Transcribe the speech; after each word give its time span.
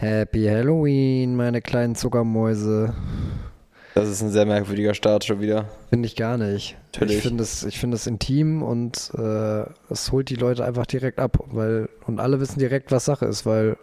Happy 0.00 0.46
Halloween, 0.46 1.36
meine 1.36 1.60
kleinen 1.60 1.94
Zuckermäuse. 1.94 2.94
Das 3.94 4.08
ist 4.08 4.22
ein 4.22 4.30
sehr 4.30 4.46
merkwürdiger 4.46 4.94
Start 4.94 5.24
schon 5.24 5.42
wieder. 5.42 5.66
Finde 5.90 6.06
ich 6.06 6.16
gar 6.16 6.38
nicht. 6.38 6.78
Natürlich. 6.86 7.16
Ich 7.16 7.22
finde 7.22 7.42
es, 7.42 7.62
es 7.64 8.06
intim 8.06 8.62
und 8.62 9.10
äh, 9.18 9.64
es 9.90 10.10
holt 10.10 10.30
die 10.30 10.36
Leute 10.36 10.64
einfach 10.64 10.86
direkt 10.86 11.18
ab, 11.18 11.44
weil 11.48 11.90
und 12.06 12.18
alle 12.18 12.40
wissen 12.40 12.58
direkt, 12.58 12.90
was 12.90 13.04
Sache 13.04 13.26
ist, 13.26 13.44
weil 13.44 13.76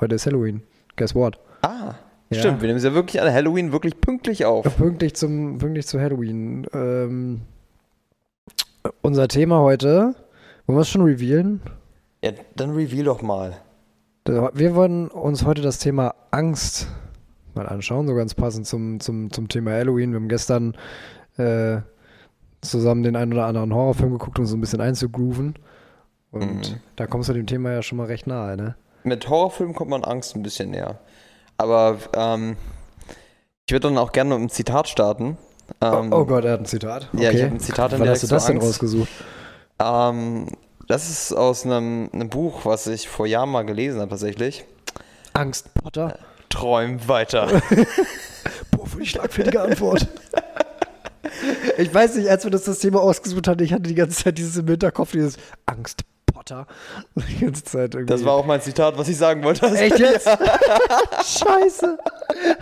heute 0.00 0.16
ist 0.16 0.26
Halloween. 0.26 0.62
Guess 0.96 1.14
what? 1.14 1.38
Ah, 1.62 1.94
Ja. 2.30 2.40
stimmt. 2.40 2.62
Wir 2.62 2.66
nehmen 2.66 2.78
es 2.78 2.84
ja 2.84 2.92
wirklich 2.92 3.22
an 3.22 3.32
Halloween 3.32 3.70
wirklich 3.70 4.00
pünktlich 4.00 4.44
auf. 4.44 4.76
Pünktlich 4.76 5.14
zum, 5.14 5.58
pünktlich 5.58 5.86
zu 5.86 6.00
Halloween. 6.00 6.66
Ähm, 6.74 7.42
unser 9.02 9.28
Thema 9.28 9.60
heute, 9.60 10.16
wollen 10.66 10.78
wir 10.78 10.82
es 10.82 10.88
schon 10.88 11.02
revealen? 11.02 11.60
Ja, 12.24 12.32
dann 12.56 12.70
reveal 12.70 13.04
doch 13.04 13.22
mal. 13.22 13.56
Wir 14.26 14.74
wollen 14.74 15.08
uns 15.08 15.44
heute 15.44 15.62
das 15.62 15.78
Thema 15.78 16.14
Angst 16.30 16.86
mal 17.54 17.66
anschauen, 17.66 18.06
so 18.06 18.14
ganz 18.14 18.34
passend 18.34 18.66
zum, 18.66 19.00
zum, 19.00 19.32
zum 19.32 19.48
Thema 19.48 19.72
Halloween. 19.72 20.12
Wir 20.12 20.16
haben 20.20 20.28
gestern 20.28 20.76
äh, 21.36 21.78
zusammen 22.60 23.02
den 23.02 23.16
einen 23.16 23.32
oder 23.32 23.46
anderen 23.46 23.74
Horrorfilm 23.74 24.12
geguckt, 24.12 24.38
um 24.38 24.46
so 24.46 24.56
ein 24.56 24.60
bisschen 24.60 24.80
einzugrooven. 24.80 25.54
Und 26.30 26.70
Mhm. 26.70 26.80
da 26.96 27.06
kommst 27.06 27.28
du 27.28 27.32
dem 27.32 27.46
Thema 27.46 27.72
ja 27.72 27.82
schon 27.82 27.98
mal 27.98 28.06
recht 28.06 28.26
nahe, 28.28 28.56
ne? 28.56 28.76
Mit 29.02 29.28
Horrorfilmen 29.28 29.74
kommt 29.74 29.90
man 29.90 30.04
Angst 30.04 30.36
ein 30.36 30.42
bisschen 30.42 30.70
näher. 30.70 31.00
Aber 31.56 31.96
ähm, 32.14 32.56
ich 33.66 33.72
würde 33.72 33.88
dann 33.88 33.98
auch 33.98 34.12
gerne 34.12 34.30
mit 34.30 34.38
einem 34.38 34.48
Zitat 34.50 34.88
starten. 34.88 35.38
Ähm, 35.80 36.12
oh, 36.12 36.18
oh 36.18 36.24
Gott, 36.26 36.44
er 36.44 36.52
hat 36.52 36.60
ein 36.60 36.66
Zitat. 36.66 37.08
Ja, 37.14 37.30
ich 37.30 37.42
hab 37.42 37.50
ein 37.50 37.58
Zitat 37.60 37.92
Wann 37.92 37.98
direkt 38.02 38.22
hast 38.22 38.22
du 38.30 38.34
das 38.34 38.46
denn 38.46 38.56
Angst. 38.56 38.68
rausgesucht? 38.68 39.08
Ähm, 39.80 40.46
das 40.90 41.08
ist 41.08 41.32
aus 41.32 41.64
einem, 41.64 42.10
einem 42.12 42.28
Buch, 42.28 42.64
was 42.64 42.88
ich 42.88 43.08
vor 43.08 43.26
Jahren 43.26 43.50
mal 43.50 43.62
gelesen 43.62 44.00
habe 44.00 44.10
tatsächlich. 44.10 44.64
Angst, 45.32 45.72
Potter? 45.74 46.18
Träum 46.48 47.06
weiter. 47.06 47.46
Boah, 48.72 48.86
für 48.86 48.98
die 48.98 49.06
schlagfertige 49.06 49.60
Antwort. 49.60 50.08
ich 51.78 51.94
weiß 51.94 52.16
nicht, 52.16 52.28
als 52.28 52.42
wir 52.42 52.50
das, 52.50 52.64
das 52.64 52.80
Thema 52.80 53.00
ausgesucht 53.00 53.46
hatten, 53.46 53.62
ich 53.62 53.72
hatte 53.72 53.84
die 53.84 53.94
ganze 53.94 54.24
Zeit 54.24 54.36
dieses 54.36 54.56
im 54.56 54.66
Hinterkopf, 54.66 55.12
dieses 55.12 55.36
Angst, 55.64 56.02
Potter. 56.26 56.66
Die 57.14 57.44
ganze 57.44 57.62
Zeit 57.62 57.94
irgendwie. 57.94 58.12
Das 58.12 58.24
war 58.24 58.32
auch 58.32 58.46
mein 58.46 58.60
Zitat, 58.60 58.98
was 58.98 59.08
ich 59.08 59.16
sagen 59.16 59.44
wollte. 59.44 59.66
Echt 59.66 59.98
jetzt? 59.98 60.26
Scheiße. 60.26 61.98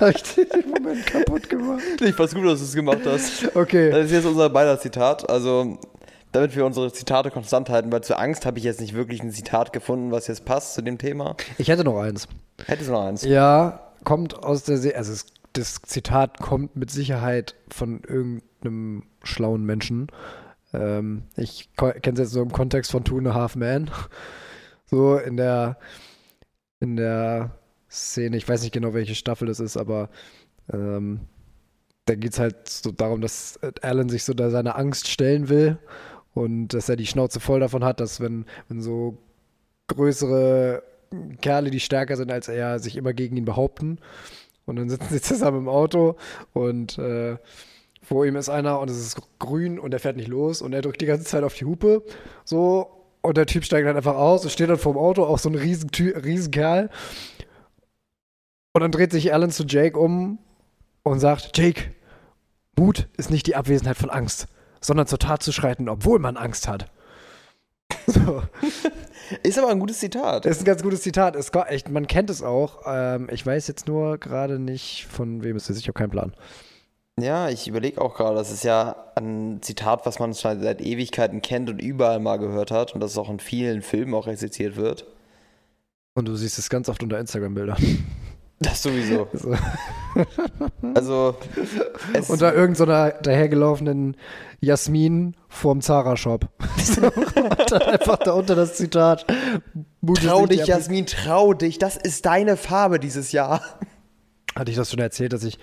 Hab 0.00 0.14
ich 0.14 0.22
den 0.34 0.70
Moment 0.70 1.06
kaputt 1.06 1.48
gemacht. 1.48 1.82
Ich 2.02 2.14
fand's 2.14 2.34
gut, 2.34 2.44
dass 2.44 2.58
du 2.58 2.64
es 2.66 2.74
gemacht 2.74 3.00
hast. 3.06 3.56
Okay. 3.56 3.90
Das 3.90 4.06
ist 4.06 4.12
jetzt 4.12 4.26
unser 4.26 4.50
beider 4.50 4.78
Zitat. 4.78 5.28
Also, 5.30 5.78
damit 6.38 6.54
wir 6.54 6.64
unsere 6.64 6.92
Zitate 6.92 7.32
konstant 7.32 7.68
halten, 7.68 7.90
weil 7.90 8.02
zur 8.02 8.18
Angst 8.20 8.46
habe 8.46 8.58
ich 8.58 8.64
jetzt 8.64 8.80
nicht 8.80 8.94
wirklich 8.94 9.20
ein 9.22 9.32
Zitat 9.32 9.72
gefunden, 9.72 10.12
was 10.12 10.28
jetzt 10.28 10.44
passt 10.44 10.74
zu 10.74 10.82
dem 10.82 10.96
Thema. 10.96 11.36
Ich 11.58 11.68
hätte 11.68 11.82
noch 11.82 11.98
eins. 12.00 12.28
Hättest 12.66 12.88
du 12.88 12.92
noch 12.92 13.04
eins? 13.04 13.24
Ja, 13.24 13.92
kommt 14.04 14.40
aus 14.42 14.62
der 14.62 14.78
See. 14.78 14.94
Also, 14.94 15.12
es, 15.12 15.26
das 15.54 15.82
Zitat 15.82 16.38
kommt 16.38 16.76
mit 16.76 16.92
Sicherheit 16.92 17.56
von 17.68 18.02
irgendeinem 18.04 19.02
schlauen 19.24 19.64
Menschen. 19.64 20.06
Ähm, 20.72 21.24
ich 21.36 21.70
kenne 21.76 22.14
es 22.14 22.18
jetzt 22.20 22.30
so 22.30 22.42
im 22.42 22.52
Kontext 22.52 22.92
von 22.92 23.02
Two 23.02 23.18
and 23.18 23.28
a 23.28 23.34
Half 23.34 23.56
Man. 23.56 23.90
So 24.90 25.18
in 25.18 25.36
der, 25.36 25.76
in 26.80 26.96
der 26.96 27.50
Szene, 27.90 28.38
ich 28.38 28.48
weiß 28.48 28.62
nicht 28.62 28.72
genau, 28.72 28.94
welche 28.94 29.14
Staffel 29.14 29.46
das 29.46 29.60
ist, 29.60 29.76
aber 29.76 30.08
ähm, 30.72 31.20
da 32.06 32.14
geht 32.14 32.32
es 32.32 32.38
halt 32.38 32.70
so 32.70 32.90
darum, 32.90 33.20
dass 33.20 33.60
Alan 33.82 34.08
sich 34.08 34.24
so 34.24 34.32
da 34.32 34.48
seiner 34.48 34.78
Angst 34.78 35.08
stellen 35.08 35.50
will 35.50 35.76
und 36.38 36.68
dass 36.68 36.88
er 36.88 36.94
die 36.94 37.06
Schnauze 37.06 37.40
voll 37.40 37.58
davon 37.58 37.84
hat, 37.84 37.98
dass 37.98 38.20
wenn, 38.20 38.46
wenn 38.68 38.80
so 38.80 39.18
größere 39.88 40.84
Kerle, 41.40 41.70
die 41.70 41.80
stärker 41.80 42.16
sind 42.16 42.30
als 42.30 42.46
er, 42.46 42.78
sich 42.78 42.96
immer 42.96 43.12
gegen 43.12 43.36
ihn 43.36 43.44
behaupten. 43.44 43.98
Und 44.64 44.76
dann 44.76 44.88
sitzen 44.88 45.08
sie 45.10 45.20
zusammen 45.20 45.58
im 45.58 45.68
Auto 45.68 46.16
und 46.52 46.96
äh, 46.98 47.38
vor 48.02 48.24
ihm 48.24 48.36
ist 48.36 48.48
einer 48.48 48.78
und 48.78 48.88
es 48.88 48.98
ist 48.98 49.20
grün 49.40 49.80
und 49.80 49.92
er 49.92 50.00
fährt 50.00 50.16
nicht 50.16 50.28
los 50.28 50.62
und 50.62 50.72
er 50.72 50.80
drückt 50.80 51.00
die 51.00 51.06
ganze 51.06 51.24
Zeit 51.24 51.42
auf 51.42 51.54
die 51.54 51.64
Hupe. 51.64 52.04
So, 52.44 52.88
und 53.20 53.36
der 53.36 53.46
Typ 53.46 53.64
steigt 53.64 53.88
dann 53.88 53.96
einfach 53.96 54.14
aus 54.14 54.44
und 54.44 54.50
steht 54.50 54.70
dann 54.70 54.78
vorm 54.78 54.96
Auto, 54.96 55.24
auch 55.24 55.38
so 55.38 55.48
ein 55.48 55.56
riesen, 55.56 55.90
riesen 55.90 56.52
Kerl. 56.52 56.88
Und 58.74 58.82
dann 58.82 58.92
dreht 58.92 59.10
sich 59.10 59.34
Alan 59.34 59.50
zu 59.50 59.64
Jake 59.64 59.98
um 59.98 60.38
und 61.02 61.18
sagt: 61.18 61.58
Jake, 61.58 61.92
Mut 62.78 63.08
ist 63.16 63.30
nicht 63.30 63.48
die 63.48 63.56
Abwesenheit 63.56 63.96
von 63.96 64.10
Angst, 64.10 64.46
sondern 64.80 65.06
zur 65.06 65.18
Tat 65.18 65.42
zu 65.42 65.52
schreiten, 65.52 65.88
obwohl 65.88 66.18
man 66.18 66.36
Angst 66.36 66.68
hat. 66.68 66.90
So. 68.06 68.42
Ist 69.42 69.58
aber 69.58 69.68
ein 69.68 69.78
gutes 69.80 69.98
Zitat. 69.98 70.46
Ist 70.46 70.62
ein 70.62 70.64
ganz 70.64 70.82
gutes 70.82 71.02
Zitat. 71.02 71.36
Ko- 71.52 71.60
echt, 71.64 71.90
man 71.90 72.06
kennt 72.06 72.30
es 72.30 72.42
auch. 72.42 72.82
Ähm, 72.86 73.28
ich 73.30 73.44
weiß 73.44 73.66
jetzt 73.68 73.86
nur 73.86 74.16
gerade 74.16 74.58
nicht, 74.58 75.06
von 75.10 75.42
wem 75.42 75.56
es 75.56 75.68
ist. 75.68 75.78
Ich 75.78 75.88
habe 75.88 75.92
keinen 75.98 76.10
Plan. 76.10 76.32
Ja, 77.20 77.50
ich 77.50 77.68
überlege 77.68 78.00
auch 78.00 78.14
gerade, 78.14 78.36
das 78.36 78.50
ist 78.50 78.64
ja 78.64 78.96
ein 79.14 79.58
Zitat, 79.60 80.06
was 80.06 80.18
man 80.20 80.32
schon 80.34 80.62
seit 80.62 80.80
Ewigkeiten 80.80 81.42
kennt 81.42 81.68
und 81.68 81.82
überall 81.82 82.20
mal 82.20 82.38
gehört 82.38 82.70
hat 82.70 82.94
und 82.94 83.00
das 83.00 83.18
auch 83.18 83.28
in 83.28 83.40
vielen 83.40 83.82
Filmen 83.82 84.14
auch 84.14 84.26
rezitiert 84.26 84.76
wird. 84.76 85.04
Und 86.14 86.26
du 86.28 86.34
siehst 86.36 86.58
es 86.58 86.70
ganz 86.70 86.88
oft 86.88 87.02
unter 87.02 87.18
Instagram-Bildern. 87.18 87.76
Das 88.60 88.82
sowieso. 88.82 89.28
So. 89.32 89.54
Also, 90.94 91.36
Unter 92.28 92.54
irgendeiner 92.54 93.12
dahergelaufenen 93.12 94.16
Jasmin 94.60 95.36
vorm 95.48 95.80
Zara-Shop. 95.80 96.48
So, 96.78 97.02
einfach 97.82 98.16
da 98.18 98.32
unter 98.32 98.54
das 98.54 98.74
Zitat. 98.74 99.26
Trau 100.14 100.46
dich, 100.46 100.66
Jasmin, 100.66 101.04
trau 101.06 101.52
dich, 101.52 101.78
das 101.78 101.96
ist 101.96 102.24
deine 102.24 102.56
Farbe 102.56 102.98
dieses 102.98 103.30
Jahr. 103.30 103.62
Hatte 104.56 104.70
ich 104.70 104.76
das 104.76 104.90
schon 104.90 105.00
erzählt, 105.00 105.34
dass 105.34 105.44
ich 105.44 105.58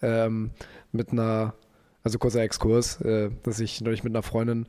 ähm, 0.00 0.52
mit 0.90 1.12
einer, 1.12 1.54
also 2.02 2.18
kurzer 2.18 2.40
Exkurs, 2.40 3.00
äh, 3.02 3.30
dass 3.42 3.60
ich 3.60 3.82
neulich 3.82 4.02
mit 4.02 4.12
einer 4.12 4.22
Freundin 4.22 4.66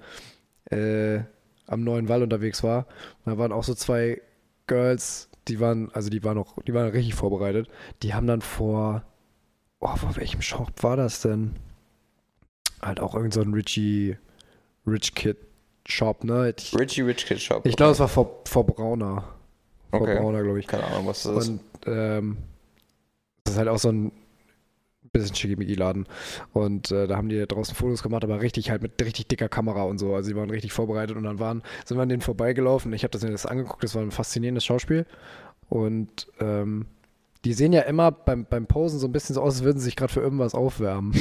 äh, 0.69 1.19
am 1.65 1.83
neuen 1.83 2.09
Wall 2.09 2.23
unterwegs 2.23 2.61
war. 2.61 2.87
Und 3.23 3.31
da 3.33 3.37
waren 3.37 3.53
auch 3.53 3.63
so 3.63 3.73
zwei 3.73 4.21
Girls, 4.67 5.29
die 5.47 5.59
waren, 5.59 5.91
also 5.91 6.09
die 6.09 6.23
waren 6.23 6.37
noch, 6.37 6.61
die 6.63 6.73
waren 6.73 6.89
richtig 6.89 7.15
vorbereitet. 7.15 7.67
Die 8.03 8.13
haben 8.13 8.27
dann 8.27 8.41
vor, 8.41 9.03
oh, 9.79 9.95
vor 9.95 10.15
welchem 10.15 10.41
Shop 10.41 10.71
war 10.81 10.97
das 10.97 11.21
denn? 11.21 11.55
Halt 12.81 12.99
auch 12.99 13.15
irgend 13.15 13.33
so 13.33 13.41
ein 13.41 13.53
Richie, 13.53 14.17
Rich 14.87 15.13
Kid 15.15 15.37
Shop, 15.87 16.23
ne? 16.23 16.53
Ich, 16.57 16.77
Richie 16.77 17.01
Rich 17.01 17.25
Kid 17.25 17.39
Shop. 17.39 17.65
ich 17.65 17.75
glaube, 17.75 17.91
es 17.91 17.99
war 17.99 18.07
vor, 18.07 18.41
vor 18.45 18.65
Brauner. 18.65 19.23
Vor 19.89 20.01
Okay. 20.01 20.19
Brauner, 20.19 20.41
glaube 20.43 20.59
ich. 20.59 20.67
Keine 20.67 20.85
Ahnung, 20.85 21.07
was 21.07 21.23
das 21.23 21.43
ist. 21.43 21.49
Und 21.49 21.61
ähm, 21.85 22.37
das 23.43 23.53
ist 23.55 23.57
halt 23.59 23.67
auch 23.67 23.77
so 23.79 23.89
ein 23.89 24.11
bisschen 25.11 25.35
Schickimicki-Laden. 25.35 26.05
Und 26.53 26.91
äh, 26.91 27.07
da 27.07 27.17
haben 27.17 27.29
die 27.29 27.45
draußen 27.45 27.75
Fotos 27.75 28.03
gemacht, 28.03 28.23
aber 28.23 28.41
richtig 28.41 28.71
halt 28.71 28.81
mit 28.81 29.01
richtig 29.01 29.27
dicker 29.27 29.49
Kamera 29.49 29.83
und 29.83 29.97
so. 29.97 30.15
Also 30.15 30.29
die 30.29 30.35
waren 30.35 30.49
richtig 30.49 30.71
vorbereitet 30.73 31.17
und 31.17 31.23
dann 31.23 31.39
waren, 31.39 31.63
sind 31.85 31.97
wir 31.97 32.03
an 32.03 32.09
denen 32.09 32.21
vorbeigelaufen. 32.21 32.93
Ich 32.93 33.03
habe 33.03 33.11
das 33.11 33.23
mir 33.23 33.31
das 33.31 33.45
angeguckt, 33.45 33.83
das 33.83 33.95
war 33.95 34.01
ein 34.01 34.11
faszinierendes 34.11 34.65
Schauspiel. 34.65 35.05
Und 35.69 36.27
ähm, 36.39 36.85
die 37.43 37.53
sehen 37.53 37.73
ja 37.73 37.81
immer 37.81 38.11
beim, 38.11 38.45
beim 38.45 38.67
Posen 38.67 38.99
so 38.99 39.07
ein 39.07 39.11
bisschen 39.11 39.33
so 39.33 39.41
aus, 39.41 39.55
als 39.55 39.63
würden 39.63 39.79
sie 39.79 39.85
sich 39.85 39.95
gerade 39.95 40.13
für 40.13 40.19
irgendwas 40.19 40.53
aufwärmen. 40.53 41.13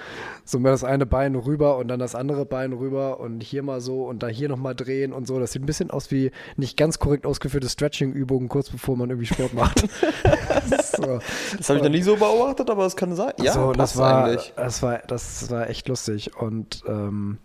so 0.44 0.58
mal 0.58 0.70
das 0.70 0.82
eine 0.82 1.06
Bein 1.06 1.36
rüber 1.36 1.76
und 1.76 1.88
dann 1.88 2.00
das 2.00 2.16
andere 2.16 2.46
Bein 2.46 2.72
rüber 2.72 3.20
und 3.20 3.42
hier 3.42 3.62
mal 3.62 3.80
so 3.80 4.04
und 4.04 4.22
da 4.22 4.26
hier 4.26 4.48
nochmal 4.48 4.74
drehen 4.74 5.12
und 5.12 5.26
so. 5.28 5.38
Das 5.38 5.52
sieht 5.52 5.62
ein 5.62 5.66
bisschen 5.66 5.90
aus 5.90 6.10
wie 6.10 6.32
nicht 6.56 6.76
ganz 6.76 6.98
korrekt 6.98 7.26
ausgeführte 7.26 7.68
Stretching-Übungen, 7.68 8.48
kurz 8.48 8.70
bevor 8.70 8.96
man 8.96 9.10
irgendwie 9.10 9.26
Sport 9.26 9.54
macht. 9.54 9.80
so. 10.96 11.20
Das 11.56 11.68
habe 11.68 11.78
ich 11.78 11.84
noch 11.84 11.90
nie 11.90 12.02
so 12.02 12.16
beobachtet, 12.16 12.70
aber 12.70 12.84
es 12.86 12.96
kann 12.96 13.14
sein. 13.14 13.34
Ja, 13.40 13.52
so, 13.52 13.72
das 13.72 13.96
war, 13.96 14.24
eigentlich. 14.24 14.52
das 14.56 14.82
war, 14.82 14.98
das 15.06 15.50
war 15.50 15.70
echt 15.70 15.86
lustig. 15.86 16.36
Und 16.36 16.82
ähm, 16.88 17.38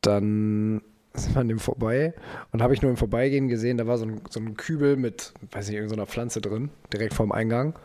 dann 0.00 0.82
sind 1.14 1.34
wir 1.34 1.40
an 1.40 1.48
dem 1.48 1.58
vorbei 1.58 2.14
und 2.52 2.62
habe 2.62 2.74
ich 2.74 2.82
nur 2.82 2.90
im 2.90 2.96
Vorbeigehen 2.96 3.48
gesehen, 3.48 3.78
da 3.78 3.86
war 3.86 3.98
so 3.98 4.04
ein, 4.06 4.20
so 4.30 4.40
ein 4.40 4.56
Kübel 4.56 4.96
mit, 4.96 5.32
weiß 5.50 5.68
nicht, 5.68 5.76
irgendeiner 5.76 6.06
Pflanze 6.06 6.40
drin, 6.40 6.70
direkt 6.92 7.14
vorm 7.14 7.32
Eingang. 7.32 7.78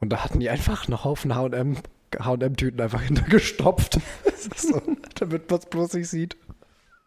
Und 0.00 0.10
da 0.10 0.24
hatten 0.24 0.40
die 0.40 0.50
einfach 0.50 0.86
einen 0.86 1.04
Haufen 1.04 1.34
H&M 1.34 1.76
H&M-Tüten 2.18 2.80
einfach 2.80 3.02
hintergestopft. 3.02 3.98
so, 4.56 4.80
damit 5.16 5.50
man 5.50 5.58
es 5.58 5.66
bloß 5.66 5.94
nicht 5.94 6.08
sieht. 6.08 6.36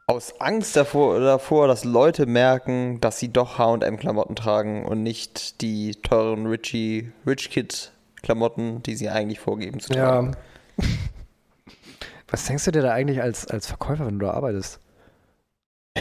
Aus 0.07 0.41
Angst 0.41 0.75
davor, 0.75 1.19
davor, 1.19 1.67
dass 1.67 1.83
Leute 1.83 2.25
merken, 2.25 2.99
dass 2.99 3.19
sie 3.19 3.31
doch 3.31 3.57
H&M-Klamotten 3.57 4.35
tragen 4.35 4.85
und 4.85 5.03
nicht 5.03 5.61
die 5.61 5.91
teuren 6.01 6.47
Richie, 6.47 7.11
Rich 7.27 7.51
Kid 7.51 7.91
Klamotten, 8.21 8.83
die 8.83 8.95
sie 8.95 9.09
eigentlich 9.09 9.39
vorgeben 9.39 9.79
zu 9.79 9.93
tragen. 9.93 10.35
Ja. 10.77 10.85
Was 12.27 12.45
denkst 12.45 12.65
du 12.65 12.71
dir 12.71 12.81
da 12.81 12.91
eigentlich 12.91 13.21
als, 13.21 13.47
als 13.47 13.67
Verkäufer, 13.67 14.05
wenn 14.05 14.19
du 14.19 14.25
da 14.25 14.33
arbeitest? 14.33 14.79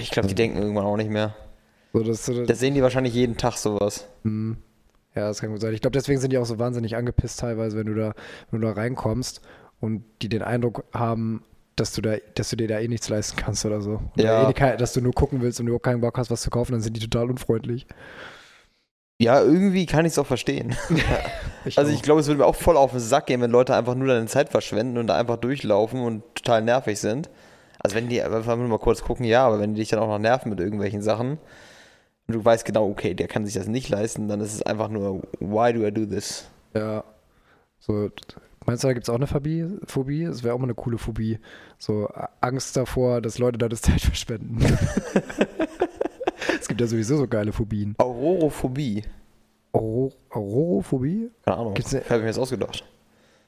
Ich 0.01 0.11
glaube, 0.11 0.29
die 0.29 0.35
denken 0.35 0.59
irgendwann 0.59 0.85
auch 0.85 0.97
nicht 0.97 1.11
mehr. 1.11 1.35
So, 1.93 2.03
dass 2.03 2.25
du, 2.27 2.45
Das 2.45 2.59
sehen 2.61 2.75
die 2.75 2.83
wahrscheinlich 2.83 3.15
jeden 3.15 3.37
Tag 3.37 3.57
sowas. 3.57 4.07
Hm. 4.25 4.57
Ja, 5.15 5.27
das 5.29 5.41
kann 5.41 5.51
gut 5.51 5.61
sein. 5.61 5.73
Ich 5.75 5.81
glaube, 5.81 5.97
deswegen 5.97 6.21
sind 6.21 6.33
die 6.33 6.39
auch 6.39 6.47
so 6.47 6.59
wahnsinnig 6.59 6.97
angepisst 6.97 7.41
teilweise, 7.41 7.77
wenn 7.77 7.87
du 7.87 7.95
da, 7.95 8.13
wenn 8.51 8.61
du 8.61 8.67
da 8.69 8.75
reinkommst 8.75 9.41
und 9.81 10.05
die 10.23 10.29
den 10.29 10.43
Eindruck 10.43 10.85
haben, 10.93 11.43
dass 11.77 11.93
du 11.93 12.03
da, 12.03 12.17
dass 12.35 12.51
du 12.51 12.57
dir 12.57 12.69
da 12.69 12.79
eh 12.79 12.89
nichts 12.89 13.09
leisten 13.09 13.37
kannst 13.37 13.65
oder 13.65 13.81
so. 13.81 14.01
Oder 14.15 14.25
Ja. 14.25 14.51
eh, 14.51 14.53
kein- 14.53 14.79
dass 14.79 14.93
du 14.93 15.01
nur 15.01 15.13
gucken 15.13 15.41
willst 15.41 15.61
und 15.61 15.67
überhaupt 15.67 15.85
keinen 15.85 16.01
Bock 16.01 16.19
hast, 16.19 16.31
was 16.31 16.43
zu 16.43 16.51
kaufen, 16.51 16.73
dann 16.73 16.81
sind 16.83 16.97
die 16.97 17.01
total 17.01 17.31
unfreundlich. 17.31 17.87
Ja, 19.21 19.43
irgendwie 19.43 19.87
kann 19.87 20.05
ich 20.05 20.13
es 20.13 20.19
auch 20.19 20.27
verstehen. 20.27 20.77
ich 21.65 21.77
also 21.79 21.91
ich 21.91 22.03
glaube, 22.03 22.21
es 22.21 22.29
würde 22.29 22.39
mir 22.39 22.47
auch 22.47 22.55
voll 22.55 22.77
auf 22.77 22.93
den 22.93 23.01
Sack 23.01 23.27
gehen, 23.27 23.41
wenn 23.41 23.51
Leute 23.51 23.75
einfach 23.75 23.97
nur 23.97 24.07
deine 24.07 24.27
Zeit 24.27 24.49
verschwenden 24.51 24.97
und 24.99 25.09
da 25.09 25.17
einfach 25.17 25.39
durchlaufen 25.39 26.01
und 26.01 26.23
total 26.37 26.63
nervig 26.63 27.01
sind. 27.01 27.29
Also 27.81 27.97
wenn 27.97 28.09
die 28.09 28.23
einfach 28.23 28.57
nur 28.57 28.69
mal 28.69 28.79
kurz 28.79 29.03
gucken, 29.03 29.25
ja, 29.25 29.47
aber 29.47 29.61
wenn 29.61 29.75
die 29.75 29.81
dich 29.81 29.91
dann 29.91 30.01
auch 30.01 30.09
noch 30.09 30.19
nerven 30.19 30.51
mit 30.51 30.61
irgendwelchen 30.61 31.03
Sachen 31.03 31.39
und 32.27 32.35
du 32.35 32.45
weißt 32.45 32.65
genau, 32.65 32.89
okay, 32.89 33.15
der 33.15 33.29
kann 33.29 33.45
sich 33.45 33.55
das 33.55 33.69
nicht 33.69 33.89
leisten, 33.89 34.29
dann 34.29 34.41
ist 34.41 34.55
es 34.55 34.63
einfach 34.63 34.89
nur, 34.89 35.23
why 35.39 35.73
do 35.73 35.87
I 35.87 35.93
do 35.93 36.05
this? 36.05 36.49
Ja. 36.75 37.05
So, 37.79 38.11
meinst 38.67 38.83
du, 38.83 38.89
da 38.89 38.93
gibt 38.93 39.05
es 39.05 39.11
auch 39.11 39.15
eine 39.15 39.27
Phobie? 39.27 39.67
Phobie? 39.85 40.25
Das 40.25 40.43
wäre 40.43 40.55
auch 40.55 40.59
mal 40.59 40.65
eine 40.65 40.75
coole 40.75 40.99
Phobie. 40.99 41.39
So 41.79 42.09
Angst 42.41 42.77
davor, 42.77 43.21
dass 43.21 43.39
Leute 43.39 43.59
da 43.59 43.69
das 43.69 43.83
Zeit 43.83 44.01
verschwenden. 44.01 44.59
es 46.61 46.69
gibt 46.69 46.81
ja 46.81 46.87
sowieso 46.87 47.17
so 47.17 47.29
geile 47.29 47.53
Phobien. 47.53 47.95
Aurorophobie. 47.99 49.05
Auror 49.73 50.13
Aurorophobie? 50.31 51.31
Keine 51.45 51.57
Ahnung. 51.57 51.75
Gibt's. 51.75 51.95
Habe 51.95 52.03
ich 52.17 52.21
mir 52.21 52.27
jetzt 52.27 52.39
ausgedacht. 52.39 52.85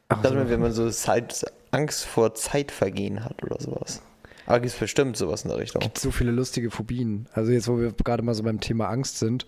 Ach, 0.09 0.25
so. 0.25 0.35
wenn 0.35 0.61
man 0.61 0.73
so 0.73 0.89
Zeit, 0.91 1.45
Angst 1.71 2.05
vor 2.05 2.35
Zeitvergehen 2.35 3.25
hat 3.25 3.43
oder 3.43 3.61
sowas. 3.61 4.03
Aber 4.47 4.61
gibt 4.61 4.73
es 4.73 4.79
bestimmt 4.79 5.17
sowas 5.17 5.43
in 5.45 5.51
der 5.51 5.59
Richtung. 5.59 5.83
Es 5.83 5.87
gibt 5.87 5.99
so 5.99 6.11
viele 6.11 6.31
lustige 6.31 6.71
Phobien. 6.71 7.29
Also 7.33 7.53
jetzt, 7.53 7.69
wo 7.69 7.79
wir 7.79 7.93
gerade 7.93 8.23
mal 8.23 8.35
so 8.35 8.43
beim 8.43 8.61
Thema 8.61 8.89
Angst 8.89 9.19
sind, 9.19 9.47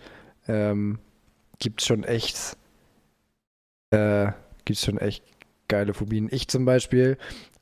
ähm, 0.49 0.99
gibt 1.59 1.81
es 1.81 1.87
schon 1.87 2.05
echt, 2.05 2.57
äh, 3.91 4.33
gibt 4.65 4.79
schon 4.79 4.99
echt 4.99 5.25
geile 5.69 5.95
Phobien. 5.95 6.29
Ich 6.31 6.49
zum 6.49 6.65
Beispiel, 6.65 7.19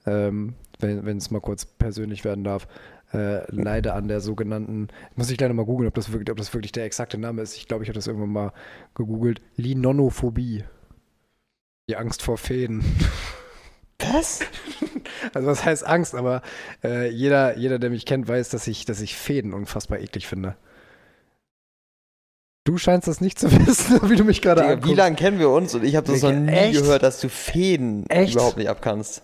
ähm, 0.06 0.54
wenn 0.78 1.16
es 1.16 1.30
mal 1.30 1.40
kurz 1.40 1.66
persönlich 1.66 2.24
werden 2.24 2.44
darf, 2.44 2.66
äh, 3.12 3.50
leide 3.50 3.92
an 3.94 4.08
der 4.08 4.20
sogenannten, 4.20 4.88
muss 5.16 5.30
ich 5.30 5.36
gleich 5.36 5.48
nochmal 5.48 5.66
googeln, 5.66 5.88
ob 5.88 5.94
das 5.94 6.12
wirklich, 6.12 6.30
ob 6.30 6.38
das 6.38 6.54
wirklich 6.54 6.72
der 6.72 6.84
exakte 6.84 7.18
Name 7.18 7.42
ist. 7.42 7.56
Ich 7.56 7.66
glaube, 7.68 7.82
ich 7.82 7.88
habe 7.88 7.96
das 7.96 8.06
irgendwann 8.06 8.32
mal 8.32 8.52
gegoogelt. 8.94 9.42
Linonophobie. 9.56 10.64
Die 11.88 11.96
Angst 11.96 12.22
vor 12.22 12.38
Fäden. 12.38 12.84
Was? 14.12 14.41
Also 15.35 15.49
was 15.49 15.64
heißt 15.64 15.87
Angst, 15.87 16.14
aber 16.14 16.43
äh, 16.82 17.11
jeder, 17.11 17.56
jeder, 17.56 17.79
der 17.79 17.91
mich 17.91 18.06
kennt, 18.06 18.26
weiß, 18.26 18.49
dass 18.49 18.67
ich, 18.67 18.85
dass 18.87 19.00
ich 19.00 19.17
Fäden 19.17 19.52
unfassbar 19.52 19.99
eklig 19.99 20.26
finde. 20.26 20.56
Du 22.64 22.79
scheinst 22.79 23.08
das 23.08 23.20
nicht 23.20 23.38
zu 23.38 23.50
wissen, 23.67 24.00
wie 24.11 24.17
du 24.17 24.25
mich 24.25 24.43
gerade 24.43 24.64
anguckst. 24.64 24.88
Wie 24.88 24.94
lange 24.94 25.17
kennen 25.17 25.38
wir 25.38 25.50
uns 25.50 25.75
und 25.75 25.85
ich 25.85 25.97
habe 25.97 26.06
das 26.06 26.23
noch 26.23 26.32
nie 26.32 26.52
echt? 26.52 26.81
gehört, 26.81 27.02
dass 27.02 27.20
du 27.20 27.29
Fäden 27.29 28.08
echt? 28.08 28.35
überhaupt 28.35 28.56
nicht 28.56 28.69
abkannst. 28.69 29.23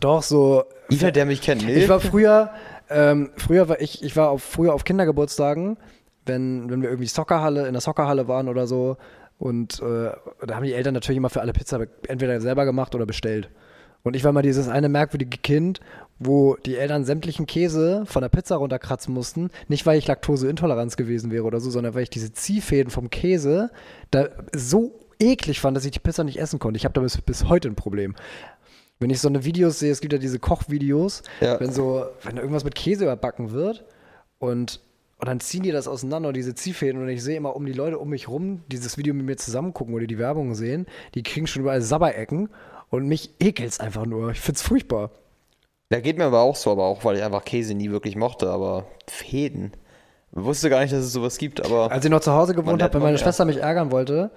Doch, 0.00 0.22
so. 0.22 0.64
Jeder, 0.88 1.12
der 1.12 1.24
mich 1.24 1.40
kennt, 1.40 1.64
nee. 1.64 1.74
Ich 1.74 1.88
war 1.88 2.00
früher, 2.00 2.50
ähm, 2.90 3.30
früher 3.36 3.68
war 3.68 3.80
ich, 3.80 4.02
ich 4.02 4.16
war 4.16 4.30
auf, 4.30 4.42
früher 4.42 4.74
auf 4.74 4.84
Kindergeburtstagen, 4.84 5.78
wenn, 6.26 6.70
wenn 6.70 6.82
wir 6.82 6.90
irgendwie 6.90 7.08
Soccerhalle, 7.08 7.66
in 7.66 7.72
der 7.72 7.80
Soccerhalle 7.80 8.28
waren 8.28 8.48
oder 8.48 8.66
so. 8.66 8.96
Und 9.38 9.80
äh, 9.80 10.10
da 10.46 10.56
haben 10.56 10.64
die 10.64 10.74
Eltern 10.74 10.94
natürlich 10.94 11.16
immer 11.16 11.30
für 11.30 11.40
alle 11.40 11.52
Pizza 11.52 11.80
entweder 12.08 12.40
selber 12.40 12.64
gemacht 12.64 12.94
oder 12.94 13.06
bestellt. 13.06 13.48
Und 14.02 14.16
ich 14.16 14.24
war 14.24 14.32
mal 14.32 14.42
dieses 14.42 14.68
eine 14.68 14.88
merkwürdige 14.88 15.38
Kind, 15.38 15.80
wo 16.18 16.56
die 16.56 16.76
Eltern 16.76 17.04
sämtlichen 17.04 17.46
Käse 17.46 18.04
von 18.06 18.22
der 18.22 18.28
Pizza 18.28 18.56
runterkratzen 18.56 19.12
mussten. 19.14 19.50
Nicht, 19.68 19.86
weil 19.86 19.98
ich 19.98 20.06
Laktoseintoleranz 20.06 20.96
gewesen 20.96 21.30
wäre 21.30 21.44
oder 21.44 21.60
so, 21.60 21.70
sondern 21.70 21.94
weil 21.94 22.02
ich 22.04 22.10
diese 22.10 22.32
Ziehfäden 22.32 22.90
vom 22.90 23.10
Käse 23.10 23.70
da 24.10 24.28
so 24.54 24.98
eklig 25.20 25.60
fand, 25.60 25.76
dass 25.76 25.84
ich 25.84 25.92
die 25.92 26.00
Pizza 26.00 26.24
nicht 26.24 26.38
essen 26.38 26.58
konnte. 26.58 26.76
Ich 26.76 26.84
habe 26.84 26.94
da 26.94 27.00
bis, 27.00 27.20
bis 27.20 27.44
heute 27.48 27.68
ein 27.68 27.76
Problem. 27.76 28.14
Wenn 29.00 29.10
ich 29.10 29.20
so 29.20 29.28
eine 29.28 29.44
Videos 29.44 29.78
sehe, 29.78 29.92
es 29.92 30.00
gibt 30.00 30.12
ja 30.12 30.18
diese 30.18 30.40
Kochvideos, 30.40 31.22
ja. 31.40 31.60
wenn 31.60 31.70
so, 31.70 32.06
wenn 32.22 32.36
irgendwas 32.36 32.64
mit 32.64 32.74
Käse 32.74 33.04
überbacken 33.04 33.52
wird 33.52 33.84
und 34.38 34.80
und 35.20 35.26
dann 35.26 35.40
ziehen 35.40 35.64
die 35.64 35.72
das 35.72 35.88
auseinander, 35.88 36.32
diese 36.32 36.54
Ziehfäden. 36.54 37.02
Und 37.02 37.08
ich 37.08 37.24
sehe 37.24 37.36
immer 37.36 37.56
um 37.56 37.66
die 37.66 37.72
Leute 37.72 37.98
um 37.98 38.08
mich 38.08 38.28
rum, 38.28 38.62
dieses 38.68 38.96
Video 38.98 39.12
mit 39.14 39.26
mir 39.26 39.36
zusammen 39.36 39.74
gucken 39.74 39.94
oder 39.94 40.06
die 40.06 40.18
Werbung 40.18 40.54
sehen, 40.54 40.86
die 41.14 41.24
kriegen 41.24 41.48
schon 41.48 41.62
überall 41.62 41.82
Sabberecken. 41.82 42.48
Und 42.90 43.06
mich 43.06 43.30
ekelt's 43.40 43.80
einfach 43.80 44.06
nur. 44.06 44.30
Ich 44.30 44.40
find's 44.40 44.62
furchtbar. 44.62 45.10
Da 45.90 46.00
geht 46.00 46.18
mir 46.18 46.24
aber 46.24 46.40
auch 46.40 46.56
so, 46.56 46.70
aber 46.70 46.84
auch, 46.84 47.04
weil 47.04 47.16
ich 47.16 47.22
einfach 47.22 47.44
Käse 47.44 47.74
nie 47.74 47.90
wirklich 47.90 48.16
mochte, 48.16 48.50
aber 48.50 48.86
Fäden. 49.06 49.72
Ich 50.36 50.44
wusste 50.44 50.68
gar 50.68 50.80
nicht, 50.82 50.92
dass 50.92 51.04
es 51.04 51.12
sowas 51.12 51.38
gibt, 51.38 51.64
aber. 51.64 51.90
Als 51.90 52.04
ich 52.04 52.10
noch 52.10 52.20
zu 52.20 52.32
Hause 52.32 52.54
gewohnt 52.54 52.82
habe, 52.82 52.94
wenn 52.94 53.02
meine 53.02 53.18
Schwester 53.18 53.44
mich 53.46 53.58
ärgern 53.58 53.90
wollte, 53.90 54.30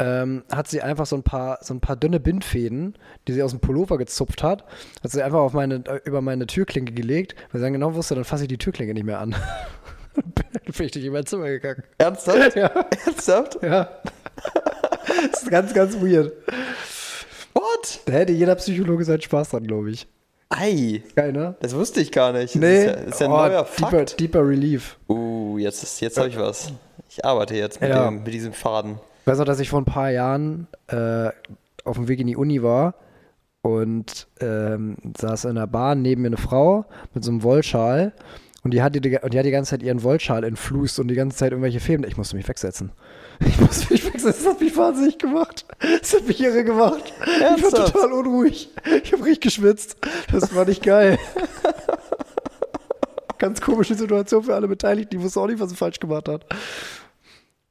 ähm, 0.00 0.42
hat 0.50 0.66
sie 0.66 0.82
einfach 0.82 1.06
so 1.06 1.14
ein 1.14 1.22
paar, 1.22 1.58
so 1.62 1.74
ein 1.74 1.80
paar 1.80 1.94
dünne 1.94 2.18
Bindfäden, 2.18 2.96
die 3.28 3.34
sie 3.34 3.42
aus 3.42 3.52
dem 3.52 3.60
Pullover 3.60 3.98
gezupft 3.98 4.42
hat, 4.42 4.64
hat 5.04 5.10
sie 5.10 5.22
einfach 5.22 5.40
auf 5.40 5.52
meine, 5.52 5.84
über 6.04 6.20
meine 6.22 6.46
Türklinke 6.46 6.92
gelegt, 6.92 7.36
weil 7.52 7.60
sie 7.60 7.66
dann 7.66 7.74
genau 7.74 7.94
wusste, 7.94 8.14
dann 8.14 8.24
fasse 8.24 8.44
ich 8.44 8.48
die 8.48 8.58
Türklinke 8.58 8.94
nicht 8.94 9.04
mehr 9.04 9.20
an. 9.20 9.36
bin 10.76 10.86
ich 10.86 10.96
in 10.96 11.12
mein 11.12 11.26
Zimmer 11.26 11.48
gegangen. 11.48 11.82
Ernsthaft? 11.98 12.56
Ja. 12.56 12.68
Ernsthaft? 13.06 13.62
Ja. 13.62 13.90
das 15.30 15.42
ist 15.42 15.50
ganz, 15.50 15.74
ganz 15.74 15.94
weird. 16.00 16.32
What? 17.54 18.00
Da 18.06 18.12
hätte 18.12 18.32
jeder 18.32 18.54
Psychologe 18.56 19.04
seinen 19.04 19.20
Spaß 19.20 19.50
dran, 19.50 19.64
glaube 19.64 19.90
ich. 19.90 20.06
Ei. 20.48 21.02
Geil, 21.14 21.32
ne? 21.32 21.54
Das 21.60 21.74
wusste 21.74 22.00
ich 22.00 22.10
gar 22.10 22.32
nicht. 22.32 22.56
Nee. 22.56 22.60
Das 22.60 22.78
ist 22.78 22.86
ja, 22.86 22.92
das 22.92 23.14
ist 23.14 23.20
ja 23.20 23.26
ein 23.26 23.32
oh, 23.32 23.36
neuer 23.36 23.62
deeper, 23.62 23.90
Fakt. 23.90 24.20
Deeper 24.20 24.48
Relief. 24.48 24.98
Uh, 25.08 25.58
jetzt, 25.58 26.00
jetzt 26.00 26.18
habe 26.18 26.28
ich 26.28 26.38
was. 26.38 26.72
Ich 27.08 27.24
arbeite 27.24 27.54
jetzt 27.54 27.80
mit, 27.80 27.90
ja. 27.90 28.06
dem, 28.06 28.22
mit 28.22 28.34
diesem 28.34 28.52
Faden. 28.52 28.98
Ich 29.20 29.26
weiß 29.26 29.38
noch, 29.38 29.44
dass 29.44 29.60
ich 29.60 29.70
vor 29.70 29.80
ein 29.80 29.84
paar 29.84 30.10
Jahren 30.10 30.66
äh, 30.88 31.30
auf 31.84 31.96
dem 31.96 32.08
Weg 32.08 32.20
in 32.20 32.26
die 32.26 32.36
Uni 32.36 32.62
war 32.62 32.94
und 33.62 34.26
ähm, 34.40 34.96
saß 35.16 35.44
in 35.44 35.56
der 35.56 35.66
Bahn 35.66 36.02
neben 36.02 36.22
mir 36.22 36.28
eine 36.28 36.36
Frau 36.36 36.84
mit 37.14 37.24
so 37.24 37.30
einem 37.30 37.42
Wollschal 37.42 38.12
und 38.62 38.72
die 38.72 38.82
hat 38.82 38.94
die, 38.94 39.00
die 39.00 39.16
hat 39.16 39.32
die 39.32 39.50
ganze 39.50 39.70
Zeit 39.70 39.82
ihren 39.82 40.02
Wollschal 40.02 40.44
entflußt 40.44 40.98
und 40.98 41.08
die 41.08 41.14
ganze 41.14 41.36
Zeit 41.36 41.52
irgendwelche 41.52 41.80
Fäden. 41.80 42.06
Ich 42.06 42.16
musste 42.16 42.36
mich 42.36 42.48
wegsetzen. 42.48 42.92
Ich 43.44 43.58
muss 43.58 43.88
mich 43.90 44.04
wechseln. 44.04 44.34
Das 44.36 44.46
hat 44.46 44.60
mich 44.60 44.76
wahnsinnig 44.76 45.18
gemacht. 45.18 45.64
Das 46.00 46.14
hat 46.14 46.26
mich 46.26 46.40
irre 46.40 46.64
gemacht. 46.64 47.12
Ernsthaft? 47.40 47.58
Ich 47.58 47.72
war 47.72 47.86
total 47.86 48.12
unruhig. 48.12 48.70
Ich 49.02 49.12
habe 49.12 49.24
richtig 49.24 49.40
geschwitzt. 49.40 49.96
Das 50.30 50.54
war 50.54 50.64
nicht 50.66 50.82
geil. 50.82 51.18
Ganz 53.38 53.60
komische 53.62 53.94
Situation 53.94 54.44
für 54.44 54.54
alle 54.54 54.68
Beteiligten. 54.68 55.18
Die 55.18 55.24
wussten 55.24 55.38
auch 55.40 55.46
nicht, 55.46 55.58
was 55.58 55.70
sie 55.70 55.76
falsch 55.76 55.98
gemacht 55.98 56.28
hat. 56.28 56.44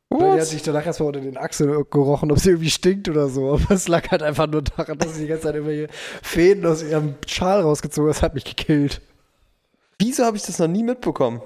What? 0.10 0.22
Die 0.22 0.42
hat 0.42 0.48
sich 0.48 0.64
danach 0.64 0.86
erstmal 0.88 1.08
unter 1.08 1.22
den 1.22 1.38
Achseln 1.38 1.86
gerochen, 1.92 2.32
ob 2.32 2.40
sie 2.40 2.50
irgendwie 2.50 2.72
stinkt 2.72 3.08
oder 3.08 3.30
so. 3.30 3.54
Aber 3.54 3.70
es 3.70 3.88
lag 3.88 4.10
halt 4.10 4.24
einfach 4.24 4.48
nur 4.48 4.64
daran, 4.64 4.98
dass 4.98 5.14
sie 5.14 5.22
die 5.22 5.28
ganze 5.28 5.44
Zeit 5.44 5.54
irgendwelche 5.54 5.88
Fäden 6.24 6.66
aus 6.66 6.82
ihrem 6.82 7.14
Schal 7.28 7.62
rausgezogen 7.62 8.10
hat. 8.10 8.16
Das 8.16 8.24
hat 8.24 8.34
mich 8.34 8.46
gekillt. 8.46 9.02
Wieso 10.00 10.26
habe 10.26 10.38
ich 10.38 10.44
das 10.44 10.58
noch 10.58 10.68
nie 10.68 10.82
mitbekommen? 10.82 11.42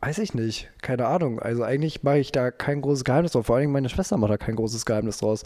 Weiß 0.00 0.18
ich 0.18 0.34
nicht. 0.34 0.70
Keine 0.80 1.06
Ahnung. 1.06 1.40
Also 1.40 1.64
eigentlich 1.64 2.02
mache 2.02 2.18
ich 2.18 2.30
da 2.30 2.50
kein 2.50 2.80
großes 2.80 3.04
Geheimnis 3.04 3.32
draus. 3.32 3.46
Vor 3.46 3.56
allem 3.56 3.72
meine 3.72 3.88
Schwester 3.88 4.16
macht 4.16 4.30
da 4.30 4.38
kein 4.38 4.56
großes 4.56 4.86
Geheimnis 4.86 5.18
draus. 5.18 5.42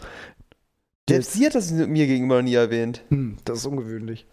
Selbst 1.09 1.33
sie 1.33 1.45
hat 1.45 1.55
das 1.55 1.71
mir 1.71 2.07
gegenüber 2.07 2.41
nie 2.41 2.53
erwähnt. 2.53 3.03
Hm, 3.09 3.37
das 3.45 3.59
ist 3.59 3.65
ungewöhnlich. 3.65 4.27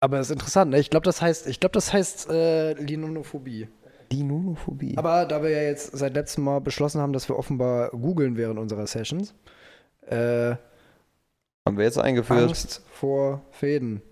Aber 0.00 0.16
das 0.16 0.28
ist 0.28 0.32
interessant, 0.32 0.70
ne? 0.70 0.80
Ich 0.80 0.90
glaube, 0.90 1.04
das 1.04 1.22
heißt, 1.22 1.46
ich 1.46 1.60
glaube, 1.60 1.74
das 1.74 1.92
heißt 1.92 2.30
äh, 2.30 2.72
Linonophobie. 2.74 3.68
Linonophobie. 4.12 4.96
Aber 4.96 5.26
da 5.26 5.42
wir 5.42 5.50
ja 5.50 5.62
jetzt 5.62 5.96
seit 5.96 6.14
letztem 6.14 6.44
Mal 6.44 6.60
beschlossen 6.60 7.00
haben, 7.00 7.12
dass 7.12 7.28
wir 7.28 7.38
offenbar 7.38 7.90
googeln 7.90 8.36
während 8.36 8.58
unserer 8.58 8.86
Sessions, 8.86 9.34
äh, 10.06 10.56
haben 11.66 11.76
wir 11.76 11.84
jetzt 11.84 11.98
eingeführt. 11.98 12.40
Angst 12.40 12.82
vor 12.90 13.42
Fäden. 13.50 14.02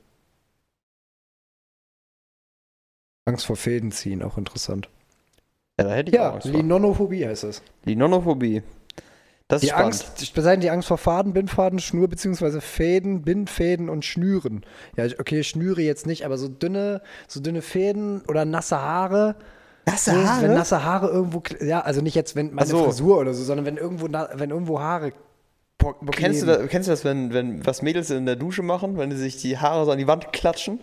Angst 3.25 3.47
vor 3.47 3.57
Fäden 3.57 3.91
ziehen, 3.91 4.23
auch 4.23 4.39
interessant. 4.39 4.89
Ja, 5.79 5.85
da 5.85 5.91
hätte 5.95 6.11
ich 6.11 6.17
ja, 6.17 6.33
Angst 6.33 6.47
Linonophobie 6.47 7.27
heißt 7.27 7.45
es. 7.45 7.63
Linonophobie. 7.85 8.63
Das 9.47 9.63
die 9.63 9.69
ist 9.69 9.73
Angst, 9.73 10.35
beseitigen 10.35 10.61
die 10.61 10.71
Angst 10.71 10.89
vor 10.89 10.99
Faden, 10.99 11.33
Bindfaden, 11.33 11.79
Schnur 11.79 12.09
beziehungsweise 12.09 12.61
Fäden, 12.61 13.23
Bindfäden 13.23 13.89
und 13.89 14.05
Schnüren. 14.05 14.63
Ja, 14.97 15.07
okay, 15.19 15.43
Schnüre 15.43 15.81
jetzt 15.81 16.07
nicht, 16.07 16.27
aber 16.27 16.37
so 16.37 16.49
dünne, 16.49 17.01
so 17.29 17.41
dünne 17.41 17.63
Fäden 17.63 18.21
oder 18.29 18.45
nasse 18.45 18.79
Haare. 18.79 19.37
Nasse 19.87 20.13
Haare? 20.13 20.43
Wenn 20.43 20.55
nasse 20.55 20.85
Haare 20.85 21.09
irgendwo, 21.09 21.43
ja, 21.65 21.81
also 21.81 22.03
nicht 22.03 22.15
jetzt 22.15 22.37
wenn 22.37 22.53
meine 22.53 22.69
so. 22.69 22.85
Frisur 22.85 23.19
oder 23.19 23.33
so, 23.33 23.43
sondern 23.43 23.65
wenn 23.65 23.79
irgendwo, 23.79 24.09
wenn 24.35 24.51
irgendwo 24.51 24.81
Haare 24.81 25.13
kennst, 26.11 26.43
du 26.43 26.47
das, 26.47 26.69
kennst 26.69 26.89
du 26.89 26.93
das, 26.93 27.05
wenn, 27.05 27.33
wenn 27.33 27.65
was 27.65 27.81
Mädels 27.81 28.11
in 28.11 28.27
der 28.27 28.37
Dusche 28.37 28.63
machen, 28.63 28.99
wenn 28.99 29.11
sie 29.13 29.17
sich 29.17 29.39
die 29.39 29.57
Haare 29.57 29.87
so 29.87 29.93
an 29.93 29.99
die 29.99 30.09
Wand 30.09 30.31
klatschen? 30.35 30.81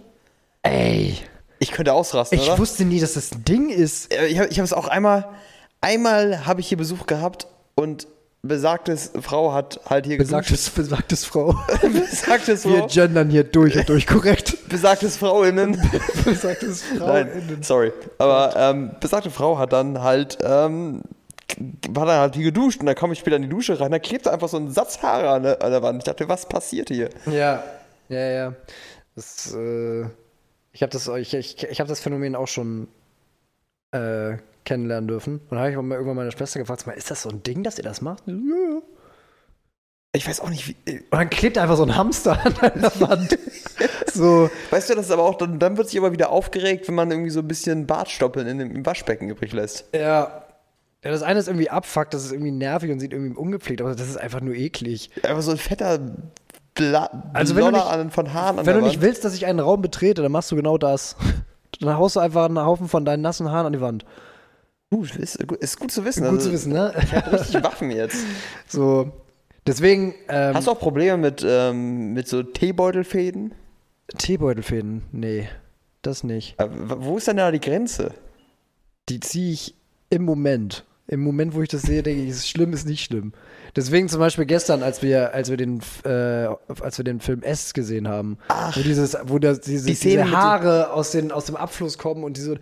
Ey. 0.63 1.19
Ich 1.59 1.71
könnte 1.71 1.93
ausrasten, 1.93 2.37
ich 2.37 2.47
oder? 2.47 2.57
Wusste 2.57 2.85
nie, 2.85 2.99
dass 2.99 3.13
das 3.13 3.31
ein 3.31 3.45
Ding 3.45 3.69
ist. 3.69 4.13
Ich 4.13 4.39
habe 4.39 4.63
es 4.63 4.73
auch 4.73 4.87
einmal, 4.87 5.29
einmal 5.81 6.45
habe 6.45 6.61
ich 6.61 6.67
hier 6.67 6.77
Besuch 6.77 7.05
gehabt 7.05 7.47
und 7.75 8.07
besagtes 8.47 9.11
Frau 9.21 9.53
hat 9.53 9.79
halt 9.89 10.05
hier 10.05 10.17
besagtes, 10.17 10.73
geduscht. 10.73 10.75
Besagtes 10.75 11.25
Frau. 11.25 11.55
besagtes 11.81 12.63
Frau. 12.63 12.69
Wir 12.71 12.87
gendern 12.87 13.29
hier 13.29 13.43
durch 13.43 13.77
und 13.77 13.89
durch 13.89 14.07
korrekt. 14.07 14.57
Besagtes 14.69 15.17
Frauinnen. 15.17 15.81
besagtes 16.25 16.83
Frauinnen. 16.83 17.47
Nein, 17.47 17.63
sorry. 17.63 17.91
Aber 18.17 18.53
ähm, 18.55 18.91
besagte 18.99 19.31
Frau 19.31 19.57
hat 19.57 19.73
dann 19.73 20.01
halt, 20.01 20.37
ähm, 20.41 21.01
war 21.89 22.05
dann 22.05 22.19
halt 22.19 22.35
hier 22.35 22.45
geduscht 22.45 22.79
und 22.79 22.85
dann 22.85 22.95
komme 22.95 23.13
ich 23.13 23.19
später 23.19 23.35
in 23.35 23.43
die 23.43 23.49
Dusche 23.49 23.79
rein, 23.79 23.91
da 23.91 23.99
klebte 23.99 24.31
einfach 24.31 24.49
so 24.49 24.57
ein 24.57 24.71
Satz 24.71 25.01
Haare 25.01 25.29
an 25.29 25.43
der, 25.43 25.61
an 25.61 25.71
der 25.71 25.81
Wand. 25.81 25.99
Ich 25.99 26.03
dachte, 26.03 26.27
was 26.27 26.47
passiert 26.47 26.89
hier? 26.89 27.09
Ja, 27.25 27.63
ja, 28.09 28.29
ja. 28.29 28.53
Das, 29.15 29.53
äh 29.53 30.05
ich 30.75 30.81
habe 30.81 30.91
das, 30.91 31.07
ich, 31.07 31.33
ich, 31.33 31.63
ich 31.63 31.79
hab 31.79 31.87
das 31.87 32.01
Phänomen 32.01 32.35
auch 32.35 32.49
schon 32.49 32.89
äh, 33.91 34.35
kennenlernen 34.65 35.07
dürfen. 35.07 35.35
Und 35.35 35.51
dann 35.51 35.59
habe 35.59 35.69
ich 35.71 35.77
mal 35.77 35.95
irgendwann 35.95 36.17
meine 36.17 36.33
Schwester 36.33 36.59
gefragt, 36.59 36.85
ist 36.97 37.09
das 37.09 37.21
so 37.21 37.29
ein 37.29 37.43
Ding, 37.43 37.63
dass 37.63 37.77
ihr 37.77 37.85
das 37.85 38.01
macht? 38.01 38.27
Ja. 38.27 38.33
Ich 40.11 40.27
weiß 40.27 40.41
auch 40.41 40.49
nicht, 40.49 40.67
wie. 40.67 40.75
Und 40.95 41.13
dann 41.13 41.29
klebt 41.29 41.57
einfach 41.57 41.77
so 41.77 41.83
ein 41.83 41.95
Hamster 41.95 42.45
an 42.45 42.55
der 42.61 42.99
Wand. 42.99 43.37
so. 44.13 44.49
Weißt 44.69 44.89
du, 44.89 44.95
das 44.95 45.05
ist 45.05 45.11
aber 45.11 45.23
auch, 45.23 45.35
dann, 45.35 45.59
dann 45.59 45.77
wird 45.77 45.87
sich 45.87 45.97
aber 45.97 46.11
wieder 46.11 46.29
aufgeregt, 46.29 46.89
wenn 46.89 46.95
man 46.95 47.09
irgendwie 47.09 47.31
so 47.31 47.39
ein 47.39 47.47
bisschen 47.47 47.87
Bartstoppeln 47.87 48.45
in 48.45 48.57
dem, 48.59 48.75
im 48.75 48.85
Waschbecken 48.85 49.29
übrig 49.29 49.53
lässt. 49.53 49.85
Ja. 49.95 50.43
Ja, 51.05 51.11
das 51.11 51.21
eine 51.21 51.39
ist 51.39 51.47
irgendwie 51.47 51.69
abfuckt, 51.69 52.13
das 52.13 52.25
ist 52.25 52.31
irgendwie 52.33 52.51
nervig 52.51 52.91
und 52.91 52.99
sieht 52.99 53.13
irgendwie 53.13 53.37
ungepflegt 53.37 53.81
aus, 53.81 53.95
das 53.95 54.09
ist 54.09 54.17
einfach 54.17 54.41
nur 54.41 54.55
eklig. 54.55 55.11
Einfach 55.23 55.43
so 55.43 55.51
ein 55.51 55.57
fetter 55.57 55.99
Bla 56.75 57.29
also 57.33 57.55
wenn 57.55 57.65
du 57.65 57.71
nicht, 57.71 57.85
an, 57.85 58.11
von 58.11 58.33
Haaren 58.33 58.57
Wenn 58.57 58.65
du 58.65 58.73
Wand. 58.75 58.87
nicht 58.87 59.01
willst, 59.01 59.23
dass 59.25 59.33
ich 59.33 59.45
einen 59.45 59.59
Raum 59.59 59.81
betrete, 59.81 60.21
dann 60.21 60.31
machst 60.31 60.51
du 60.51 60.55
genau 60.55 60.77
das. 60.77 61.15
Dann 61.79 61.97
haust 61.97 62.15
du 62.15 62.19
einfach 62.19 62.45
einen 62.45 62.59
Haufen 62.59 62.87
von 62.87 63.03
deinen 63.05 63.21
nassen 63.21 63.51
Haaren 63.51 63.67
an 63.67 63.73
die 63.73 63.81
Wand. 63.81 64.05
Gut, 64.89 65.15
ist, 65.15 65.35
ist 65.35 65.79
gut 65.79 65.91
zu 65.91 66.05
wissen. 66.05 66.23
Gut 66.23 66.33
also, 66.33 66.47
zu 66.47 66.53
wissen, 66.53 66.71
ne? 66.71 66.93
Ich 67.01 67.13
hab 67.13 67.31
richtig 67.31 67.63
Waffen 67.63 67.91
jetzt. 67.91 68.17
So, 68.67 69.11
Deswegen. 69.67 70.13
Ähm, 70.29 70.53
Hast 70.53 70.67
du 70.67 70.71
auch 70.71 70.79
Probleme 70.79 71.17
mit, 71.17 71.43
ähm, 71.47 72.13
mit 72.13 72.27
so 72.27 72.43
Teebeutelfäden? 72.43 73.53
Teebeutelfäden? 74.17 75.03
Nee, 75.11 75.49
das 76.01 76.23
nicht. 76.23 76.59
Aber 76.59 76.73
äh, 76.73 77.05
wo 77.05 77.17
ist 77.17 77.27
denn 77.27 77.37
da 77.37 77.51
die 77.51 77.59
Grenze? 77.59 78.11
Die 79.09 79.19
ziehe 79.19 79.53
ich 79.53 79.75
im 80.09 80.23
Moment. 80.23 80.85
Im 81.07 81.21
Moment, 81.21 81.55
wo 81.55 81.61
ich 81.61 81.69
das 81.69 81.83
sehe, 81.83 82.03
denke 82.03 82.23
ich, 82.23 82.29
ist 82.29 82.47
schlimm, 82.47 82.73
ist 82.73 82.87
nicht 82.87 83.03
schlimm. 83.03 83.33
Deswegen 83.75 84.07
zum 84.07 84.19
Beispiel 84.19 84.45
gestern, 84.45 84.83
als 84.83 85.01
wir, 85.01 85.33
als 85.33 85.49
wir 85.49 85.57
den, 85.57 85.81
äh, 86.05 86.47
als 86.81 86.97
wir 86.97 87.03
den 87.03 87.19
Film 87.19 87.43
S 87.43 87.73
gesehen 87.73 88.07
haben, 88.07 88.37
Ach, 88.47 88.75
wo 88.77 88.81
dieses, 88.81 89.17
wo 89.25 89.37
das, 89.37 89.59
diese, 89.59 89.87
die 89.87 89.93
diese 89.93 90.31
Haare 90.31 90.93
aus, 90.93 91.11
den, 91.11 91.31
aus 91.31 91.45
dem 91.45 91.57
Abfluss 91.57 91.97
kommen 91.97 92.23
und 92.23 92.37
diese 92.37 92.59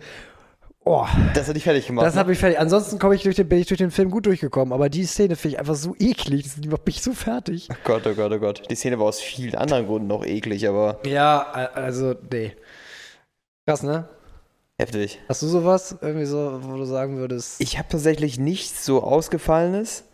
Oh, 0.86 1.06
das 1.32 1.48
hat 1.48 1.56
dich 1.56 1.64
fertig 1.64 1.86
gemacht. 1.86 2.04
Das 2.04 2.14
ne? 2.14 2.20
habe 2.20 2.32
ich 2.32 2.38
fertig. 2.38 2.58
Ansonsten 2.58 2.98
ich 3.12 3.22
durch 3.22 3.36
den, 3.36 3.48
bin 3.48 3.58
ich 3.58 3.66
durch 3.66 3.78
den 3.78 3.90
Film 3.90 4.10
gut 4.10 4.26
durchgekommen, 4.26 4.74
aber 4.74 4.90
die 4.90 5.04
Szene 5.04 5.34
finde 5.34 5.54
ich 5.54 5.58
einfach 5.60 5.76
so 5.76 5.96
eklig. 5.98 6.44
Die 6.58 6.68
macht 6.68 6.84
mich 6.84 7.00
so 7.00 7.14
fertig. 7.14 7.68
Oh 7.70 7.76
Gott, 7.84 8.06
oh 8.06 8.12
Gott, 8.12 8.32
oh 8.32 8.38
Gott. 8.38 8.62
Die 8.70 8.74
Szene 8.74 8.98
war 8.98 9.06
aus 9.06 9.20
vielen 9.20 9.54
anderen 9.54 9.86
Gründen 9.86 10.08
noch 10.08 10.26
eklig, 10.26 10.68
aber. 10.68 10.98
Ja, 11.06 11.40
also, 11.74 12.14
nee. 12.30 12.52
Krass, 13.66 13.82
ne? 13.82 14.06
Heftig. 14.78 15.20
Hast 15.26 15.40
du 15.40 15.46
sowas, 15.46 15.96
irgendwie 16.02 16.26
so, 16.26 16.58
wo 16.60 16.76
du 16.76 16.84
sagen 16.84 17.16
würdest? 17.16 17.62
Ich 17.62 17.78
habe 17.78 17.88
tatsächlich 17.88 18.38
nichts 18.38 18.84
so 18.84 19.02
Ausgefallenes. 19.02 20.04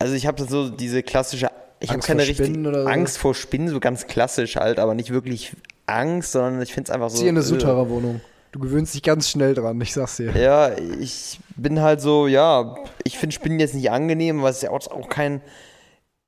Also, 0.00 0.14
ich 0.14 0.26
habe 0.26 0.42
so 0.44 0.68
diese 0.68 1.04
klassische. 1.04 1.48
Ich 1.78 1.90
habe 1.90 2.00
keine 2.00 2.26
richtige 2.26 2.72
so? 2.72 2.84
Angst 2.86 3.16
vor 3.18 3.34
Spinnen, 3.34 3.68
so 3.68 3.78
ganz 3.78 4.06
klassisch 4.06 4.56
halt, 4.56 4.78
aber 4.78 4.94
nicht 4.94 5.10
wirklich 5.10 5.54
Angst, 5.86 6.32
sondern 6.32 6.60
ich 6.60 6.74
finde 6.74 6.90
es 6.90 6.94
einfach 6.94 7.10
so. 7.10 7.18
Sie 7.18 7.28
in 7.28 7.36
eine 7.36 7.42
Sutara-Wohnung. 7.42 8.20
Du 8.52 8.58
gewöhnst 8.58 8.94
dich 8.94 9.02
ganz 9.02 9.28
schnell 9.28 9.54
dran, 9.54 9.80
ich 9.80 9.92
sag's 9.92 10.16
dir. 10.16 10.32
Ja, 10.36 10.76
ich 10.76 11.38
bin 11.56 11.80
halt 11.80 12.00
so, 12.00 12.26
ja, 12.26 12.74
ich 13.04 13.16
finde 13.16 13.34
Spinnen 13.34 13.60
jetzt 13.60 13.74
nicht 13.74 13.92
angenehm, 13.92 14.42
weil 14.42 14.50
es 14.50 14.62
ja 14.62 14.70
auch 14.70 15.08
kein. 15.08 15.40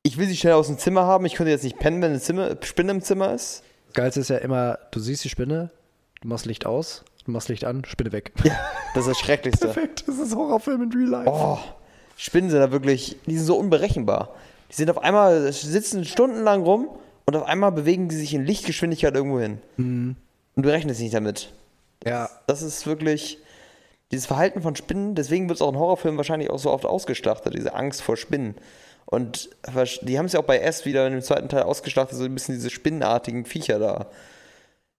Ich 0.05 0.19
will 0.19 0.27
sie 0.27 0.37
schnell 0.37 0.55
aus 0.55 0.69
dem 0.69 0.79
Zimmer 0.79 1.03
haben. 1.03 1.27
Ich 1.27 1.35
könnte 1.35 1.51
jetzt 1.51 1.65
nicht 1.65 1.79
pennen, 1.79 2.01
wenn 2.01 2.11
eine 2.11 2.21
Zimmer, 2.21 2.57
Spinne 2.63 2.93
im 2.93 3.03
Zimmer 3.03 3.35
ist. 3.35 3.63
Das 3.89 3.95
Geilste 3.95 4.21
ist 4.21 4.31
ja 4.31 4.39
immer, 4.39 4.79
du 4.91 5.01
siehst 5.01 5.25
die 5.25 5.29
Spinne, 5.29 5.71
du 6.21 6.29
machst 6.29 6.47
Licht 6.47 6.65
aus, 6.65 7.05
du 7.25 7.31
machst 7.31 7.49
Licht 7.49 7.65
an, 7.65 7.85
Spinne 7.85 8.13
weg. 8.13 8.33
Ja, 8.45 8.57
das 8.95 9.07
ist 9.07 9.11
das 9.11 9.19
Schrecklichste. 9.19 9.67
Perfekt, 9.67 10.05
das 10.07 10.19
ist 10.19 10.35
Horrorfilm 10.35 10.83
in 10.83 10.93
Real 10.93 11.09
Life. 11.09 11.31
Oh, 11.31 11.59
Spinnen 12.23 12.51
sind 12.51 12.61
da 12.61 12.71
wirklich, 12.71 13.17
die 13.27 13.37
sind 13.37 13.47
so 13.47 13.57
unberechenbar. 13.57 14.29
Die 14.71 14.77
sind 14.77 14.89
auf 14.89 14.99
einmal, 14.99 15.53
sitzen 15.53 16.05
stundenlang 16.05 16.63
rum 16.63 16.89
und 17.27 17.35
auf 17.35 17.43
einmal 17.43 17.73
bewegen 17.73 18.09
die 18.09 18.15
sich 18.15 18.33
in 18.33 18.45
Lichtgeschwindigkeit 18.45 19.13
irgendwo 19.13 19.41
hin. 19.41 19.59
Mhm. 19.77 20.15
Und 20.55 20.65
du 20.65 20.71
rechnest 20.71 21.01
nicht 21.01 21.15
damit. 21.15 21.53
Ja. 22.07 22.31
Das 22.47 22.63
ist 22.63 22.87
wirklich 22.87 23.39
dieses 24.13 24.27
Verhalten 24.27 24.63
von 24.63 24.77
Spinnen, 24.77 25.17
deswegen 25.17 25.49
wird 25.49 25.57
es 25.57 25.63
auch 25.63 25.71
in 25.71 25.79
Horrorfilmen 25.79 26.17
wahrscheinlich 26.17 26.49
auch 26.51 26.61
so 26.61 26.71
oft 26.71 26.87
ausgeschlachtet, 26.87 27.55
diese 27.57 27.75
Angst 27.75 28.03
vor 28.03 28.17
Spinnen. 28.17 28.55
Und 29.05 29.51
die 30.03 30.17
haben 30.17 30.27
es 30.27 30.33
ja 30.33 30.39
auch 30.39 30.45
bei 30.45 30.59
S 30.59 30.85
wieder 30.85 31.05
in 31.09 31.15
dem 31.15 31.23
zweiten 31.23 31.49
Teil 31.49 31.65
ausgeschlachtet, 31.65 32.17
so 32.17 32.23
ein 32.23 32.35
bisschen 32.35 32.55
diese 32.55 32.71
spinnenartigen 32.71 33.47
Viecher 33.47 33.81
da. 33.81 34.07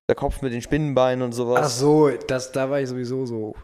Der 0.10 0.16
Kopf 0.16 0.42
mit 0.42 0.52
den 0.52 0.62
Spinnenbeinen 0.62 1.24
und 1.24 1.32
sowas. 1.32 1.62
Ach 1.64 1.70
so, 1.70 2.10
das, 2.10 2.52
da 2.52 2.70
war 2.70 2.82
ich 2.82 2.90
sowieso 2.90 3.26
so. 3.26 3.56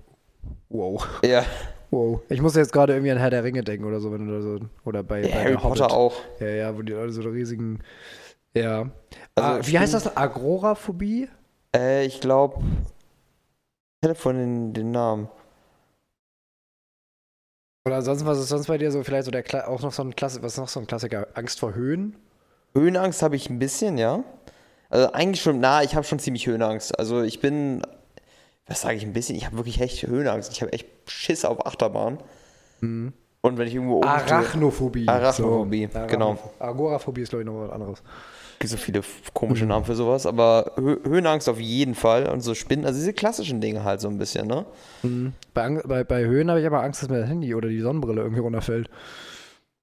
Wow. 0.70 1.06
Ja. 1.26 1.44
Wow. 1.92 2.22
Ich 2.30 2.42
muss 2.42 2.56
jetzt 2.56 2.72
gerade 2.72 2.94
irgendwie 2.94 3.12
an 3.12 3.18
Herr 3.18 3.30
der 3.30 3.44
Ringe 3.44 3.64
denken 3.64 3.86
oder 3.86 4.00
so, 4.00 4.12
wenn 4.12 4.28
du 4.28 4.42
so 4.42 4.60
oder 4.86 5.04
bei, 5.04 5.22
ja, 5.22 5.28
bei 5.28 5.44
Harry 5.44 5.58
Potter 5.58 5.92
auch. 5.92 6.16
Ja, 6.40 6.48
ja, 6.48 6.78
wo 6.78 6.82
die 6.82 6.94
Leute 6.94 7.12
so 7.12 7.22
riesigen. 7.22 7.80
Ja. 8.54 8.90
Also 9.36 9.50
ah, 9.50 9.60
wie 9.64 9.80
heißt 9.80 9.94
das? 9.94 10.16
Agoraphobie? 10.16 11.30
Äh, 11.76 12.06
ich 12.06 12.22
glaube, 12.22 12.62
Telefon 14.02 14.36
den, 14.36 14.74
den 14.74 14.92
Namen. 14.92 15.30
Oder 17.86 18.02
sonst 18.02 18.26
was 18.26 18.40
ist 18.40 18.50
sonst 18.50 18.68
bei 18.68 18.78
dir 18.78 18.92
so 18.92 19.04
vielleicht 19.04 19.26
so 19.26 19.32
der 19.32 19.44
Kla 19.44 19.68
auch 19.68 19.82
noch 19.82 19.94
so 19.94 20.04
ein 20.04 20.16
Klassiker, 20.16 20.44
was 20.44 20.54
ist 20.54 20.60
noch 20.60 20.70
so 20.70 20.80
ein 20.80 20.88
Klassiker? 20.88 21.28
Angst 21.34 21.60
vor 21.60 21.74
Höhen? 21.74 22.16
Höhenangst 22.76 23.24
habe 23.24 23.36
ich 23.36 23.50
ein 23.50 23.58
bisschen, 23.58 23.98
ja. 23.98 24.24
Also 24.90 25.12
eigentlich 25.12 25.42
schon, 25.42 25.60
na, 25.60 25.84
ich 25.84 25.96
habe 25.96 26.06
schon 26.06 26.20
ziemlich 26.20 26.46
Höhenangst. 26.46 26.98
Also 27.00 27.24
ich 27.24 27.40
bin, 27.40 27.82
was 28.70 28.82
sage 28.82 28.96
ich 28.96 29.04
ein 29.04 29.14
bisschen, 29.14 29.36
ich 29.36 29.46
habe 29.46 29.58
wirklich 29.58 29.82
echt 29.82 30.08
Höhenangst. 30.08 30.52
Ich 30.52 30.62
habe 30.62 30.72
echt 30.72 30.88
Schiss 31.08 31.44
auf 31.44 31.66
Achterbahn. 31.66 32.20
Mhm. 32.80 33.14
Und 33.42 33.58
wenn 33.58 33.68
ich 33.68 33.76
irgendwo 33.76 33.98
oben 33.98 34.08
Arachnophobie. 34.08 35.08
Arachnophobie, 35.08 35.90
so. 35.92 36.00
genau. 36.08 36.38
Agoraphobie 36.60 37.22
ist 37.22 37.30
glaube 37.30 37.44
ich 37.44 37.48
noch 37.48 37.62
was 37.62 37.72
anderes 37.72 38.04
gibt 38.60 38.72
so 38.72 38.78
viele 38.78 39.02
komische. 39.34 39.66
Namen 39.66 39.86
für 39.86 39.96
sowas, 39.96 40.26
aber 40.26 40.74
Höhenangst 40.76 41.50
auf 41.50 41.60
jeden 41.60 41.96
Fall 41.96 42.28
und 42.28 42.42
so 42.42 42.54
Spinnen, 42.54 42.86
also 42.86 43.00
diese 43.00 43.14
klassischen 43.14 43.62
Dinge 43.62 43.84
halt 43.84 44.02
so 44.02 44.10
ein 44.10 44.18
bisschen, 44.18 44.48
ne? 44.48 44.66
Mhm. 45.04 45.34
Bei, 45.54 45.82
bei, 45.86 46.04
bei 46.04 46.26
Höhen 46.26 46.50
habe 46.50 46.60
ich 46.60 46.68
aber 46.68 46.84
Angst, 46.84 47.02
dass 47.02 47.10
mir 47.10 47.22
das 47.22 47.30
Handy 47.30 47.56
oder 47.56 47.70
die 47.70 47.80
Sonnenbrille 47.80 48.22
irgendwie 48.22 48.42
runterfällt. 48.42 48.90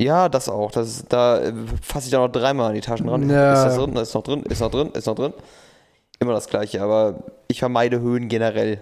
Ja, 0.00 0.28
das 0.28 0.48
auch. 0.50 0.70
Das, 0.72 1.06
da 1.08 1.40
äh, 1.40 1.54
fasse 1.80 2.06
ich 2.06 2.10
dann 2.10 2.20
noch 2.20 2.28
dreimal 2.28 2.68
an 2.68 2.74
die 2.74 2.82
Taschen 2.82 3.08
ran. 3.08 3.28
Ja. 3.30 3.54
Ist 3.54 3.64
das 3.64 3.76
drin? 3.76 3.96
Ist 3.96 4.14
noch 4.14 4.22
drin? 4.22 4.42
Ist 4.42 4.60
noch 4.60 4.70
drin? 4.70 4.90
Ist 4.92 5.06
noch 5.06 5.14
drin? 5.14 5.32
Immer 6.18 6.32
das 6.32 6.48
Gleiche, 6.48 6.82
aber 6.82 7.24
ich 7.48 7.58
vermeide 7.58 8.00
Höhen 8.00 8.28
generell. 8.28 8.80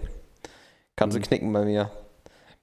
Kannst 0.95 1.17
mhm. 1.17 1.21
du 1.21 1.27
knicken 1.27 1.53
bei 1.53 1.65
mir. 1.65 1.91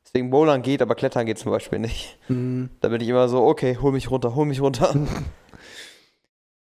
Deswegen 0.04 0.30
Bowlern 0.30 0.62
geht, 0.62 0.82
aber 0.82 0.94
Klettern 0.94 1.26
geht 1.26 1.38
zum 1.38 1.52
Beispiel 1.52 1.78
nicht. 1.78 2.18
Mhm. 2.28 2.70
Da 2.80 2.88
bin 2.88 3.00
ich 3.00 3.08
immer 3.08 3.28
so, 3.28 3.44
okay, 3.44 3.78
hol 3.80 3.92
mich 3.92 4.10
runter, 4.10 4.34
hol 4.34 4.46
mich 4.46 4.60
runter. 4.60 4.94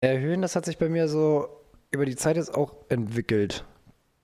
Höhen, 0.03 0.41
das 0.43 0.55
hat 0.55 0.65
sich 0.65 0.77
bei 0.77 0.87
mir 0.87 1.07
so 1.07 1.47
über 1.89 2.05
die 2.05 2.15
Zeit 2.15 2.35
jetzt 2.35 2.53
auch 2.53 2.73
entwickelt. 2.89 3.63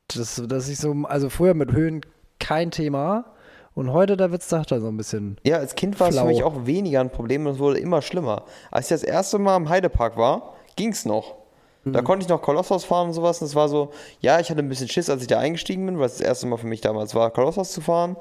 Das, 0.08 0.42
dass 0.46 0.70
ich 0.70 0.78
so, 0.78 0.92
also 1.06 1.30
früher 1.30 1.54
mit 1.54 1.72
Höhen 1.72 2.02
kein 2.40 2.70
Thema 2.70 3.34
und 3.74 3.94
heute, 3.94 4.18
da 4.18 4.32
wird 4.32 4.42
es 4.42 4.50
da 4.50 4.64
so 4.68 4.88
ein 4.88 4.98
bisschen. 4.98 5.38
Ja, 5.44 5.58
als 5.58 5.76
Kind 5.76 6.00
war 6.00 6.10
es 6.10 6.20
für 6.20 6.26
mich 6.26 6.44
auch 6.44 6.66
weniger 6.66 7.00
ein 7.00 7.10
Problem 7.10 7.46
und 7.46 7.54
es 7.54 7.60
wurde 7.60 7.80
immer 7.80 8.02
schlimmer. 8.02 8.46
Als 8.70 8.88
ich 8.88 8.90
das 8.90 9.04
erste 9.04 9.40
Mal 9.40 9.56
im 9.56 9.70
Heidepark 9.70 10.18
war, 10.18 10.56
ging 10.76 10.90
es 10.90 11.06
noch. 11.06 11.41
Mhm. 11.84 11.94
Da 11.94 12.02
konnte 12.02 12.24
ich 12.24 12.30
noch 12.30 12.42
Kolossos 12.42 12.86
fahren 12.86 13.08
und 13.08 13.14
sowas. 13.14 13.42
Und 13.42 13.48
es 13.48 13.56
war 13.56 13.70
so, 13.70 13.92
ja, 14.20 14.40
ich 14.40 14.50
hatte 14.50 14.60
ein 14.60 14.70
bisschen 14.70 14.88
Schiss, 14.88 15.10
als 15.10 15.22
ich 15.22 15.28
da 15.28 15.40
eingestiegen 15.40 15.86
bin, 15.86 16.00
weil 16.00 16.06
es 16.06 16.18
das 16.18 16.28
erste 16.28 16.48
Mal 16.48 16.58
für 16.58 16.68
mich 16.68 16.82
damals 16.82 17.16
war, 17.16 17.32
Kolossos 17.32 17.72
zu 17.72 17.82
fahren. 17.82 18.16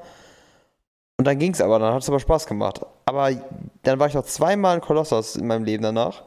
Und 1.19 1.27
dann 1.27 1.39
ging 1.39 1.53
es 1.53 1.61
aber, 1.61 1.79
dann 1.79 1.93
hat 1.93 2.03
es 2.03 2.09
aber 2.09 2.21
Spaß 2.21 2.47
gemacht. 2.47 2.81
Aber 3.05 3.31
dann 3.83 3.99
war 3.99 4.07
ich 4.07 4.15
noch 4.15 4.25
zweimal 4.25 4.77
in 4.77 4.81
Kolossos 4.81 5.37
in 5.37 5.47
meinem 5.47 5.65
Leben 5.65 5.83
danach. 5.83 6.25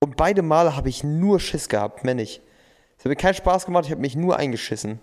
Und 0.00 0.16
beide 0.16 0.42
Male 0.42 0.76
habe 0.76 0.88
ich 0.88 1.04
nur 1.04 1.40
Schiss 1.40 1.68
gehabt, 1.68 2.04
mehr 2.04 2.14
nicht. 2.14 2.40
Es 2.98 3.04
hat 3.04 3.10
mir 3.10 3.16
keinen 3.16 3.34
Spaß 3.34 3.66
gemacht, 3.66 3.84
ich 3.84 3.90
habe 3.92 4.00
mich 4.00 4.16
nur 4.16 4.36
eingeschissen. 4.36 5.00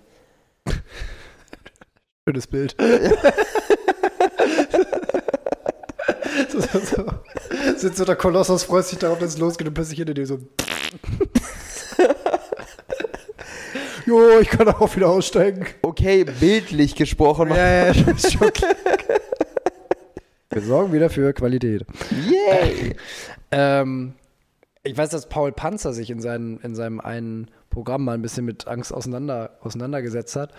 Schönes 2.28 2.48
Bild. 2.48 2.76
so, 6.50 6.60
so, 6.60 6.80
so. 6.80 7.06
Sitzt 7.78 7.98
so 7.98 8.06
der 8.06 8.16
Kolossus, 8.16 8.64
freut 8.64 8.86
sich 8.86 9.00
darauf, 9.00 9.20
dass 9.20 9.34
es 9.34 9.38
losgeht 9.38 9.68
und 9.68 9.74
plötzlich 9.74 9.98
hinter 9.98 10.14
dir 10.14 10.26
so. 10.26 10.40
Jo, 14.06 14.40
ich 14.40 14.50
kann 14.50 14.68
auch 14.68 14.96
wieder 14.96 15.10
aussteigen. 15.10 15.66
Okay, 15.82 16.24
bildlich 16.24 16.96
gesprochen. 16.96 17.50
Ja, 17.50 17.88
ja, 17.88 18.12
ist 18.12 18.34
schon 18.34 18.52
klar. 18.52 18.76
Wir 20.50 20.62
sorgen 20.62 20.94
wieder 20.94 21.10
für 21.10 21.34
Qualität. 21.34 21.86
Yay! 22.12 22.96
ähm, 23.52 24.14
ich 24.84 24.98
weiß, 24.98 25.10
dass 25.10 25.28
Paul 25.28 25.52
Panzer 25.52 25.94
sich 25.94 26.10
in, 26.10 26.22
seinen, 26.22 26.60
in 26.60 26.76
seinem 26.76 27.00
einen 27.02 27.52
Programm 27.70 28.06
mal 28.06 28.14
ein 28.14 28.22
bisschen 28.22 28.46
mit 28.46 28.68
Angst 28.68 28.94
auseinander, 28.94 29.58
auseinandergesetzt 29.62 30.36
hat. 30.36 30.54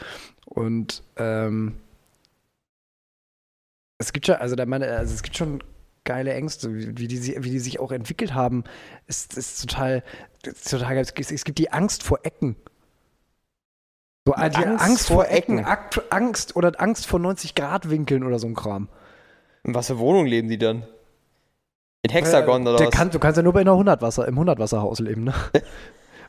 Und 0.45 1.03
ähm, 1.17 1.77
es 3.99 4.13
gibt 4.13 4.27
schon, 4.27 4.35
also, 4.35 4.57
der 4.57 4.67
meine, 4.67 4.89
also 4.89 5.15
es 5.15 5.23
gibt 5.23 5.37
schon 5.37 5.63
geile 6.05 6.35
Ängste, 6.35 6.75
wie, 6.75 7.09
die, 7.09 7.43
wie 7.43 7.51
die 7.51 7.59
sich 7.59 7.81
auch 7.81 7.93
entwickelt 7.93 8.35
haben. 8.35 8.65
Es 9.07 9.27
ist 9.27 9.61
total, 9.61 10.03
ist 10.45 10.71
total 10.71 10.99
es, 10.99 11.13
es 11.33 11.45
gibt 11.45 11.59
die 11.59 11.73
Angst 11.73 12.03
vor 12.03 12.21
Ecken. 12.23 12.57
So, 14.27 14.33
die 14.35 14.41
Angst, 14.41 14.85
Angst 14.85 15.07
vor 15.09 15.29
Ecken, 15.29 15.61
Ecken. 15.61 16.03
Angst 16.11 16.57
oder 16.57 16.73
Angst 16.81 17.07
vor 17.07 17.21
90-Grad-Winkeln 17.21 18.25
oder 18.25 18.41
so 18.41 18.49
ein 18.49 18.55
Kram. 18.55 18.89
In 19.63 19.75
was 19.75 19.87
für 19.87 19.99
Wohnung 19.99 20.27
leben 20.27 20.49
die 20.49 20.59
dann? 20.59 20.85
In 22.03 22.11
Hexagon 22.11 22.67
äh, 22.67 22.71
oder 22.71 22.87
was? 22.87 22.91
Kann, 22.91 23.11
du 23.11 23.21
kannst 23.21 23.37
ja 23.37 23.43
nur 23.45 23.53
bei 23.53 23.61
einer 23.61 23.73
100 23.73 24.03
Wasser, 24.03 24.27
im 24.27 24.39
100-Wasserhaus 24.39 25.01
leben, 25.01 25.25
ne? 25.25 25.35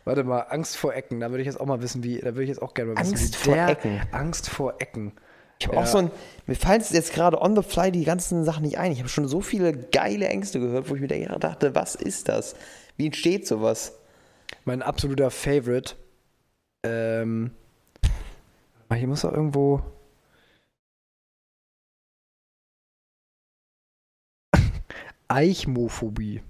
Warte 0.05 0.23
mal, 0.23 0.41
Angst 0.41 0.77
vor 0.77 0.93
Ecken. 0.93 1.19
Da 1.19 1.31
würde 1.31 1.41
ich 1.41 1.47
jetzt 1.47 1.59
auch 1.59 1.65
mal 1.65 1.81
wissen, 1.81 2.03
wie. 2.03 2.19
Da 2.19 2.27
würde 2.27 2.43
ich 2.43 2.49
jetzt 2.49 2.61
auch 2.61 2.73
gerne 2.73 2.93
mal 2.93 3.01
wissen, 3.01 3.13
Angst 3.15 3.35
vor 3.35 3.55
der 3.55 3.69
Ecken. 3.69 4.01
Angst 4.11 4.49
vor 4.49 4.75
Ecken. 4.79 5.13
Ich 5.59 5.67
habe 5.67 5.75
Ja. 5.75 5.81
auch 5.81 5.87
so 5.87 5.97
ein, 5.97 6.11
mir 6.45 6.55
fallen 6.55 6.83
jetzt 6.91 7.13
gerade 7.13 7.41
on 7.41 7.55
the 7.55 7.63
fly 7.63 7.91
die 7.91 8.05
ganzen 8.05 8.43
Sachen 8.43 8.63
nicht 8.63 8.77
ein. 8.77 8.91
Ich 8.91 8.99
habe 8.99 9.09
schon 9.09 9.27
so 9.27 9.41
viele 9.41 9.73
geile 9.73 10.27
Ängste 10.27 10.59
gehört, 10.59 10.89
wo 10.89 10.95
ich 10.95 11.01
mir 11.01 11.07
dachte, 11.07 11.73
was 11.73 11.95
ist 11.95 12.29
das? 12.29 12.55
Wie 12.95 13.07
entsteht 13.07 13.47
sowas? 13.47 13.97
Mein 14.65 14.83
absoluter 14.83 15.31
Favorite. 15.31 15.95
Ähm. 16.83 17.51
Hier 18.93 19.07
muss 19.07 19.21
doch 19.21 19.33
irgendwo. 19.33 19.81
Eichmophobie. 25.27 26.41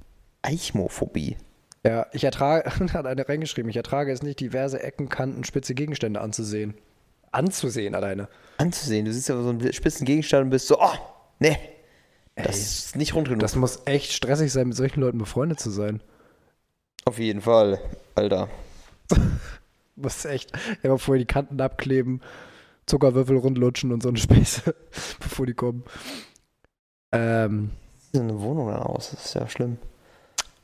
Eichmophobie. 0.42 1.38
Ja, 1.84 2.08
ich 2.12 2.24
ertrage, 2.24 2.70
hat 2.94 3.06
eine 3.06 3.28
reingeschrieben, 3.28 3.70
ich 3.70 3.78
ertrage 3.78 4.12
es 4.12 4.22
nicht, 4.22 4.40
diverse 4.40 4.82
Ecken, 4.82 5.10
Kanten, 5.10 5.44
spitze 5.44 5.74
Gegenstände 5.74 6.22
anzusehen. 6.22 6.76
Anzusehen 7.32 7.96
alleine. 7.96 8.30
Anzusehen. 8.58 9.06
Du 9.06 9.14
siehst 9.14 9.30
aber 9.30 9.44
so 9.44 9.50
einen 9.50 9.74
spitzen 9.74 10.06
Gegenstand 10.06 10.46
und 10.46 10.50
bist 10.50 10.68
so, 10.68 10.80
oh, 10.80 10.98
nee. 11.40 11.58
Das 12.36 12.58
ist 12.58 12.96
nicht 12.96 13.16
rund 13.16 13.28
genug. 13.28 13.42
Das 13.42 13.56
muss 13.56 13.82
echt 13.86 14.12
stressig 14.12 14.52
sein, 14.52 14.68
mit 14.68 14.78
solchen 14.78 15.02
Leuten 15.02 15.18
befreundet 15.18 15.60
zu 15.60 15.72
sein. 15.72 16.02
Auf 17.06 17.20
jeden 17.20 17.42
Fall, 17.42 17.80
Alter. 18.16 18.50
Muss 19.98 20.26
echt 20.26 20.52
immer 20.84 21.00
vorher 21.00 21.20
die 21.20 21.26
Kanten 21.26 21.60
abkleben, 21.60 22.22
Zuckerwürfel 22.86 23.38
rundlutschen 23.38 23.92
und 23.92 24.04
so 24.04 24.10
eine 24.10 24.18
Späße, 24.20 24.76
bevor 25.20 25.46
die 25.48 25.56
kommen. 25.56 25.84
Ähm, 27.12 27.72
Wie 27.94 28.00
sieht 28.00 28.14
so 28.14 28.22
eine 28.22 28.40
Wohnung 28.42 28.68
dann 28.68 28.84
aus? 28.84 29.12
Das 29.12 29.26
ist 29.26 29.34
ja 29.34 29.48
schlimm. 29.50 29.78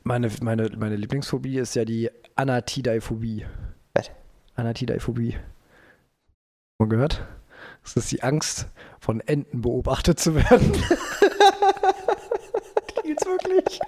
meine, 0.04 0.30
meine, 0.40 0.70
meine 0.76 0.96
Lieblingsphobie 0.96 1.58
ist 1.58 1.74
ja 1.74 1.84
die 1.84 2.10
Anatidaiphobie. 2.36 3.44
Was? 3.92 4.10
Anatidaiphobie. 4.54 5.36
Mal 6.78 6.88
gehört? 6.88 7.26
Das 7.82 7.96
ist 7.96 8.12
die 8.12 8.22
Angst, 8.22 8.68
von 9.00 9.20
Enten 9.20 9.60
beobachtet 9.62 10.20
zu 10.20 10.34
werden. 10.34 10.72
die 12.88 13.08
gibt's 13.08 13.26
wirklich. 13.26 13.80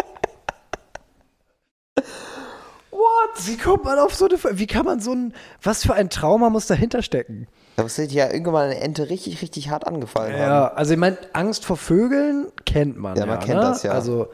What? 3.26 3.46
Wie 3.46 3.56
kommt 3.56 3.84
man 3.84 3.98
auf 3.98 4.14
so 4.14 4.26
eine. 4.26 4.58
Wie 4.58 4.66
kann 4.66 4.84
man 4.84 5.00
so 5.00 5.12
ein. 5.12 5.34
Was 5.62 5.84
für 5.84 5.94
ein 5.94 6.10
Trauma 6.10 6.50
muss 6.50 6.66
dahinter 6.66 7.02
stecken? 7.02 7.46
Da 7.76 7.82
muss 7.82 7.96
ja 7.96 8.30
irgendwann 8.30 8.52
mal 8.52 8.64
eine 8.66 8.80
Ente 8.80 9.10
richtig, 9.10 9.42
richtig 9.42 9.68
hart 9.70 9.86
angefallen 9.86 10.32
haben. 10.32 10.40
Ja, 10.40 10.68
also 10.68 10.94
ich 10.94 10.98
meine, 10.98 11.18
Angst 11.34 11.64
vor 11.64 11.76
Vögeln 11.76 12.50
kennt 12.64 12.96
man. 12.96 13.16
Ja, 13.16 13.26
man 13.26 13.38
kennt 13.38 13.60
ne? 13.60 13.66
das, 13.66 13.82
ja. 13.82 13.92
Also, 13.92 14.28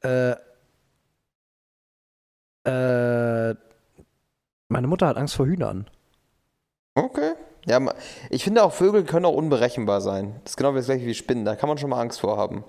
äh, 0.00 0.30
äh, 2.64 3.54
meine 4.68 4.86
Mutter 4.86 5.08
hat 5.08 5.16
Angst 5.16 5.34
vor 5.34 5.46
Hühnern. 5.46 5.88
Okay. 6.94 7.32
Ja, 7.66 7.80
ich 8.30 8.44
finde 8.44 8.62
auch 8.62 8.72
Vögel 8.72 9.04
können 9.04 9.26
auch 9.26 9.34
unberechenbar 9.34 10.00
sein. 10.00 10.40
Das 10.44 10.52
ist 10.52 10.56
genau 10.56 10.72
das 10.72 10.86
gleiche 10.86 11.04
wie 11.04 11.14
Spinnen. 11.14 11.44
Da 11.44 11.56
kann 11.56 11.68
man 11.68 11.78
schon 11.78 11.90
mal 11.90 12.00
Angst 12.00 12.20
vor 12.20 12.36
haben. 12.36 12.64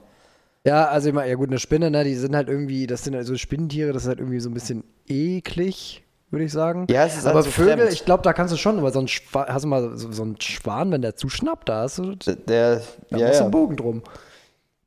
Ja, 0.65 0.87
also 0.89 1.07
ich 1.09 1.15
meine, 1.15 1.29
ja 1.29 1.35
gut, 1.35 1.49
eine 1.49 1.59
Spinne, 1.59 1.89
ne, 1.89 2.03
die 2.03 2.15
sind 2.15 2.35
halt 2.35 2.49
irgendwie, 2.49 2.85
das 2.85 3.03
sind 3.03 3.15
halt 3.15 3.25
so 3.25 3.35
Spinnentiere, 3.37 3.93
das 3.93 4.03
ist 4.03 4.09
halt 4.09 4.19
irgendwie 4.19 4.39
so 4.41 4.49
ein 4.49 4.53
bisschen 4.53 4.83
eklig, 5.07 6.03
würde 6.31 6.45
ich 6.45 6.51
sagen. 6.51 6.85
Ja, 6.89 7.05
es 7.05 7.17
ist 7.17 7.25
Aber 7.25 7.35
halt 7.35 7.45
so 7.45 7.51
Vögel, 7.51 7.77
fremd. 7.77 7.93
ich 7.93 8.03
glaube, 8.05 8.23
da 8.23 8.33
kannst 8.33 8.53
du 8.53 8.57
schon, 8.57 8.77
aber 8.77 8.91
so 8.91 8.99
ein 8.99 9.07
Schwa 9.07 9.47
hast 9.47 9.63
du 9.63 9.67
mal 9.69 9.97
so, 9.97 10.11
so 10.11 10.21
einen 10.23 10.39
Schwan, 10.41 10.91
wenn 10.91 11.01
der 11.01 11.15
zuschnappt, 11.15 11.69
da 11.69 11.83
hast 11.83 11.97
du, 11.99 12.15
da 12.15 12.33
Der, 12.33 12.73
ja, 12.73 12.81
musst 13.11 13.11
du 13.11 13.17
ja. 13.19 13.41
einen 13.41 13.51
Bogen 13.51 13.77
drum. 13.77 14.03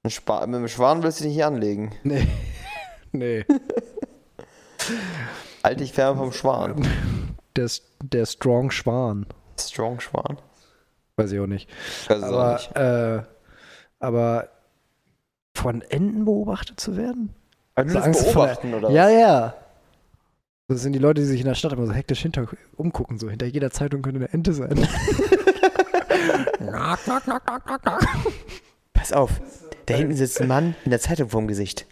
Ein 0.05 0.11
Spa 0.11 0.45
mit 0.47 0.57
dem 0.61 0.69
Schwan 0.69 1.02
willst 1.02 1.21
du 1.21 1.25
dich 1.25 1.35
nicht 1.37 1.45
anlegen. 1.45 1.93
Nee. 2.02 2.26
nee. 3.12 3.45
Halt 5.64 5.81
dich 5.81 5.93
fern 5.93 6.17
vom 6.17 6.33
Schwan. 6.33 6.87
Der, 7.57 7.69
der 8.02 8.26
Strong 8.26 8.71
Schwan. 8.71 9.26
Strong 9.59 10.00
Schwan. 10.00 10.38
Weiß 11.17 11.31
ich 11.33 11.38
auch 11.41 11.47
nicht. 11.47 11.69
Ich 12.02 12.11
weiß 12.11 12.19
es 12.19 12.25
auch 12.25 12.33
Aber, 12.33 12.52
nicht. 12.55 12.76
äh, 12.76 13.23
aber 14.00 14.49
von 15.62 15.83
Enten 15.83 16.25
beobachtet 16.25 16.78
zu 16.81 16.97
werden? 16.97 17.31
Aber 17.75 17.88
So 17.88 17.95
nur 17.95 18.00
das 18.00 18.04
Angst 18.07 18.21
vor 18.33 18.47
der- 18.47 18.54
Beobachten, 18.54 18.75
oder 18.75 18.90
Ja, 18.90 19.07
was? 19.07 19.12
ja. 19.12 19.54
Das 20.69 20.81
sind 20.83 20.92
die 20.92 20.99
Leute, 20.99 21.21
die 21.21 21.26
sich 21.26 21.41
in 21.41 21.47
der 21.47 21.54
Stadt 21.54 21.73
immer 21.73 21.87
so 21.87 21.93
hektisch 21.93 22.21
hinter 22.23 22.47
umgucken. 22.76 23.19
So 23.19 23.28
hinter 23.28 23.47
jeder 23.47 23.71
Zeitung 23.71 24.00
könnte 24.02 24.21
eine 24.21 24.32
Ente 24.32 24.52
sein. 24.52 24.87
Pass 28.93 29.13
auf. 29.13 29.30
Da 29.87 29.95
hinten 29.95 30.15
sitzt 30.15 30.41
ein 30.41 30.49
Mann 30.49 30.69
mit 30.84 30.87
einer 30.87 31.00
Zeitung 31.00 31.28
vorm 31.28 31.49
Gesicht. 31.49 31.87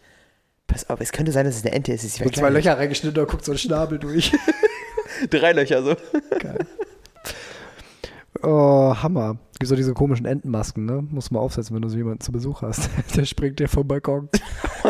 Pass 0.67 0.89
auf, 0.89 1.01
es 1.01 1.11
könnte 1.13 1.33
sein, 1.33 1.45
dass 1.47 1.57
es 1.57 1.65
eine 1.65 1.73
Ente 1.75 1.93
ist. 1.93 2.05
Es 2.05 2.21
ist 2.21 2.35
zwei 2.37 2.51
Löcher 2.51 2.79
reingeschnitten, 2.79 3.15
da 3.15 3.25
guckt 3.25 3.45
so 3.45 3.53
ein 3.53 3.59
Schnabel 3.59 3.99
durch. 3.99 4.33
Drei 5.31 5.53
Löcher 5.53 5.83
so. 5.83 5.97
Geil. 6.39 6.59
Oh, 8.43 8.95
Hammer. 9.03 9.39
Gibt 9.59 9.69
so 9.69 9.77
diese 9.77 9.93
komischen 9.93 10.25
Entenmasken, 10.27 10.87
ne? 10.87 11.07
Muss 11.11 11.31
man 11.31 11.43
aufsetzen, 11.43 11.75
wenn 11.75 11.83
du 11.83 11.89
so 11.89 11.97
jemanden 11.97 12.21
zu 12.21 12.33
Besuch 12.33 12.63
hast. 12.63 12.89
Der 13.17 13.25
springt 13.25 13.59
dir 13.61 13.69
vom 13.69 13.87
Balkon. 13.87 14.29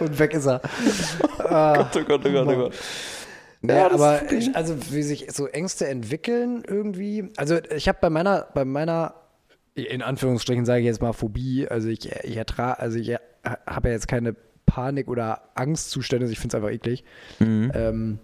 Und 0.00 0.18
weg 0.18 0.34
ist 0.34 0.46
er. 0.46 0.60
Ah, 1.38 1.90
Oh 1.94 2.00
Gott, 2.06 2.22
oh 2.26 2.30
Gott, 2.30 2.46
oh 2.48 2.54
Gott. 2.54 2.74
Ja, 3.62 3.76
Ja, 3.76 3.90
aber 3.90 4.30
ich, 4.32 4.54
also 4.56 4.74
wie 4.90 5.02
sich 5.02 5.26
so 5.32 5.46
Ängste 5.46 5.86
entwickeln 5.88 6.62
irgendwie. 6.66 7.30
Also 7.36 7.58
ich 7.74 7.88
habe 7.88 7.98
bei 8.00 8.10
meiner, 8.10 8.46
bei 8.54 8.64
meiner, 8.64 9.14
in 9.74 10.02
Anführungsstrichen 10.02 10.64
sage 10.64 10.80
ich 10.80 10.86
jetzt 10.86 11.00
mal 11.02 11.12
Phobie, 11.12 11.66
also 11.68 11.88
ich, 11.88 12.10
ich 12.24 12.36
ertrage, 12.36 12.78
also 12.80 12.98
ich 12.98 13.14
habe 13.44 13.88
ja 13.88 13.94
jetzt 13.94 14.08
keine 14.08 14.34
Panik- 14.66 15.08
oder 15.08 15.42
Angstzustände, 15.54 16.26
ich 16.30 16.38
finde 16.38 16.56
es 16.56 16.62
einfach 16.62 16.74
eklig. 16.74 17.04
Mhm. 17.38 17.72
Ähm, 17.74 18.18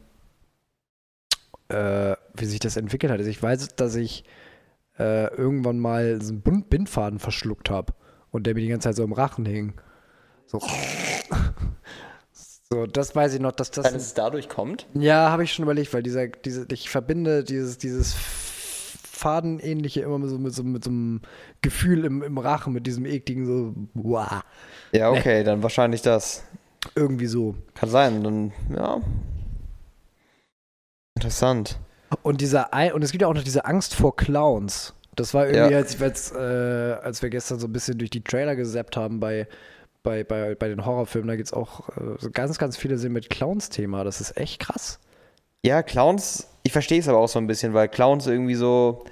äh, 1.71 2.17
wie 2.35 2.45
sich 2.45 2.61
das 2.61 2.77
entwickelt 2.77 3.13
hat. 3.13 3.19
Also 3.19 3.31
ich 3.31 3.43
weiß, 3.43 3.69
dass 3.77 3.95
ich 3.97 4.25
äh, 4.99 5.33
irgendwann 5.35 5.79
mal 5.79 6.21
so 6.21 6.33
einen 6.33 6.43
Bindfaden 6.43 7.19
verschluckt 7.19 7.71
habe 7.71 7.93
und 8.31 8.47
der 8.47 8.55
mir 8.55 8.61
die 8.61 8.69
ganze 8.69 8.89
Zeit 8.89 8.97
so 8.97 9.05
im 9.05 9.13
Rachen 9.13 9.47
hing. 9.47 9.75
So. 10.47 10.61
So, 12.73 12.87
das 12.87 13.17
weiß 13.17 13.35
ich 13.35 13.41
noch, 13.41 13.51
dass 13.51 13.73
das. 13.73 13.85
Wenn 13.87 13.97
es 13.97 14.15
dadurch 14.15 14.49
kommt? 14.49 14.87
Ja, 14.95 15.31
habe 15.31 15.43
ich 15.43 15.53
schon 15.53 15.65
überlegt, 15.65 15.93
weil 15.93 16.05
dieser, 16.05 16.29
diese, 16.29 16.67
ich 16.71 16.89
verbinde 16.89 17.43
dieses, 17.43 17.79
dieses 17.79 18.15
Fadenähnliche 19.21 20.03
immer 20.03 20.19
mit 20.21 20.31
so, 20.31 20.39
mit 20.39 20.55
so, 20.55 20.63
mit 20.63 20.85
so 20.85 20.91
einem 20.91 21.21
Gefühl 21.63 22.05
im, 22.05 22.23
im 22.23 22.39
Rachen, 22.39 22.73
mit 22.73 22.87
diesem 22.87 23.07
ekligen, 23.07 23.45
so, 23.45 23.75
wow, 23.95 24.43
Ja, 24.93 25.11
okay, 25.11 25.43
dann 25.43 25.65
wahrscheinlich 25.65 26.03
das. 26.03 26.45
irgendwie 26.95 27.27
so. 27.27 27.57
Kann 27.75 27.89
sein, 27.89 28.23
dann, 28.23 28.53
ja. 28.73 29.01
Interessant. 31.21 31.79
Und 32.23 32.41
dieser, 32.41 32.75
Ei- 32.75 32.93
und 32.95 33.03
es 33.05 33.13
gibt 33.13 33.23
ja 33.23 33.29
auch 33.29 33.35
noch 33.35 33.43
diese 33.45 33.67
Angst 33.67 33.95
vor 33.95 34.17
Clowns. 34.17 34.95
Das 35.17 35.35
war 35.35 35.47
irgendwie, 35.47 35.73
Ja. 35.73 35.77
als, 35.79 36.01
als, 36.01 36.33
äh, 36.33 36.39
als 36.39 37.21
wir 37.23 37.29
gestern 37.31 37.59
so 37.59 37.67
ein 37.67 37.73
bisschen 37.73 37.99
durch 37.99 38.11
die 38.11 38.23
Trailer 38.25 38.57
gesappt 38.57 38.97
haben 38.97 39.21
bei, 39.21 39.47
bei, 40.03 40.25
bei, 40.25 40.55
bei 40.55 40.69
den 40.69 40.87
Horrorfilmen, 40.87 41.29
da 41.29 41.37
gibt 41.37 41.49
es 41.49 41.53
auch 41.53 41.89
äh, 41.91 42.29
ganz, 42.33 42.59
ganz 42.59 42.77
viele 42.79 42.97
Szenen 42.97 43.13
mit 43.13 43.29
Clowns-Thema. 43.29 44.03
Das 44.03 44.21
ist 44.21 44.37
echt 44.39 44.61
krass. 44.61 44.99
Ja, 45.63 45.83
Clowns, 45.83 46.47
ich 46.63 46.73
verstehe 46.73 47.01
es 47.01 47.09
aber 47.09 47.19
auch 47.19 47.29
so 47.29 47.39
ein 47.39 47.47
bisschen, 47.47 47.75
weil 47.75 47.89
Clowns 47.89 48.27
irgendwie 48.27 48.55
so. 48.55 49.05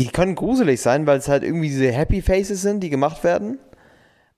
Die 0.00 0.08
können 0.08 0.34
gruselig 0.36 0.80
sein, 0.80 1.06
weil 1.06 1.18
es 1.18 1.28
halt 1.28 1.42
irgendwie 1.42 1.68
diese 1.68 1.90
Happy 1.90 2.22
Faces 2.22 2.62
sind, 2.62 2.80
die 2.80 2.90
gemacht 2.90 3.22
werden. 3.24 3.58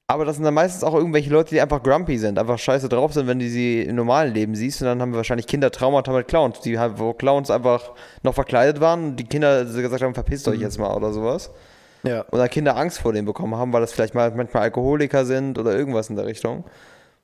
Aber 0.08 0.24
das 0.24 0.36
sind 0.36 0.44
dann 0.44 0.54
meistens 0.54 0.84
auch 0.84 0.94
irgendwelche 0.94 1.30
Leute, 1.30 1.50
die 1.50 1.60
einfach 1.60 1.82
grumpy 1.82 2.16
sind, 2.16 2.38
einfach 2.38 2.58
scheiße 2.58 2.88
drauf 2.88 3.12
sind, 3.12 3.26
wenn 3.26 3.40
du 3.40 3.48
sie 3.48 3.82
im 3.82 3.96
normalen 3.96 4.32
Leben 4.32 4.54
siehst. 4.54 4.80
Und 4.80 4.86
dann 4.86 5.02
haben 5.02 5.10
wir 5.10 5.16
wahrscheinlich 5.16 5.48
Kinder 5.48 5.72
Traumata 5.72 6.12
mit 6.12 6.28
Clowns, 6.28 6.60
die 6.60 6.78
halt, 6.78 7.00
wo 7.00 7.12
Clowns 7.12 7.50
einfach 7.50 7.90
noch 8.22 8.34
verkleidet 8.34 8.80
waren 8.80 9.04
und 9.04 9.16
die 9.16 9.24
Kinder 9.24 9.64
gesagt 9.64 10.02
haben, 10.02 10.14
verpisst 10.14 10.46
euch 10.46 10.60
jetzt 10.60 10.78
mal 10.78 10.94
oder 10.94 11.12
sowas. 11.12 11.50
Ja. 12.04 12.20
Und 12.30 12.38
dann 12.38 12.48
Kinder 12.48 12.76
Angst 12.76 13.00
vor 13.00 13.12
denen 13.12 13.26
bekommen 13.26 13.56
haben, 13.56 13.72
weil 13.72 13.80
das 13.80 13.92
vielleicht 13.92 14.14
mal 14.14 14.30
manchmal 14.30 14.62
Alkoholiker 14.62 15.24
sind 15.24 15.58
oder 15.58 15.76
irgendwas 15.76 16.08
in 16.08 16.14
der 16.14 16.26
Richtung. 16.26 16.62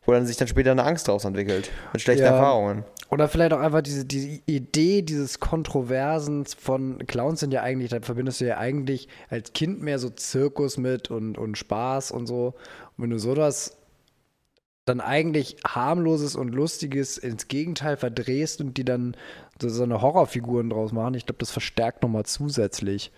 Wo 0.04 0.12
dann 0.12 0.26
sich 0.26 0.36
dann 0.36 0.48
später 0.48 0.72
eine 0.72 0.82
Angst 0.84 1.06
daraus 1.08 1.24
entwickelt. 1.24 1.70
Mit 1.92 2.02
schlechten 2.02 2.24
Ja. 2.24 2.32
Erfahrungen. 2.32 2.84
Oder 3.10 3.28
vielleicht 3.28 3.52
auch 3.52 3.60
einfach 3.60 3.82
diese, 3.82 4.04
diese 4.04 4.40
Idee 4.46 5.02
dieses 5.02 5.38
Kontroversen 5.38 6.44
von 6.46 6.98
Clowns 7.06 7.40
sind 7.40 7.52
ja 7.52 7.62
eigentlich, 7.62 7.90
da 7.90 8.00
verbindest 8.00 8.40
du 8.40 8.46
ja 8.46 8.58
eigentlich 8.58 9.06
als 9.28 9.52
Kind 9.52 9.82
mehr 9.82 9.98
so 9.98 10.08
Zirkus 10.10 10.76
mit 10.78 11.10
und, 11.10 11.38
und 11.38 11.56
Spaß 11.58 12.10
und 12.10 12.26
so. 12.26 12.54
Und 12.96 13.04
wenn 13.04 13.10
du 13.10 13.18
sowas 13.18 13.76
dann 14.86 15.00
eigentlich 15.00 15.58
harmloses 15.64 16.34
und 16.34 16.48
lustiges 16.48 17.16
ins 17.16 17.46
Gegenteil 17.46 17.96
verdrehst 17.96 18.60
und 18.60 18.76
die 18.78 18.84
dann 18.84 19.16
so, 19.60 19.68
so 19.68 19.84
eine 19.84 20.00
Horrorfiguren 20.02 20.70
draus 20.70 20.90
machen, 20.90 21.14
ich 21.14 21.26
glaube, 21.26 21.38
das 21.38 21.52
verstärkt 21.52 22.02
nochmal 22.02 22.24
zusätzlich. 22.24 23.12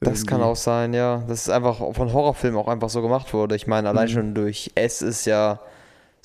Das 0.00 0.24
kann 0.26 0.40
irgendwie. 0.40 0.52
auch 0.52 0.56
sein, 0.56 0.94
ja. 0.94 1.24
Das 1.28 1.42
ist 1.42 1.50
einfach 1.50 1.78
von 1.78 2.12
Horrorfilmen 2.12 2.58
auch 2.58 2.68
einfach 2.68 2.88
so 2.88 3.02
gemacht 3.02 3.34
wurde. 3.34 3.56
Ich 3.56 3.66
meine, 3.66 3.88
allein 3.88 4.08
Mhm. 4.08 4.12
schon 4.12 4.34
durch 4.34 4.70
S 4.74 5.02
ist 5.02 5.26
ja 5.26 5.60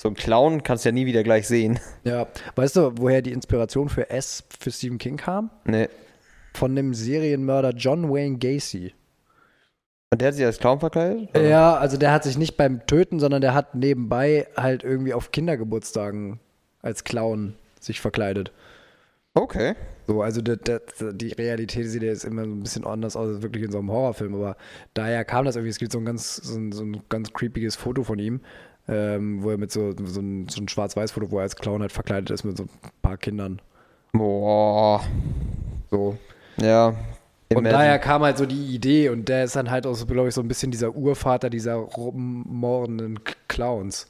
so 0.02 0.08
ein 0.08 0.16
Clown, 0.16 0.64
kannst 0.64 0.84
du 0.84 0.90
ja 0.90 0.94
nie 0.94 1.06
wieder 1.06 1.22
gleich 1.22 1.48
sehen. 1.48 1.80
Ja, 2.04 2.26
weißt 2.56 2.76
du, 2.76 2.94
woher 2.98 3.22
die 3.22 3.32
Inspiration 3.32 3.88
für 3.88 4.10
S 4.10 4.44
für 4.60 4.72
Stephen 4.72 4.98
King 4.98 5.18
kam? 5.18 5.52
Nee. 5.64 5.90
Von 6.56 6.76
dem 6.76 6.96
Serienmörder 6.96 7.70
John 7.76 8.12
Wayne 8.12 8.40
Gacy. 8.40 8.96
Und 10.10 10.20
der 10.20 10.30
hat 10.30 10.36
sich 10.36 10.44
als 10.44 10.58
Clown 10.58 10.80
verkleidet? 10.80 11.30
oder? 11.30 11.44
Ja, 11.48 11.76
also 11.76 11.98
der 11.98 12.12
hat 12.12 12.24
sich 12.24 12.40
nicht 12.40 12.58
beim 12.58 12.86
Töten, 12.88 13.20
sondern 13.20 13.42
der 13.42 13.54
hat 13.54 13.76
nebenbei 13.76 14.48
halt 14.58 14.84
irgendwie 14.84 15.14
auf 15.14 15.32
Kindergeburtstagen 15.32 16.40
als 16.82 17.04
Clown 17.04 17.54
sich 17.80 18.02
verkleidet. 18.02 18.52
Okay. 19.36 19.76
So, 20.08 20.24
also 20.24 20.42
die, 20.42 20.58
die 21.14 21.32
Realität 21.32 21.88
sieht 21.88 22.02
jetzt 22.02 22.26
immer 22.26 22.44
so 22.44 22.50
ein 22.50 22.64
bisschen 22.64 22.86
anders 22.86 23.16
aus 23.16 23.36
als 23.36 23.44
wirklich 23.44 23.66
in 23.66 23.72
so 23.72 23.78
einem 23.78 23.92
Horrorfilm, 23.92 24.34
aber 24.34 24.58
daher 24.96 25.24
kam 25.26 25.46
das 25.46 25.56
irgendwie, 25.56 25.70
es 25.70 25.78
gibt 25.78 25.92
so 25.92 26.00
ein 26.00 26.06
ganz, 26.06 26.38
so 26.38 26.58
ein, 26.58 26.72
so 26.72 26.84
ein 26.84 27.04
ganz 27.08 27.32
creepiges 27.32 27.76
Foto 27.76 28.04
von 28.04 28.18
ihm, 28.18 28.42
ähm, 28.92 29.42
wo 29.42 29.52
er 29.52 29.58
mit 29.58 29.72
so, 29.72 29.94
so 30.06 30.20
ein, 30.20 30.48
so 30.50 30.62
ein 30.62 30.68
Schwarz-Weiß-Foto, 30.68 31.32
wo 31.32 31.38
er 31.38 31.44
als 31.44 31.56
Clown 31.56 31.82
halt 31.82 31.92
verkleidet 31.92 32.30
ist 32.30 32.44
mit 32.44 32.58
so 32.58 32.64
ein 32.64 32.70
paar 33.02 33.18
Kindern. 33.18 33.62
Boah. 34.12 35.02
So. 35.90 36.18
Ja. 36.58 36.94
Und 37.54 37.64
daher 37.66 38.00
kam 38.00 38.22
halt 38.22 38.38
so 38.38 38.46
die 38.46 38.74
Idee 38.76 39.10
und 39.10 39.28
der 39.28 39.46
ist 39.46 39.56
dann 39.56 39.72
halt 39.72 39.88
auch, 39.88 39.94
so, 39.94 40.06
glaube 40.06 40.30
ich, 40.30 40.36
so 40.36 40.42
ein 40.42 40.48
bisschen 40.48 40.72
dieser 40.72 40.96
Urvater 40.96 41.50
dieser 41.50 41.76
rummordenden 41.76 43.20
Clowns. 43.48 44.08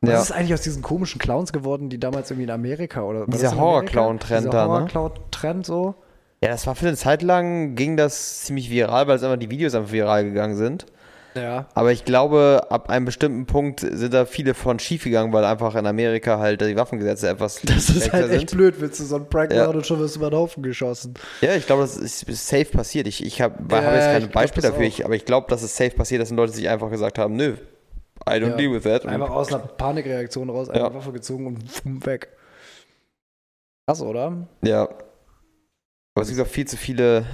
Was 0.00 0.10
ja. 0.10 0.20
ist 0.20 0.32
eigentlich 0.32 0.54
aus 0.54 0.60
diesen 0.60 0.82
komischen 0.82 1.18
Clowns 1.18 1.52
geworden, 1.52 1.88
die 1.88 1.98
damals 1.98 2.30
irgendwie 2.30 2.44
in 2.44 2.50
Amerika 2.50 3.02
oder 3.02 3.26
Dieser 3.26 3.56
Horror-Clown-Trend 3.56 4.52
da, 4.52 4.64
ne? 4.64 4.72
Horror-Clown-Trend 4.72 5.64
so. 5.66 5.94
Ja, 6.42 6.50
das 6.50 6.66
war 6.66 6.74
für 6.74 6.86
eine 6.86 6.96
Zeit 6.96 7.22
lang, 7.22 7.76
ging 7.76 7.96
das 7.96 8.44
ziemlich 8.44 8.70
viral, 8.70 9.08
weil 9.08 9.16
es 9.16 9.22
einfach 9.22 9.38
die 9.38 9.50
Videos 9.50 9.74
einfach 9.74 9.92
viral 9.92 10.24
gegangen 10.24 10.56
sind. 10.56 10.86
Ja. 11.36 11.66
Aber 11.74 11.92
ich 11.92 12.04
glaube, 12.04 12.66
ab 12.70 12.88
einem 12.90 13.04
bestimmten 13.04 13.46
Punkt 13.46 13.80
sind 13.80 14.14
da 14.14 14.24
viele 14.24 14.54
von 14.54 14.78
schief 14.78 15.04
gegangen, 15.04 15.32
weil 15.32 15.44
einfach 15.44 15.74
in 15.74 15.86
Amerika 15.86 16.38
halt 16.38 16.60
die 16.60 16.76
Waffengesetze 16.76 17.28
etwas. 17.28 17.60
Das 17.62 17.90
ist 17.90 18.12
halt 18.12 18.30
echt 18.30 18.50
sind. 18.50 18.58
blöd, 18.58 18.74
willst 18.78 19.00
du 19.00 19.04
so 19.04 19.16
einen 19.16 19.28
Prank 19.28 19.52
ja. 19.52 19.66
machen 19.66 19.76
und 19.76 19.86
schon 19.86 19.98
wirst 20.00 20.16
du 20.16 20.20
über 20.20 20.30
den 20.30 20.38
Haufen 20.38 20.62
geschossen. 20.62 21.14
Ja, 21.40 21.54
ich 21.54 21.66
glaube, 21.66 21.82
das 21.82 21.96
ist, 21.96 22.26
safe 22.26 22.64
passiert. 22.66 23.06
Ich, 23.06 23.24
ich 23.24 23.40
habe 23.40 23.54
ja, 23.70 23.84
hab 23.84 23.94
jetzt 23.94 24.06
kein 24.06 24.30
Beispiel 24.30 24.62
dafür, 24.62 24.84
ich, 24.84 25.04
aber 25.04 25.14
ich 25.14 25.24
glaube, 25.24 25.46
dass 25.50 25.62
es 25.62 25.76
safe 25.76 25.90
passiert, 25.90 26.22
dass 26.22 26.30
Leute 26.30 26.52
sich 26.52 26.68
einfach 26.68 26.90
gesagt 26.90 27.18
haben, 27.18 27.36
nö, 27.36 27.54
I 28.28 28.32
don't 28.32 28.50
ja. 28.50 28.56
deal 28.56 28.72
with 28.72 28.84
that. 28.84 29.06
Einfach 29.06 29.30
aus 29.30 29.52
einer 29.52 29.58
Panikreaktion 29.58 30.50
raus, 30.50 30.68
eine. 30.70 30.92
Waffe 30.94 31.12
gezogen 31.12 31.46
und 31.46 32.06
weg. 32.06 32.28
Krass, 33.86 34.00
oder? 34.02 34.48
Ja. 34.64 34.88
Aber 36.14 36.22
es 36.22 36.28
gibt 36.28 36.40
auch 36.40 36.46
viel 36.46 36.66
zu 36.66 36.76
viele 36.76 37.26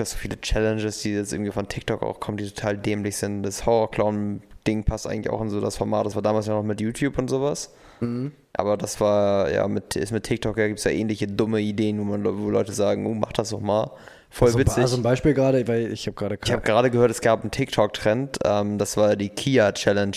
auch 0.00 0.06
so 0.06 0.16
viele 0.16 0.40
Challenges, 0.40 1.02
die 1.02 1.12
jetzt 1.12 1.32
irgendwie 1.32 1.50
von 1.50 1.68
TikTok 1.68 2.02
auch 2.02 2.20
kommen, 2.20 2.38
die 2.38 2.48
total 2.48 2.78
dämlich 2.78 3.16
sind. 3.16 3.42
Das 3.42 3.66
Horror-Clown-Ding 3.66 4.84
passt 4.84 5.06
eigentlich 5.06 5.30
auch 5.30 5.40
in 5.40 5.50
so 5.50 5.60
das 5.60 5.76
Format. 5.76 6.06
Das 6.06 6.14
war 6.14 6.22
damals 6.22 6.46
ja 6.46 6.54
noch 6.54 6.62
mit 6.62 6.80
YouTube 6.80 7.18
und 7.18 7.28
sowas. 7.28 7.72
Mhm. 8.00 8.32
Aber 8.54 8.76
das 8.76 9.00
war, 9.00 9.50
ja, 9.50 9.66
mit, 9.68 9.96
ist 9.96 10.12
mit 10.12 10.24
TikTok, 10.24 10.56
ja, 10.58 10.66
gibt 10.66 10.78
es 10.78 10.84
ja 10.84 10.90
ähnliche 10.90 11.26
dumme 11.26 11.60
Ideen, 11.60 11.98
wo, 11.98 12.04
man, 12.04 12.24
wo 12.24 12.50
Leute 12.50 12.72
sagen, 12.72 13.06
oh, 13.06 13.14
mach 13.14 13.32
das 13.32 13.50
doch 13.50 13.60
mal. 13.60 13.90
Voll 14.30 14.48
also, 14.48 14.58
witzig. 14.58 14.78
Also 14.78 14.96
ein 14.96 15.02
Beispiel 15.02 15.34
gerade, 15.34 15.66
weil 15.68 15.92
ich 15.92 16.06
habe 16.06 16.14
gerade 16.14 16.38
Ich 16.42 16.52
habe 16.52 16.62
gerade 16.62 16.90
gehört, 16.90 17.10
es 17.10 17.20
gab 17.20 17.42
einen 17.42 17.50
TikTok-Trend, 17.50 18.38
ähm, 18.44 18.78
das 18.78 18.96
war 18.96 19.14
die 19.16 19.28
Kia 19.28 19.72
Challenge. 19.72 20.16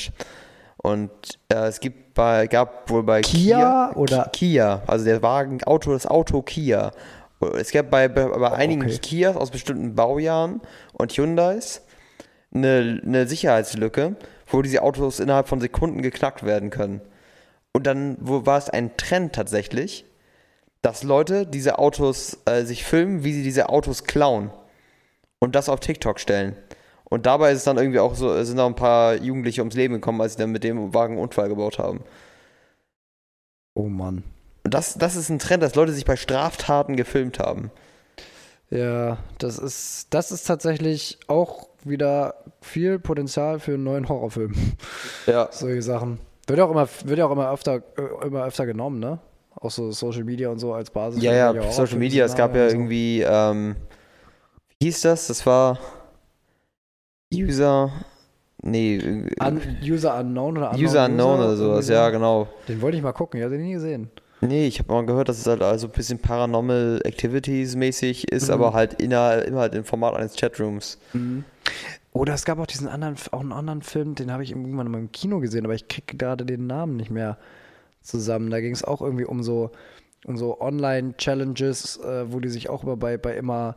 Und 0.77 1.11
äh, 1.49 1.67
es 1.67 1.79
gibt 1.79 2.13
bei, 2.13 2.47
gab 2.47 2.89
wohl 2.89 3.03
bei 3.03 3.21
Kia, 3.21 3.57
Kia 3.57 3.95
oder 3.95 4.29
Kia, 4.31 4.83
also 4.87 5.03
der 5.03 5.21
Wagen, 5.21 5.63
Auto, 5.63 5.91
das 5.91 6.05
Auto 6.05 6.41
Kia. 6.41 6.91
Es 7.39 7.71
gab 7.71 7.89
bei, 7.89 8.07
bei, 8.07 8.27
bei 8.27 8.51
einigen 8.51 8.83
okay. 8.83 8.97
Kias 8.97 9.35
aus 9.35 9.51
bestimmten 9.51 9.95
Baujahren 9.95 10.61
und 10.93 11.11
Hyundais 11.11 11.81
eine, 12.53 13.01
eine 13.05 13.27
Sicherheitslücke, 13.27 14.15
wo 14.47 14.61
diese 14.61 14.81
Autos 14.81 15.19
innerhalb 15.19 15.47
von 15.47 15.59
Sekunden 15.59 16.01
geknackt 16.01 16.43
werden 16.43 16.69
können. 16.69 17.01
Und 17.73 17.87
dann 17.87 18.17
wo 18.21 18.45
war 18.45 18.57
es 18.57 18.69
ein 18.69 18.95
Trend 18.95 19.33
tatsächlich, 19.33 20.05
dass 20.81 21.03
Leute 21.03 21.45
diese 21.45 21.77
Autos 21.79 22.37
äh, 22.45 22.63
sich 22.63 22.85
filmen, 22.85 23.23
wie 23.23 23.33
sie 23.33 23.43
diese 23.43 23.69
Autos 23.69 24.05
klauen 24.05 24.51
und 25.39 25.55
das 25.55 25.67
auf 25.67 25.79
TikTok 25.79 26.19
stellen. 26.19 26.55
Und 27.03 27.25
dabei 27.25 27.51
ist 27.51 27.59
es 27.59 27.63
dann 27.65 27.77
irgendwie 27.77 27.99
auch 27.99 28.15
so, 28.15 28.41
sind 28.43 28.59
auch 28.59 28.67
ein 28.67 28.75
paar 28.75 29.15
Jugendliche 29.15 29.61
ums 29.61 29.75
Leben 29.75 29.95
gekommen, 29.95 30.21
als 30.21 30.33
sie 30.33 30.39
dann 30.39 30.51
mit 30.51 30.63
dem 30.63 30.93
Wagen 30.93 31.15
einen 31.15 31.23
Unfall 31.23 31.49
gebaut 31.49 31.79
haben. 31.79 32.01
Oh 33.73 33.89
Mann. 33.89 34.23
Und 34.65 34.73
das, 34.73 34.95
das 34.95 35.15
ist 35.15 35.29
ein 35.29 35.37
Trend, 35.37 35.61
dass 35.61 35.75
Leute 35.75 35.93
sich 35.93 36.05
bei 36.05 36.15
Straftaten 36.15 36.95
gefilmt 36.95 37.37
haben. 37.37 37.69
Ja, 38.71 39.19
das 39.37 39.59
ist, 39.59 40.07
das 40.09 40.31
ist 40.31 40.45
tatsächlich 40.45 41.19
auch 41.27 41.67
wieder 41.83 42.33
viel 42.61 42.97
Potenzial 42.97 43.59
für 43.59 43.75
einen 43.75 43.83
neuen 43.83 44.09
Horrorfilm. 44.09 44.55
Ja. 45.27 45.49
Solche 45.51 45.83
Sachen. 45.83 46.17
Wird 46.47 46.57
ja 46.57 46.65
auch 46.65 46.71
immer, 46.71 46.89
wird 47.03 47.19
ja 47.19 47.27
auch 47.27 47.31
immer 47.31 47.51
öfter, 47.51 47.75
äh, 47.75 48.25
immer 48.25 48.43
öfter 48.43 48.65
genommen, 48.65 48.99
ne? 48.99 49.19
Auch 49.53 49.69
so 49.69 49.91
Social 49.91 50.23
Media 50.23 50.49
und 50.49 50.57
so 50.57 50.73
als 50.73 50.89
Basis. 50.89 51.21
Ja, 51.21 51.53
ja, 51.53 51.71
Social 51.71 51.99
Media, 51.99 52.25
es 52.25 52.35
gab 52.35 52.55
ja 52.55 52.67
so. 52.67 52.75
irgendwie, 52.75 53.21
ähm, 53.21 53.75
wie 54.79 54.87
hieß 54.87 55.01
das? 55.01 55.27
Das 55.27 55.45
war 55.45 55.77
User, 57.31 57.91
nee. 58.63 58.99
Un 59.39 59.61
User 59.83 60.19
Unknown 60.19 60.57
oder 60.57 60.71
Unknown 60.71 60.83
User 60.83 61.05
Unknown 61.05 61.39
oder 61.39 61.55
sowas, 61.55 61.87
ja, 61.87 62.09
genau. 62.09 62.47
Den 62.67 62.81
wollte 62.81 62.97
ich 62.97 63.03
mal 63.03 63.13
gucken, 63.13 63.39
ich 63.39 63.43
habe 63.43 63.55
den 63.55 63.63
nie 63.63 63.73
gesehen. 63.73 64.09
Nee, 64.47 64.67
ich 64.67 64.79
habe 64.79 64.91
mal 64.91 65.05
gehört, 65.05 65.29
dass 65.29 65.39
es 65.39 65.47
halt 65.47 65.61
also 65.61 65.87
ein 65.87 65.93
bisschen 65.93 66.19
Paranormal 66.19 67.01
Activities 67.03 67.75
mäßig 67.75 68.31
ist, 68.31 68.47
mhm. 68.47 68.53
aber 68.53 68.73
halt 68.73 69.01
inner, 69.01 69.43
immer 69.45 69.61
halt 69.61 69.75
im 69.75 69.83
Format 69.83 70.15
eines 70.15 70.35
Chatrooms. 70.35 70.97
Mhm. 71.13 71.43
Oder 72.11 72.33
es 72.33 72.45
gab 72.45 72.59
auch 72.59 72.65
diesen 72.65 72.87
anderen, 72.87 73.15
auch 73.31 73.41
einen 73.41 73.51
anderen 73.51 73.81
Film, 73.81 74.15
den 74.15 74.31
habe 74.31 74.43
ich 74.43 74.51
irgendwann 74.51 74.89
mal 74.89 74.99
im 74.99 75.11
Kino 75.11 75.39
gesehen, 75.39 75.65
aber 75.65 75.75
ich 75.75 75.87
kriege 75.87 76.15
gerade 76.15 76.45
den 76.45 76.65
Namen 76.65 76.95
nicht 76.95 77.11
mehr 77.11 77.37
zusammen. 78.01 78.49
Da 78.49 78.61
ging 78.61 78.71
es 78.71 78.83
auch 78.83 79.01
irgendwie 79.01 79.25
um 79.25 79.43
so, 79.43 79.71
um 80.25 80.37
so 80.37 80.61
Online-Challenges, 80.61 81.97
äh, 81.97 82.31
wo 82.31 82.39
die 82.39 82.49
sich 82.49 82.69
auch 82.69 82.83
immer 82.83 82.95
bei, 82.95 83.17
bei 83.17 83.35
immer, 83.35 83.75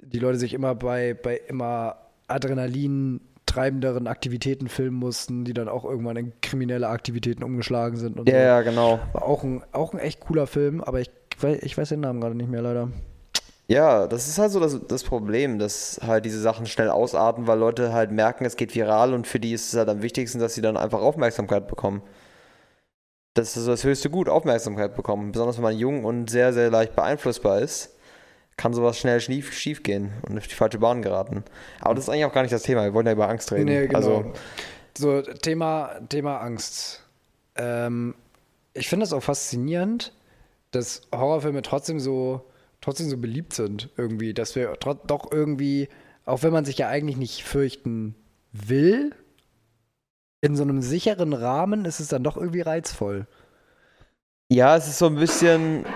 die 0.00 0.18
Leute 0.18 0.38
sich 0.38 0.54
immer 0.54 0.74
bei, 0.74 1.12
bei 1.12 1.36
immer 1.48 1.96
Adrenalin 2.28 3.20
treibenderen 3.50 4.06
Aktivitäten 4.06 4.68
filmen 4.68 4.96
mussten, 4.96 5.44
die 5.44 5.54
dann 5.54 5.68
auch 5.68 5.84
irgendwann 5.84 6.16
in 6.16 6.32
kriminelle 6.40 6.88
Aktivitäten 6.88 7.42
umgeschlagen 7.42 7.96
sind. 7.96 8.16
ja, 8.18 8.24
so. 8.24 8.30
ja, 8.30 8.62
genau. 8.62 9.00
War 9.12 9.24
auch 9.24 9.42
ein, 9.42 9.62
auch 9.72 9.92
ein 9.92 9.98
echt 9.98 10.20
cooler 10.20 10.46
Film, 10.46 10.80
aber 10.80 11.00
ich, 11.00 11.10
ich 11.62 11.76
weiß 11.76 11.88
den 11.88 12.00
Namen 12.00 12.20
gerade 12.20 12.36
nicht 12.36 12.50
mehr 12.50 12.62
leider. 12.62 12.90
Ja, 13.66 14.06
das 14.06 14.28
ist 14.28 14.38
halt 14.38 14.52
so 14.52 14.60
das, 14.60 14.80
das 14.86 15.04
Problem, 15.04 15.58
dass 15.58 16.00
halt 16.04 16.24
diese 16.24 16.40
Sachen 16.40 16.66
schnell 16.66 16.90
ausarten, 16.90 17.46
weil 17.46 17.58
Leute 17.58 17.92
halt 17.92 18.10
merken, 18.10 18.44
es 18.44 18.56
geht 18.56 18.74
viral 18.74 19.14
und 19.14 19.26
für 19.26 19.40
die 19.40 19.52
ist 19.52 19.72
es 19.72 19.78
halt 19.78 19.88
am 19.88 20.02
wichtigsten, 20.02 20.38
dass 20.38 20.54
sie 20.54 20.62
dann 20.62 20.76
einfach 20.76 21.00
Aufmerksamkeit 21.00 21.68
bekommen. 21.68 22.02
Das 23.34 23.56
ist 23.56 23.66
das 23.66 23.84
höchste 23.84 24.10
Gut, 24.10 24.28
Aufmerksamkeit 24.28 24.96
bekommen. 24.96 25.32
Besonders 25.32 25.56
wenn 25.56 25.62
man 25.62 25.76
jung 25.76 26.04
und 26.04 26.30
sehr, 26.30 26.52
sehr 26.52 26.70
leicht 26.70 26.96
beeinflussbar 26.96 27.60
ist 27.60 27.96
kann 28.60 28.74
sowas 28.74 28.98
schnell 28.98 29.18
schief, 29.22 29.54
schief 29.54 29.82
gehen 29.82 30.12
und 30.28 30.36
auf 30.36 30.46
die 30.46 30.54
falsche 30.54 30.78
Bahn 30.78 31.00
geraten. 31.00 31.44
Aber 31.80 31.94
das 31.94 32.04
ist 32.04 32.10
eigentlich 32.10 32.26
auch 32.26 32.32
gar 32.34 32.42
nicht 32.42 32.52
das 32.52 32.62
Thema. 32.62 32.84
Wir 32.84 32.92
wollen 32.92 33.06
ja 33.06 33.14
über 33.14 33.26
Angst 33.26 33.50
reden. 33.52 33.64
Nee, 33.64 33.86
genau. 33.86 33.96
Also, 33.96 34.32
so, 34.98 35.22
Thema, 35.22 35.92
Thema 36.10 36.42
Angst. 36.42 37.02
Ähm, 37.56 38.14
ich 38.74 38.90
finde 38.90 39.04
es 39.04 39.14
auch 39.14 39.22
faszinierend, 39.22 40.12
dass 40.72 41.08
Horrorfilme 41.10 41.62
trotzdem 41.62 42.00
so, 42.00 42.50
trotzdem 42.82 43.08
so 43.08 43.16
beliebt 43.16 43.54
sind, 43.54 43.88
irgendwie. 43.96 44.34
Dass 44.34 44.54
wir 44.54 44.74
doch 44.78 45.32
irgendwie, 45.32 45.88
auch 46.26 46.42
wenn 46.42 46.52
man 46.52 46.66
sich 46.66 46.76
ja 46.76 46.88
eigentlich 46.88 47.16
nicht 47.16 47.42
fürchten 47.42 48.14
will, 48.52 49.14
in 50.42 50.54
so 50.54 50.64
einem 50.64 50.82
sicheren 50.82 51.32
Rahmen 51.32 51.86
ist 51.86 51.98
es 51.98 52.08
dann 52.08 52.24
doch 52.24 52.36
irgendwie 52.36 52.60
reizvoll. 52.60 53.26
Ja, 54.52 54.76
es 54.76 54.86
ist 54.86 54.98
so 54.98 55.06
ein 55.06 55.14
bisschen, 55.14 55.86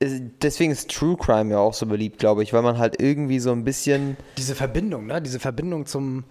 deswegen 0.00 0.72
ist 0.72 0.90
True 0.90 1.16
Crime 1.16 1.52
ja 1.52 1.58
auch 1.58 1.74
so 1.74 1.86
beliebt, 1.86 2.18
glaube 2.18 2.42
ich, 2.42 2.52
weil 2.52 2.62
man 2.62 2.78
halt 2.78 3.00
irgendwie 3.00 3.38
so 3.38 3.52
ein 3.52 3.64
bisschen. 3.64 4.16
Diese 4.38 4.54
Verbindung, 4.54 5.06
ne? 5.06 5.20
Diese 5.20 5.38
Verbindung 5.38 5.86
zum, 5.86 6.24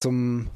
zum 0.00 0.48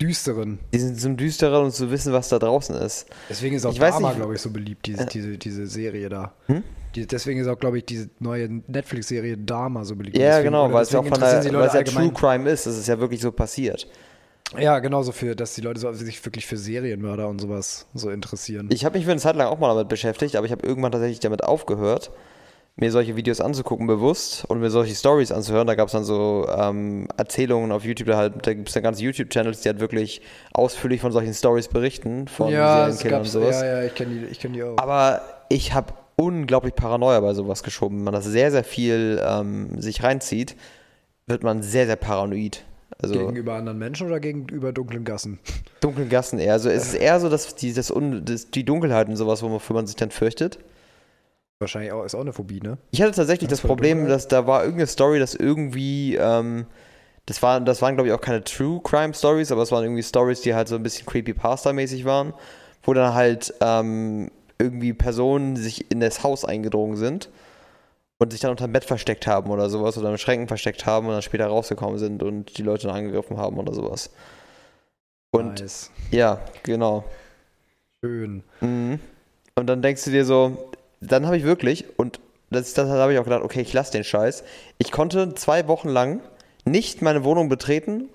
Düsteren. 0.00 0.58
Diesen, 0.72 0.96
zum 0.96 1.16
Düsteren 1.16 1.64
und 1.64 1.72
zu 1.72 1.90
wissen, 1.90 2.12
was 2.12 2.28
da 2.28 2.38
draußen 2.38 2.76
ist. 2.76 3.06
Deswegen 3.28 3.56
ist 3.56 3.64
auch 3.64 3.72
ich 3.72 3.78
Dama, 3.78 4.12
glaube 4.12 4.34
ich, 4.34 4.40
so 4.40 4.50
beliebt, 4.50 4.86
diese, 4.86 5.02
äh, 5.02 5.06
diese, 5.06 5.38
diese 5.38 5.66
Serie 5.66 6.08
da. 6.08 6.34
Hm? 6.46 6.62
Die, 6.94 7.06
deswegen 7.06 7.40
ist 7.40 7.48
auch, 7.48 7.58
glaube 7.58 7.78
ich, 7.78 7.86
diese 7.86 8.10
neue 8.20 8.48
Netflix-Serie 8.48 9.36
Dama 9.36 9.84
so 9.84 9.96
beliebt. 9.96 10.16
Ja, 10.16 10.28
deswegen, 10.28 10.44
genau, 10.44 10.72
weil 10.72 10.82
es 10.82 10.90
ja 10.90 11.00
auch 11.00 11.06
von 11.06 11.18
der, 11.18 11.44
weil 11.52 11.68
es 11.68 11.74
ja 11.74 11.82
True 11.82 12.12
Crime 12.12 12.48
ist. 12.48 12.66
Das 12.66 12.76
ist 12.76 12.86
ja 12.86 12.98
wirklich 13.00 13.20
so 13.20 13.32
passiert. 13.32 13.88
Ja, 14.58 14.78
genauso 14.78 15.12
für, 15.12 15.34
dass 15.34 15.54
die 15.54 15.60
Leute 15.60 15.80
so, 15.80 15.92
sich 15.92 16.24
wirklich 16.24 16.46
für 16.46 16.56
Serienmörder 16.56 17.28
und 17.28 17.40
sowas 17.40 17.86
so 17.94 18.10
interessieren. 18.10 18.68
Ich 18.70 18.84
habe 18.84 18.96
mich 18.96 19.04
für 19.04 19.10
eine 19.10 19.20
Zeit 19.20 19.36
lang 19.36 19.48
auch 19.48 19.58
mal 19.58 19.68
damit 19.68 19.88
beschäftigt, 19.88 20.36
aber 20.36 20.46
ich 20.46 20.52
habe 20.52 20.66
irgendwann 20.66 20.92
tatsächlich 20.92 21.20
damit 21.20 21.42
aufgehört, 21.42 22.12
mir 22.76 22.92
solche 22.92 23.16
Videos 23.16 23.40
anzugucken, 23.40 23.86
bewusst 23.86 24.44
und 24.46 24.60
mir 24.60 24.70
solche 24.70 24.94
Stories 24.94 25.32
anzuhören. 25.32 25.66
Da 25.66 25.74
gab 25.74 25.88
es 25.88 25.92
dann 25.92 26.04
so 26.04 26.46
ähm, 26.48 27.08
Erzählungen 27.16 27.72
auf 27.72 27.84
YouTube, 27.84 28.08
da, 28.08 28.18
halt, 28.18 28.46
da 28.46 28.54
gibt 28.54 28.68
es 28.68 28.74
dann 28.74 28.82
ganze 28.82 29.02
YouTube-Channels, 29.02 29.62
die 29.62 29.68
halt 29.68 29.80
wirklich 29.80 30.20
ausführlich 30.52 31.00
von 31.00 31.10
solchen 31.10 31.34
Stories 31.34 31.68
berichten, 31.68 32.28
von 32.28 32.52
ja, 32.52 32.84
Serienkillern 32.84 33.22
und 33.22 33.28
sowas. 33.28 33.60
Ja, 33.62 33.80
ja, 33.80 33.82
ich 33.84 33.94
kenne 33.94 34.26
die, 34.28 34.34
kenn 34.36 34.52
die 34.52 34.62
auch. 34.62 34.76
Aber 34.78 35.22
ich 35.48 35.72
habe 35.72 35.94
unglaublich 36.16 36.74
Paranoia 36.74 37.20
bei 37.20 37.34
sowas 37.34 37.62
geschoben. 37.62 37.98
Wenn 37.98 38.04
man 38.04 38.14
das 38.14 38.26
sehr, 38.26 38.50
sehr 38.50 38.64
viel 38.64 39.22
ähm, 39.26 39.80
sich 39.80 40.02
reinzieht, 40.02 40.54
wird 41.26 41.42
man 41.42 41.62
sehr, 41.62 41.86
sehr 41.86 41.96
paranoid. 41.96 42.62
Also 43.02 43.14
gegenüber 43.14 43.54
anderen 43.54 43.78
Menschen 43.78 44.06
oder 44.06 44.20
gegenüber 44.20 44.72
dunklen 44.72 45.04
Gassen? 45.04 45.38
Dunklen 45.80 46.08
Gassen 46.08 46.38
eher. 46.38 46.54
Also 46.54 46.70
es 46.70 46.88
ist 46.88 46.94
eher 46.94 47.20
so, 47.20 47.28
dass 47.28 47.54
die, 47.54 47.72
das 47.72 47.90
Un, 47.90 48.24
das, 48.24 48.50
die 48.50 48.64
Dunkelheit 48.64 49.08
und 49.08 49.16
sowas, 49.16 49.42
wofür 49.42 49.74
man 49.74 49.86
sich 49.86 49.96
dann 49.96 50.10
fürchtet. 50.10 50.58
Wahrscheinlich 51.58 51.92
auch, 51.92 52.04
ist 52.04 52.14
auch 52.14 52.20
eine 52.20 52.32
Phobie, 52.32 52.60
ne? 52.60 52.78
Ich 52.90 53.00
hatte 53.02 53.12
tatsächlich 53.12 53.48
das, 53.48 53.60
das 53.60 53.66
Problem, 53.66 54.06
dass 54.08 54.28
da 54.28 54.46
war 54.46 54.62
irgendeine 54.62 54.86
Story, 54.86 55.18
dass 55.18 55.34
irgendwie, 55.34 56.16
ähm, 56.16 56.66
das, 57.26 57.42
war, 57.42 57.60
das 57.60 57.80
waren 57.82 57.96
glaube 57.96 58.08
ich 58.08 58.14
auch 58.14 58.20
keine 58.20 58.44
True 58.44 58.80
Crime 58.82 59.14
Stories, 59.14 59.52
aber 59.52 59.62
es 59.62 59.72
waren 59.72 59.84
irgendwie 59.84 60.02
Stories, 60.02 60.42
die 60.42 60.54
halt 60.54 60.68
so 60.68 60.74
ein 60.74 60.82
bisschen 60.82 61.06
Creepypasta-mäßig 61.06 62.04
waren, 62.04 62.34
wo 62.82 62.92
dann 62.92 63.14
halt 63.14 63.54
ähm, 63.60 64.30
irgendwie 64.58 64.92
Personen 64.92 65.56
sich 65.56 65.90
in 65.90 66.00
das 66.00 66.22
Haus 66.22 66.44
eingedrungen 66.44 66.96
sind 66.96 67.30
und 68.18 68.32
sich 68.32 68.40
dann 68.40 68.50
unter 68.50 68.66
dem 68.66 68.72
Bett 68.72 68.84
versteckt 68.84 69.26
haben 69.26 69.50
oder 69.50 69.68
sowas 69.68 69.98
oder 69.98 70.10
in 70.10 70.18
Schränken 70.18 70.48
versteckt 70.48 70.86
haben 70.86 71.06
und 71.06 71.12
dann 71.12 71.22
später 71.22 71.46
rausgekommen 71.46 71.98
sind 71.98 72.22
und 72.22 72.56
die 72.56 72.62
Leute 72.62 72.86
dann 72.86 72.96
angegriffen 72.96 73.36
haben 73.36 73.58
oder 73.58 73.74
sowas. 73.74 74.10
Und 75.30 75.60
nice. 75.60 75.90
ja, 76.10 76.40
genau. 76.62 77.04
Schön. 78.02 78.42
Mhm. 78.60 79.00
Und 79.54 79.66
dann 79.66 79.82
denkst 79.82 80.04
du 80.04 80.10
dir 80.10 80.24
so, 80.24 80.70
dann 81.00 81.26
habe 81.26 81.36
ich 81.36 81.44
wirklich, 81.44 81.84
und 81.98 82.20
das, 82.50 82.74
das 82.74 82.88
habe 82.88 83.12
ich 83.12 83.18
auch 83.18 83.24
gedacht, 83.24 83.42
okay, 83.42 83.60
ich 83.60 83.72
lasse 83.72 83.92
den 83.92 84.04
Scheiß. 84.04 84.44
Ich 84.78 84.92
konnte 84.92 85.34
zwei 85.34 85.68
Wochen 85.68 85.88
lang 85.88 86.20
nicht 86.64 87.02
meine 87.02 87.24
Wohnung 87.24 87.48
betreten, 87.48 88.08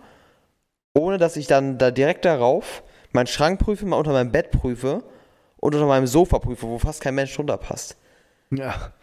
ohne 0.93 1.17
dass 1.17 1.37
ich 1.37 1.47
dann 1.47 1.77
da 1.77 1.91
direkt 1.91 2.25
darauf 2.25 2.83
meinen 3.13 3.27
Schrank 3.27 3.59
prüfe, 3.59 3.85
mal 3.85 3.97
unter 3.97 4.13
meinem 4.13 4.31
Bett 4.31 4.51
prüfe 4.51 5.03
und 5.57 5.75
unter 5.75 5.87
meinem 5.87 6.07
Sofa 6.07 6.39
prüfe, 6.39 6.67
wo 6.67 6.79
fast 6.79 7.01
kein 7.01 7.15
Mensch 7.15 7.35
drunter 7.35 7.57
passt. 7.57 7.97
Ja. 8.51 8.93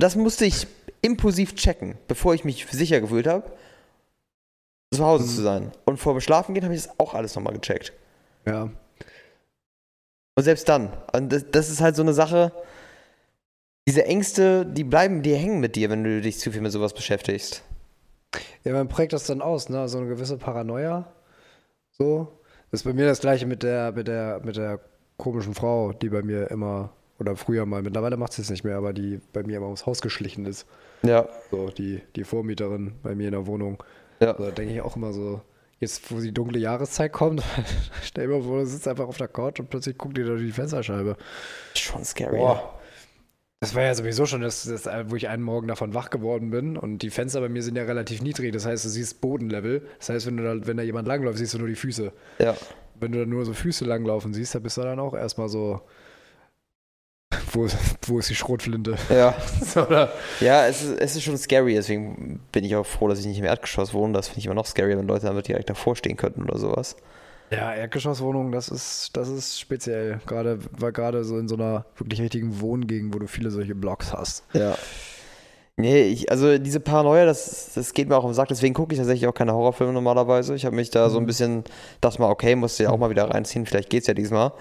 Das 0.00 0.16
musste 0.16 0.44
ich 0.44 0.66
impulsiv 1.02 1.54
checken, 1.54 1.96
bevor 2.08 2.34
ich 2.34 2.44
mich 2.44 2.66
sicher 2.70 3.00
gefühlt 3.00 3.26
habe, 3.26 3.50
zu 4.92 5.04
Hause 5.04 5.24
mhm. 5.24 5.28
zu 5.28 5.42
sein. 5.42 5.72
Und 5.84 5.98
vor 5.98 6.14
dem 6.14 6.20
Schlafen 6.20 6.54
gehen 6.54 6.64
habe 6.64 6.74
ich 6.74 6.82
das 6.82 6.98
auch 6.98 7.14
alles 7.14 7.34
nochmal 7.34 7.54
gecheckt. 7.54 7.92
Ja. 8.46 8.70
Und 10.34 10.44
selbst 10.44 10.68
dann. 10.68 10.92
Und 11.12 11.32
das, 11.32 11.44
das 11.50 11.70
ist 11.70 11.80
halt 11.80 11.96
so 11.96 12.02
eine 12.02 12.12
Sache, 12.12 12.52
diese 13.86 14.04
Ängste, 14.04 14.66
die 14.66 14.84
bleiben, 14.84 15.22
die 15.22 15.34
hängen 15.34 15.60
mit 15.60 15.76
dir, 15.76 15.90
wenn 15.90 16.04
du 16.04 16.20
dich 16.20 16.38
zu 16.38 16.52
viel 16.52 16.60
mit 16.60 16.72
sowas 16.72 16.94
beschäftigst. 16.94 17.62
Ja, 18.64 18.72
man 18.72 18.88
prägt 18.88 19.12
das 19.12 19.24
dann 19.24 19.42
aus, 19.42 19.68
ne? 19.68 19.88
So 19.88 19.98
eine 19.98 20.08
gewisse 20.08 20.36
Paranoia. 20.36 21.12
So. 21.90 22.40
Das 22.70 22.80
ist 22.80 22.84
bei 22.84 22.92
mir 22.92 23.06
das 23.06 23.20
gleiche 23.20 23.46
mit 23.46 23.62
der, 23.62 23.92
mit 23.92 24.06
der, 24.06 24.40
mit 24.44 24.56
der 24.56 24.80
komischen 25.16 25.54
Frau, 25.54 25.92
die 25.92 26.08
bei 26.08 26.22
mir 26.22 26.50
immer, 26.50 26.92
oder 27.20 27.36
früher 27.36 27.66
mal, 27.66 27.82
mittlerweile 27.82 28.16
macht 28.16 28.32
sie 28.32 28.42
es 28.42 28.50
nicht 28.50 28.64
mehr, 28.64 28.76
aber 28.76 28.92
die 28.92 29.20
bei 29.32 29.42
mir 29.42 29.58
immer 29.58 29.66
ums 29.66 29.86
Haus 29.86 30.00
geschlichen 30.00 30.46
ist. 30.46 30.66
Ja. 31.02 31.28
So, 31.50 31.68
die, 31.68 32.00
die 32.16 32.24
Vormieterin 32.24 32.94
bei 33.02 33.14
mir 33.14 33.26
in 33.26 33.32
der 33.32 33.46
Wohnung. 33.46 33.82
Ja. 34.20 34.32
Da 34.32 34.50
denke 34.50 34.74
ich 34.74 34.80
auch 34.80 34.96
immer 34.96 35.12
so, 35.12 35.42
jetzt 35.78 36.10
wo 36.10 36.20
die 36.20 36.32
dunkle 36.32 36.58
Jahreszeit 36.58 37.12
kommt, 37.12 37.42
stell 38.02 38.26
dir 38.26 38.34
mal 38.34 38.42
vor, 38.42 38.60
du 38.60 38.66
sitzt 38.66 38.88
einfach 38.88 39.06
auf 39.06 39.18
der 39.18 39.28
Couch 39.28 39.60
und 39.60 39.68
plötzlich 39.68 39.98
guckt 39.98 40.16
dir 40.16 40.24
durch 40.24 40.42
die 40.42 40.52
Fensterscheibe. 40.52 41.16
Schon 41.74 42.04
scary. 42.04 42.38
Boah. 42.38 42.80
Das 43.62 43.74
war 43.74 43.82
ja 43.82 43.94
sowieso 43.94 44.24
schon 44.24 44.40
das, 44.40 44.64
das, 44.64 44.88
wo 45.10 45.16
ich 45.16 45.28
einen 45.28 45.42
Morgen 45.42 45.68
davon 45.68 45.92
wach 45.92 46.08
geworden 46.08 46.50
bin 46.50 46.78
und 46.78 47.02
die 47.02 47.10
Fenster 47.10 47.42
bei 47.42 47.50
mir 47.50 47.62
sind 47.62 47.76
ja 47.76 47.82
relativ 47.82 48.22
niedrig. 48.22 48.54
Das 48.54 48.64
heißt, 48.64 48.86
du 48.86 48.88
siehst 48.88 49.20
Bodenlevel. 49.20 49.86
Das 49.98 50.08
heißt, 50.08 50.26
wenn, 50.26 50.38
du 50.38 50.44
da, 50.44 50.66
wenn 50.66 50.78
da 50.78 50.82
jemand 50.82 51.06
langläuft, 51.06 51.36
siehst 51.36 51.52
du 51.52 51.58
nur 51.58 51.68
die 51.68 51.74
Füße. 51.74 52.10
Ja. 52.38 52.56
Wenn 52.98 53.12
du 53.12 53.18
dann 53.18 53.28
nur 53.28 53.44
so 53.44 53.52
Füße 53.52 53.84
langlaufen 53.84 54.32
siehst, 54.32 54.54
dann 54.54 54.62
bist 54.62 54.78
du 54.78 54.82
dann 54.82 54.98
auch 54.98 55.12
erstmal 55.12 55.50
so. 55.50 55.82
Wo, 57.52 57.66
wo 58.06 58.18
ist 58.18 58.30
die 58.30 58.34
Schrotflinte? 58.34 58.96
Ja. 59.08 59.34
so, 59.60 59.86
ja, 60.40 60.66
es 60.66 60.82
ist, 60.82 61.00
es 61.00 61.16
ist 61.16 61.22
schon 61.22 61.36
scary, 61.36 61.74
deswegen 61.74 62.40
bin 62.52 62.64
ich 62.64 62.76
auch 62.76 62.86
froh, 62.86 63.08
dass 63.08 63.20
ich 63.20 63.26
nicht 63.26 63.38
im 63.38 63.44
Erdgeschoss 63.44 63.92
wohne. 63.92 64.12
Das 64.12 64.28
finde 64.28 64.40
ich 64.40 64.46
immer 64.46 64.54
noch 64.54 64.66
scary, 64.66 64.96
wenn 64.96 65.06
Leute 65.06 65.26
damit 65.26 65.48
direkt 65.48 65.70
davor 65.70 65.96
stehen 65.96 66.16
könnten 66.16 66.42
oder 66.42 66.58
sowas. 66.58 66.96
Ja, 67.50 67.74
Erdgeschosswohnungen, 67.74 68.52
das 68.52 68.68
ist, 68.68 69.16
das 69.16 69.28
ist 69.28 69.58
speziell. 69.58 70.20
Gerade, 70.26 70.60
weil 70.78 70.92
gerade 70.92 71.24
so 71.24 71.36
in 71.36 71.48
so 71.48 71.56
einer 71.56 71.84
wirklich 71.96 72.20
richtigen 72.20 72.60
Wohngegend, 72.60 73.12
wo 73.12 73.18
du 73.18 73.26
viele 73.26 73.50
solche 73.50 73.74
Blocks 73.74 74.12
hast. 74.12 74.44
Ja. 74.52 74.76
Nee, 75.76 76.02
ich, 76.02 76.30
also 76.30 76.58
diese 76.58 76.78
Paranoia, 76.78 77.24
das, 77.24 77.72
das 77.74 77.92
geht 77.94 78.08
mir 78.08 78.16
auch 78.16 78.24
im 78.24 78.34
Sack, 78.34 78.48
deswegen 78.48 78.74
gucke 78.74 78.92
ich 78.92 78.98
tatsächlich 78.98 79.26
auch 79.26 79.34
keine 79.34 79.54
Horrorfilme 79.54 79.92
normalerweise. 79.92 80.54
Ich 80.54 80.64
habe 80.64 80.76
mich 80.76 80.90
da 80.90 81.08
so 81.08 81.16
ein 81.16 81.22
mhm. 81.22 81.26
bisschen, 81.26 81.64
dachte 82.00 82.20
mal, 82.20 82.30
okay, 82.30 82.54
musst 82.54 82.78
du 82.78 82.84
ja 82.84 82.90
auch 82.90 82.98
mal 82.98 83.10
wieder 83.10 83.30
reinziehen, 83.30 83.66
vielleicht 83.66 83.90
geht's 83.90 84.06
ja 84.06 84.14
diesmal. 84.14 84.52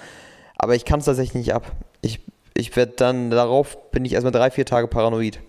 Aber 0.56 0.75
ich 0.75 0.86
kann 0.86 0.99
es 0.99 1.06
tatsächlich 1.06 1.36
nicht 1.36 1.54
ab. 1.54 1.71
Ich, 2.02 2.21
ich 2.60 2.76
werde 2.76 2.93
dann, 2.95 3.32
darauf 3.32 3.91
bin 3.91 4.06
ich 4.06 4.13
erstmal 4.13 4.32
drei, 4.32 4.52
vier 4.52 4.65
Tage 4.65 4.88
paranoid. 4.88 5.39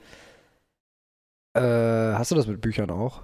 Äh, 1.55 1.61
hast 1.61 2.31
du 2.31 2.35
das 2.35 2.47
mit 2.47 2.61
Büchern 2.61 2.91
auch? 2.91 3.23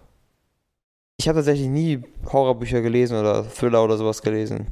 Ich 1.18 1.28
habe 1.28 1.38
tatsächlich 1.38 1.68
nie 1.68 2.02
Horrorbücher 2.30 2.82
gelesen 2.82 3.18
oder 3.18 3.48
Thriller 3.48 3.82
oder 3.82 3.96
sowas 3.96 4.20
gelesen. 4.20 4.66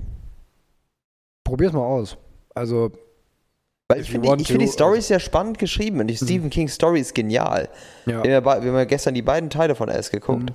Probier's 1.45 1.73
mal 1.73 1.85
aus. 1.85 2.17
Also. 2.55 2.93
Weil 3.89 4.01
ich 4.01 4.11
finde 4.11 4.37
die, 4.37 4.45
find 4.45 4.63
die 4.63 4.67
Story 4.67 5.01
sehr 5.01 5.21
spannend 5.21 5.59
geschrieben 5.59 6.01
und 6.01 6.07
die 6.07 6.15
mhm. 6.15 6.27
Stephen 6.27 6.51
King 6.51 6.69
Story 6.69 7.01
ist 7.01 7.15
genial. 7.15 7.69
Ja. 8.07 8.25
Wir, 8.25 8.37
haben 8.37 8.45
ja, 8.45 8.63
wir 8.63 8.71
haben 8.71 8.79
ja 8.79 8.85
gestern 8.85 9.15
die 9.15 9.23
beiden 9.23 9.51
Teile 9.51 9.75
von 9.75 9.89
S 9.89 10.11
geguckt. 10.11 10.51
Mhm. 10.51 10.55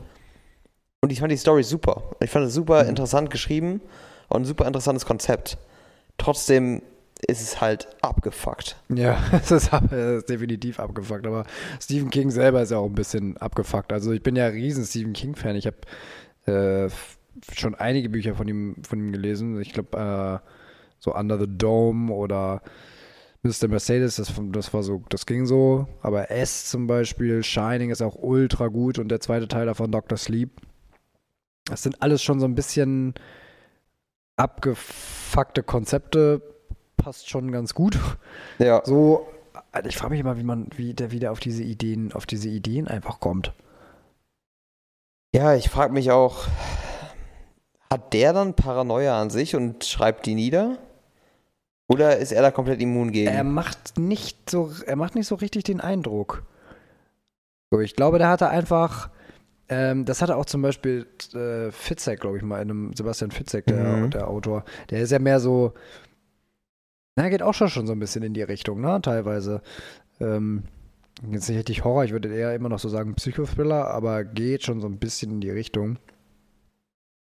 Und 1.02 1.12
ich 1.12 1.19
fand 1.19 1.32
die 1.32 1.38
Story 1.38 1.63
super. 1.63 2.04
Ich 2.19 2.30
fand 2.30 2.48
es 2.48 2.54
super 2.54 2.84
mhm. 2.84 2.89
interessant 2.89 3.30
geschrieben 3.30 3.82
und 4.30 4.41
ein 4.41 4.45
super 4.45 4.65
interessantes 4.65 5.06
Konzept. 5.06 5.58
Trotzdem 6.17 6.82
ist 7.27 7.41
es 7.41 7.62
halt 7.62 7.88
abgefuckt. 8.01 8.77
Ja, 8.89 9.17
es 9.32 9.51
ist, 9.51 9.71
ist, 9.73 10.29
definitiv 10.29 10.79
abgefuckt. 10.79 11.27
Aber 11.27 11.45
Stephen 11.82 12.10
King 12.10 12.32
selber 12.32 12.62
ist 12.62 12.71
ja 12.71 12.77
auch 12.77 12.88
ein 12.88 12.95
bisschen 12.95 13.38
abgefuckt. 13.38 13.91
Also 13.91 14.12
ich 14.12 14.23
bin 14.23 14.36
ja 14.36 14.47
riesen 14.47 14.86
Stephen 14.86 15.13
King-Fan. 15.13 15.55
Ich 15.55 15.67
habe 15.67 15.77
äh, 16.45 16.89
schon 17.53 17.75
einige 17.75 18.10
Bücher 18.10 18.36
von 18.36 18.47
ihm, 18.47 18.75
von 18.84 18.99
ihm 18.99 19.12
gelesen. 19.12 19.60
Ich 19.62 19.73
glaube, 19.73 20.41
äh, 20.43 20.49
so 20.99 21.15
Under 21.15 21.39
the 21.39 21.47
Dome 21.47 22.12
oder 22.12 22.62
Mr. 23.41 23.69
Mercedes, 23.69 24.17
das, 24.17 24.34
das 24.51 24.73
war 24.73 24.84
so, 24.84 25.03
das 25.10 25.25
ging 25.25 25.45
so. 25.45 25.88
Aber 26.01 26.32
S 26.32 26.69
zum 26.69 26.88
Beispiel, 26.88 27.43
Shining 27.43 27.89
ist 27.89 28.01
auch 28.01 28.15
ultra 28.15 28.67
gut 28.67 28.99
und 28.99 29.10
der 29.10 29.21
zweite 29.21 29.47
Teil 29.47 29.65
davon, 29.65 29.91
Dr. 29.91 30.17
Sleep. 30.17 30.51
Das 31.65 31.84
sind 31.84 32.01
alles 32.01 32.23
schon 32.23 32.39
so 32.39 32.45
ein 32.45 32.55
bisschen 32.55 33.13
abgefuckte 34.36 35.63
Konzepte 35.63 36.41
passt 37.00 37.30
schon 37.30 37.52
ganz 37.52 37.74
gut. 37.74 37.98
Ja. 38.60 38.82
So, 38.86 39.28
ich 39.88 39.98
frage 39.98 40.12
mich 40.12 40.20
immer, 40.20 40.38
wie 40.38 40.44
man, 40.44 40.68
wie 40.76 40.94
der 40.94 41.12
wieder 41.12 41.32
auf 41.32 41.40
diese 41.40 41.64
Ideen, 41.64 42.14
auf 42.14 42.26
diese 42.26 42.50
Ideen 42.50 42.88
einfach 42.88 43.20
kommt. 43.20 43.54
Ja, 45.34 45.56
ich 45.56 45.70
frage 45.70 45.94
mich 45.94 46.12
auch, 46.12 46.48
hat 47.90 48.14
der 48.14 48.34
dann 48.34 48.56
Paranoia 48.56 49.20
an 49.20 49.30
sich 49.30 49.56
und 49.56 49.84
schreibt 49.86 50.26
die 50.26 50.36
nieder? 50.36 50.78
Oder 51.88 52.18
ist 52.18 52.32
er 52.32 52.44
da 52.44 52.52
komplett 52.52 52.82
immun 52.82 53.12
gegen? 53.12 53.32
Er 53.32 53.44
macht 53.44 53.98
nicht 53.98 54.50
so, 54.50 54.72
er 54.86 54.96
macht 54.96 55.16
nicht 55.16 55.28
so 55.28 55.36
richtig 55.36 55.64
den 55.64 55.82
Eindruck. 55.82 56.44
Ich 57.82 57.96
glaube, 57.96 58.20
der 58.20 58.30
hatte 58.30 58.50
einfach, 58.50 59.10
ähm, 59.70 60.06
das 60.06 60.22
hatte 60.22 60.36
auch 60.36 60.46
zum 60.46 60.62
Beispiel 60.62 61.08
äh, 61.34 61.72
Fitzek, 61.72 62.20
glaube 62.20 62.38
ich 62.38 62.44
mal, 62.44 62.62
in 62.62 62.70
einem 62.70 62.94
Sebastian 62.96 63.32
Fitzek, 63.32 63.66
der, 63.68 63.84
mhm. 63.84 64.10
der 64.12 64.28
Autor. 64.28 64.66
Der 64.90 65.02
ist 65.02 65.12
ja 65.12 65.20
mehr 65.20 65.40
so, 65.40 65.74
na, 67.19 67.27
geht 67.27 67.43
auch 67.43 67.53
schon, 67.53 67.86
so 67.86 67.91
ein 67.91 67.99
bisschen 67.99 68.23
in 68.23 68.34
die 68.34 68.43
Richtung, 68.43 68.79
ne? 68.79 69.01
Teilweise. 69.01 69.62
Ähm, 70.21 70.63
jetzt 71.29 71.49
nicht 71.49 71.58
richtig 71.58 71.84
Horror, 71.84 72.05
ich 72.05 72.13
würde 72.13 72.34
eher 72.34 72.55
immer 72.55 72.69
noch 72.69 72.79
so 72.79 72.88
sagen 72.88 73.15
Psychothriller, 73.15 73.88
aber 73.88 74.23
geht 74.23 74.63
schon 74.63 74.79
so 74.79 74.88
ein 74.88 74.99
bisschen 74.99 75.32
in 75.32 75.41
die 75.41 75.49
Richtung. 75.49 75.99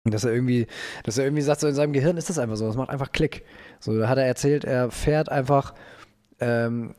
Dass 0.05 0.23
er 0.23 0.33
irgendwie, 0.33 0.69
dass 1.03 1.19
er 1.19 1.25
irgendwie 1.25 1.43
sagt, 1.43 1.61
so 1.61 1.67
in 1.67 1.75
seinem 1.75 1.93
Gehirn 1.93 2.17
ist 2.17 2.31
das 2.31 2.39
einfach 2.39 2.55
so, 2.55 2.69
das 2.69 2.77
macht 2.77 2.89
einfach 2.89 3.11
Klick. 3.11 3.45
So, 3.81 3.99
da 3.99 4.09
hat 4.09 4.17
er 4.17 4.27
erzählt, 4.27 4.65
er 4.65 4.93
fährt 4.93 5.29
einfach, 5.29 5.75
ähm, 6.39 6.95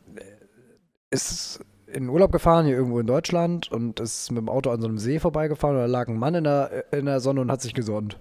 ist 1.11 1.61
in 1.87 2.09
Urlaub 2.09 2.33
gefahren, 2.33 2.65
hier 2.65 2.75
irgendwo 2.75 2.99
in 2.99 3.07
Deutschland 3.07 3.71
und 3.71 4.01
ist 4.01 4.31
mit 4.31 4.39
dem 4.39 4.49
Auto 4.49 4.69
an 4.69 4.81
so 4.81 4.87
einem 4.89 4.97
See 4.97 5.19
vorbeigefahren 5.19 5.77
und 5.77 5.81
da 5.81 5.87
lag 5.87 6.09
ein 6.09 6.19
Mann 6.19 6.35
in 6.35 6.43
der, 6.43 6.91
in 6.91 7.05
der 7.05 7.21
Sonne 7.21 7.39
und 7.39 7.51
hat 7.51 7.61
sich 7.61 7.73
gesonnt. 7.73 8.19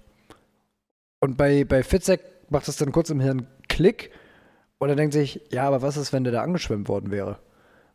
Und 1.19 1.35
bei, 1.35 1.65
bei 1.65 1.83
Fitzek 1.83 2.21
macht 2.49 2.69
es 2.69 2.77
dann 2.77 2.93
kurz 2.93 3.09
im 3.09 3.19
Hirn 3.19 3.47
Klick 3.67 4.11
und 4.81 4.89
er 4.89 4.95
denkt 4.95 5.13
sich, 5.13 5.41
ja, 5.51 5.67
aber 5.67 5.83
was 5.83 5.95
ist, 5.95 6.11
wenn 6.11 6.23
der 6.23 6.33
da 6.33 6.41
angeschwemmt 6.41 6.89
worden 6.89 7.11
wäre? 7.11 7.37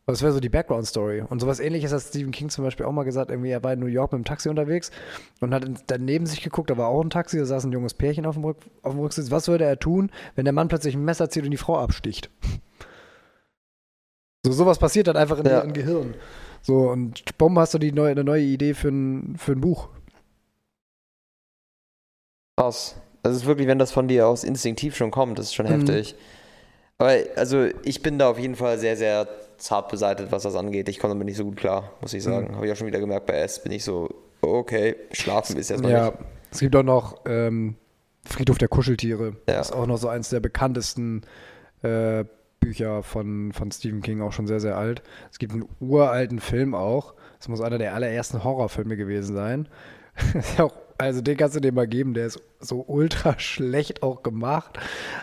Das 0.07 0.23
wäre 0.23 0.31
so 0.31 0.39
die 0.39 0.49
Background-Story. 0.49 1.25
Und 1.29 1.41
sowas 1.41 1.59
ähnliches 1.59 1.93
hat 1.93 2.01
Stephen 2.01 2.31
King 2.31 2.49
zum 2.49 2.63
Beispiel 2.63 2.87
auch 2.87 2.93
mal 2.93 3.03
gesagt, 3.03 3.29
irgendwie, 3.29 3.51
er 3.51 3.65
war 3.65 3.73
in 3.73 3.81
New 3.81 3.87
York 3.87 4.13
mit 4.13 4.21
dem 4.21 4.25
Taxi 4.25 4.49
unterwegs 4.49 4.93
und 5.41 5.53
hat 5.53 5.69
dann 5.89 6.05
neben 6.05 6.27
sich 6.27 6.43
geguckt, 6.43 6.71
da 6.71 6.77
war 6.77 6.87
auch 6.87 7.03
ein 7.03 7.11
Taxi, 7.11 7.39
da 7.39 7.45
saß 7.45 7.65
ein 7.65 7.73
junges 7.73 7.95
Pärchen 7.95 8.25
auf 8.25 8.37
dem, 8.37 8.45
Rück, 8.45 8.59
auf 8.83 8.93
dem 8.93 9.01
Rücksitz. 9.01 9.33
Was 9.33 9.49
würde 9.49 9.65
er 9.65 9.81
tun, 9.81 10.13
wenn 10.37 10.45
der 10.45 10.55
Mann 10.55 10.69
plötzlich 10.69 10.95
ein 10.95 11.05
Messer 11.05 11.29
zieht 11.29 11.43
und 11.43 11.51
die 11.51 11.57
Frau 11.57 11.77
absticht? 11.77 12.31
So, 14.45 14.53
sowas 14.53 14.79
passiert 14.79 15.09
dann 15.09 15.17
einfach 15.17 15.41
in 15.41 15.45
ja. 15.45 15.55
deren 15.55 15.73
Gehirn. 15.73 16.15
So, 16.63 16.89
und 16.89 17.37
bumm, 17.37 17.59
hast 17.59 17.75
du 17.75 17.79
die 17.79 17.91
neue, 17.91 18.13
eine 18.13 18.23
neue 18.23 18.45
Idee 18.45 18.75
für 18.75 18.91
ein, 18.91 19.35
für 19.37 19.53
ein 19.53 19.61
Buch. 19.61 19.89
Krass. 22.57 22.95
Das 23.25 23.35
ist 23.35 23.47
wirklich, 23.47 23.67
wenn 23.67 23.81
das 23.81 23.91
von 23.91 24.07
dir 24.07 24.29
aus 24.29 24.45
instinktiv 24.45 24.95
schon 24.95 25.11
kommt, 25.11 25.41
das 25.41 25.47
ist 25.47 25.55
schon 25.55 25.67
mhm. 25.67 25.71
heftig. 25.71 26.15
Aber 26.99 27.15
also 27.37 27.69
ich 27.83 28.03
bin 28.03 28.19
da 28.19 28.31
auf 28.31 28.39
jeden 28.39 28.57
Fall 28.57 28.79
sehr, 28.79 28.97
sehr 28.97 29.29
zart 29.59 29.91
beseitigt, 29.91 30.33
was 30.33 30.43
das 30.43 30.55
angeht. 30.55 30.89
Ich 30.89 30.99
komme 30.99 31.15
damit 31.15 31.27
nicht 31.27 31.37
so 31.37 31.45
gut 31.45 31.57
klar, 31.57 31.93
muss 32.01 32.15
ich 32.15 32.23
sagen. 32.23 32.49
Mhm. 32.49 32.57
Habe 32.57 32.67
ich 32.67 32.73
auch 32.73 32.77
schon 32.77 32.87
wieder 32.87 33.01
gemerkt, 33.01 33.27
bei 33.27 33.35
S 33.35 33.63
bin 33.63 33.73
ich 33.73 33.85
so, 33.85 34.09
okay, 34.41 34.97
schlafen 35.13 35.57
ist 35.57 35.71
erstmal 35.71 35.93
ja, 35.93 36.05
nicht. 36.07 36.19
Es 36.51 36.61
gibt 36.61 36.77
auch 36.77 36.83
noch 36.83 37.21
ähm, 37.27 37.77
Friedhof 38.25 38.59
der 38.59 38.69
Kuscheltiere. 38.69 39.37
Ja. 39.49 39.57
Das 39.57 39.69
ist 39.69 39.73
auch 39.75 39.87
noch 39.87 39.99
so 39.99 40.09
eins 40.09 40.31
der 40.31 40.41
bekanntesten 40.41 41.23
äh, 41.83 42.25
Bücher 42.61 43.03
von, 43.03 43.53
von 43.53 43.71
Stephen 43.71 44.03
King, 44.03 44.23
auch 44.23 44.33
schon 44.33 44.47
sehr, 44.47 44.61
sehr 44.61 44.77
alt. 44.77 45.03
Es 45.31 45.39
gibt 45.39 45.53
einen 45.53 45.69
uralten 45.81 46.41
Film 46.41 46.75
auch. 46.75 47.15
Das 47.39 47.49
muss 47.49 47.61
einer 47.61 47.79
der 47.79 47.95
allerersten 47.95 48.43
Horrorfilme 48.43 48.97
gewesen 48.97 49.37
sein. 49.37 49.69
ist 50.35 50.59
ja 50.59 50.65
auch 50.65 50.73
also 50.99 51.21
den 51.21 51.37
kannst 51.37 51.57
du 51.57 51.61
dir 51.61 51.73
mal 51.73 51.87
geben, 51.87 52.15
der 52.15 52.27
ist 52.27 52.41
so 52.61 52.85
ultra 52.87 53.39
schlecht 53.39 54.03
auch 54.03 54.23
gemacht. 54.23 54.79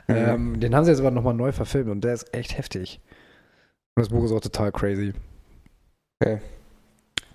Mhm. 0.07 0.15
Ähm, 0.15 0.59
den 0.59 0.75
haben 0.75 0.86
sie 0.86 0.91
jetzt 0.91 0.99
aber 0.99 1.12
nochmal 1.12 1.33
neu 1.33 1.51
verfilmt 1.51 1.89
und 1.89 2.03
der 2.03 2.13
ist 2.13 2.33
echt 2.33 2.57
heftig. 2.57 2.99
Und 3.95 4.01
das 4.01 4.09
Buch 4.09 4.23
ist 4.25 4.31
auch 4.31 4.41
total 4.41 4.71
crazy. 4.71 5.13
Okay. 6.19 6.39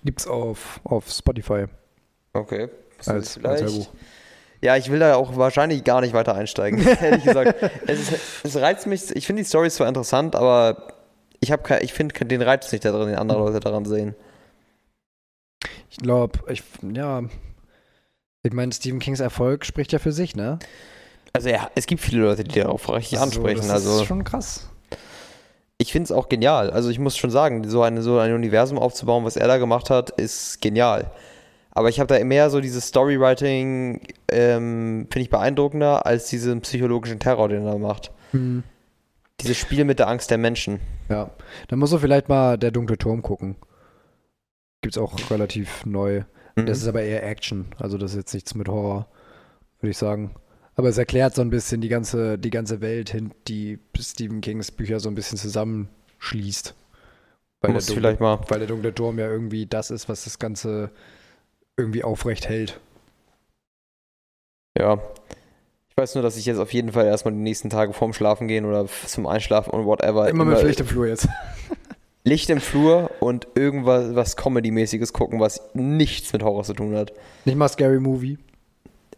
Gibt's 0.03 0.27
auf, 0.27 0.81
auf 0.83 1.09
Spotify. 1.09 1.65
Okay. 2.33 2.69
Als, 3.05 3.43
als 3.43 3.61
Hörbuch. 3.61 3.89
Ja, 4.61 4.75
ich 4.75 4.91
will 4.91 4.99
da 4.99 5.15
auch 5.15 5.37
wahrscheinlich 5.37 5.83
gar 5.83 6.01
nicht 6.01 6.13
weiter 6.13 6.35
einsteigen, 6.35 6.85
ehrlich 7.01 7.23
gesagt. 7.23 7.55
es, 7.87 8.11
ist, 8.11 8.45
es 8.45 8.55
reizt 8.57 8.87
mich, 8.87 9.15
ich 9.15 9.25
finde 9.25 9.41
die 9.41 9.47
Story 9.47 9.69
zwar 9.69 9.87
interessant, 9.87 10.35
aber 10.35 10.93
ich, 11.39 11.51
ich 11.81 11.93
finde 11.93 12.25
den 12.25 12.41
Reiz 12.41 12.69
nicht 12.71 12.83
da 12.83 12.91
drin, 12.91 13.07
den 13.07 13.17
andere 13.17 13.39
Leute 13.39 13.61
daran 13.61 13.85
sehen. 13.85 14.15
Ich 15.89 15.97
glaube, 15.97 16.39
ich, 16.51 16.63
ja, 16.93 17.23
ich 18.43 18.53
meine, 18.53 18.71
Stephen 18.71 18.99
Kings 18.99 19.19
Erfolg 19.19 19.65
spricht 19.65 19.91
ja 19.91 19.99
für 19.99 20.11
sich, 20.11 20.35
ne? 20.35 20.59
Also 21.33 21.49
ja, 21.49 21.69
es 21.75 21.85
gibt 21.85 22.01
viele 22.01 22.23
Leute, 22.23 22.43
die 22.43 22.59
darauf 22.59 22.89
richtig 22.89 23.17
so, 23.19 23.23
ansprechen. 23.23 23.61
Das 23.61 23.69
also, 23.69 24.01
ist 24.01 24.07
schon 24.07 24.23
krass. 24.23 24.69
Ich 25.77 25.91
finde 25.91 26.05
es 26.05 26.11
auch 26.11 26.27
genial. 26.27 26.71
Also 26.71 26.89
ich 26.89 26.99
muss 26.99 27.17
schon 27.17 27.29
sagen, 27.29 27.67
so, 27.69 27.81
eine, 27.83 28.01
so 28.01 28.17
ein 28.19 28.33
Universum 28.33 28.77
aufzubauen, 28.77 29.23
was 29.25 29.37
er 29.37 29.47
da 29.47 29.57
gemacht 29.57 29.89
hat, 29.89 30.09
ist 30.09 30.61
genial. 30.61 31.11
Aber 31.71 31.89
ich 31.89 31.99
habe 31.99 32.13
da 32.13 32.23
mehr 32.25 32.49
so 32.49 32.59
dieses 32.59 32.87
Storywriting, 32.87 34.01
ähm, 34.29 35.07
finde 35.09 35.21
ich 35.21 35.29
beeindruckender, 35.29 36.05
als 36.05 36.27
diesen 36.27 36.61
psychologischen 36.61 37.19
Terror, 37.19 37.47
den 37.47 37.65
er 37.65 37.77
macht. 37.77 38.11
Mhm. 38.31 38.63
Dieses 39.39 39.57
Spiel 39.57 39.85
mit 39.85 39.99
der 39.99 40.09
Angst 40.09 40.31
der 40.31 40.37
Menschen. 40.37 40.81
Ja, 41.07 41.29
dann 41.69 41.79
musst 41.79 41.93
du 41.93 41.97
vielleicht 41.97 42.27
mal 42.27 42.57
Der 42.57 42.71
dunkle 42.71 42.97
Turm 42.97 43.21
gucken. 43.21 43.55
Gibt 44.81 44.95
es 44.95 45.01
auch 45.01 45.13
relativ 45.29 45.85
neu. 45.85 46.23
Mhm. 46.61 46.65
Das 46.65 46.79
ist 46.79 46.87
aber 46.87 47.01
eher 47.01 47.23
Action. 47.23 47.65
Also 47.77 47.97
das 47.97 48.11
ist 48.11 48.17
jetzt 48.17 48.33
nichts 48.33 48.55
mit 48.55 48.67
Horror, 48.67 49.07
würde 49.79 49.91
ich 49.91 49.97
sagen. 49.97 50.31
Aber 50.75 50.89
es 50.89 50.97
erklärt 50.97 51.35
so 51.35 51.41
ein 51.41 51.49
bisschen 51.49 51.81
die 51.81 51.89
ganze, 51.89 52.37
die 52.37 52.51
ganze 52.51 52.79
Welt, 52.79 53.13
die 53.47 53.79
Stephen 53.99 54.41
Kings 54.41 54.71
Bücher 54.71 54.99
so 54.99 55.09
ein 55.09 55.15
bisschen 55.15 55.37
zusammenschließt. 55.37 56.73
Weil, 57.61 57.73
der 57.73 57.81
dunkle, 57.81 57.95
vielleicht 57.95 58.19
mal. 58.21 58.39
weil 58.47 58.59
der 58.59 58.67
dunkle 58.69 58.95
Turm 58.95 59.19
ja 59.19 59.29
irgendwie 59.29 59.65
das 59.65 59.91
ist, 59.91 60.07
was 60.07 60.23
das 60.23 60.39
Ganze 60.39 60.91
irgendwie 61.75 62.03
aufrecht 62.03 62.47
hält. 62.47 62.79
Ja. 64.77 65.01
Ich 65.89 65.97
weiß 65.97 66.15
nur, 66.15 66.23
dass 66.23 66.37
ich 66.37 66.45
jetzt 66.45 66.59
auf 66.59 66.71
jeden 66.71 66.93
Fall 66.93 67.05
erstmal 67.05 67.33
die 67.33 67.41
nächsten 67.41 67.69
Tage 67.69 67.91
vorm 67.91 68.13
Schlafen 68.13 68.47
gehen 68.47 68.63
oder 68.63 68.87
zum 68.87 69.27
Einschlafen 69.27 69.71
und 69.71 69.85
whatever. 69.85 70.29
Immer, 70.29 70.43
immer 70.43 70.63
mit 70.63 70.79
Flur 70.79 71.07
jetzt. 71.07 71.27
Licht 72.23 72.49
im 72.49 72.59
Flur 72.59 73.11
und 73.19 73.47
irgendwas 73.55 74.15
was 74.15 74.35
Comedy-mäßiges 74.35 75.13
gucken, 75.13 75.39
was 75.39 75.61
nichts 75.73 76.33
mit 76.33 76.43
Horror 76.43 76.63
zu 76.63 76.73
tun 76.73 76.95
hat. 76.95 77.13
Nicht 77.45 77.57
mal 77.57 77.67
Scary 77.69 77.99
Movie. 77.99 78.37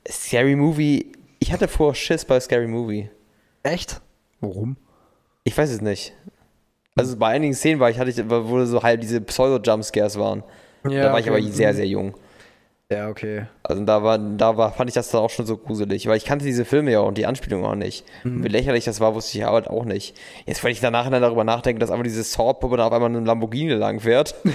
Scary 0.09 0.55
Movie. 0.55 1.11
Ich 1.39 1.51
hatte 1.51 1.67
vor 1.67 1.95
Schiss 1.95 2.25
bei 2.25 2.39
Scary 2.39 2.67
Movie. 2.67 3.09
Echt? 3.63 4.01
Warum? 4.39 4.77
Ich 5.43 5.57
weiß 5.57 5.71
es 5.71 5.81
nicht. 5.81 6.13
Also 6.95 7.17
bei 7.17 7.29
einigen 7.29 7.53
Szenen 7.53 7.79
war 7.79 7.89
ich, 7.89 7.97
hatte 7.97 8.11
ich, 8.11 8.17
wo 8.29 8.63
so 8.65 8.83
halt 8.83 9.01
diese 9.01 9.21
Pseudo-Jumpscares 9.21 10.19
waren. 10.19 10.43
Ja, 10.83 11.03
da 11.03 11.05
war 11.05 11.13
okay. 11.13 11.21
ich 11.21 11.29
aber 11.29 11.41
sehr, 11.41 11.73
sehr 11.73 11.87
jung. 11.87 12.15
Ja, 12.91 13.07
okay. 13.07 13.45
Also 13.63 13.85
da 13.85 14.03
war, 14.03 14.17
da 14.17 14.57
war, 14.57 14.73
fand 14.73 14.89
ich 14.89 14.93
das 14.93 15.09
dann 15.11 15.21
auch 15.21 15.29
schon 15.29 15.45
so 15.45 15.55
gruselig, 15.55 16.07
weil 16.07 16.17
ich 16.17 16.25
kannte 16.25 16.43
diese 16.43 16.65
Filme 16.65 16.91
ja 16.91 16.99
und 16.99 17.17
die 17.17 17.25
Anspielung 17.25 17.63
auch 17.63 17.75
nicht. 17.75 18.05
Mhm. 18.25 18.43
Wie 18.43 18.49
lächerlich 18.49 18.83
das 18.83 18.99
war, 18.99 19.15
wusste 19.15 19.37
ich 19.37 19.45
aber 19.45 19.55
halt 19.55 19.69
auch 19.69 19.85
nicht. 19.85 20.19
Jetzt, 20.45 20.61
wenn 20.61 20.73
ich 20.73 20.81
danach 20.81 21.09
darüber 21.09 21.45
nachdenke, 21.45 21.79
dass 21.79 21.89
einfach 21.89 22.03
diese 22.03 22.23
Saw-Puppe 22.23 22.75
da 22.75 22.87
auf 22.87 22.91
einmal 22.91 23.09
in 23.09 23.15
einem 23.15 23.25
Lamborghini 23.25 23.71
langfährt. 23.71 24.35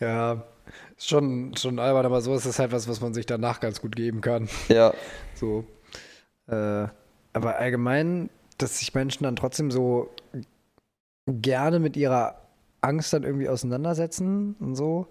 ja, 0.00 0.42
schon, 0.96 1.54
schon 1.58 1.78
albern, 1.78 2.06
aber 2.06 2.22
so 2.22 2.34
ist 2.34 2.46
es 2.46 2.58
halt 2.58 2.72
was, 2.72 2.88
was 2.88 3.02
man 3.02 3.12
sich 3.12 3.26
danach 3.26 3.60
ganz 3.60 3.82
gut 3.82 3.94
geben 3.94 4.22
kann. 4.22 4.48
Ja. 4.68 4.94
So. 5.34 5.64
Äh, 6.48 6.86
aber 7.32 7.56
allgemein, 7.56 8.28
dass 8.58 8.80
sich 8.80 8.94
Menschen 8.94 9.24
dann 9.24 9.36
trotzdem 9.36 9.70
so 9.70 10.10
gerne 11.26 11.78
mit 11.78 11.96
ihrer 11.96 12.34
Angst 12.82 13.14
dann 13.14 13.22
irgendwie 13.22 13.48
auseinandersetzen 13.48 14.54
und 14.60 14.76
so. 14.76 15.06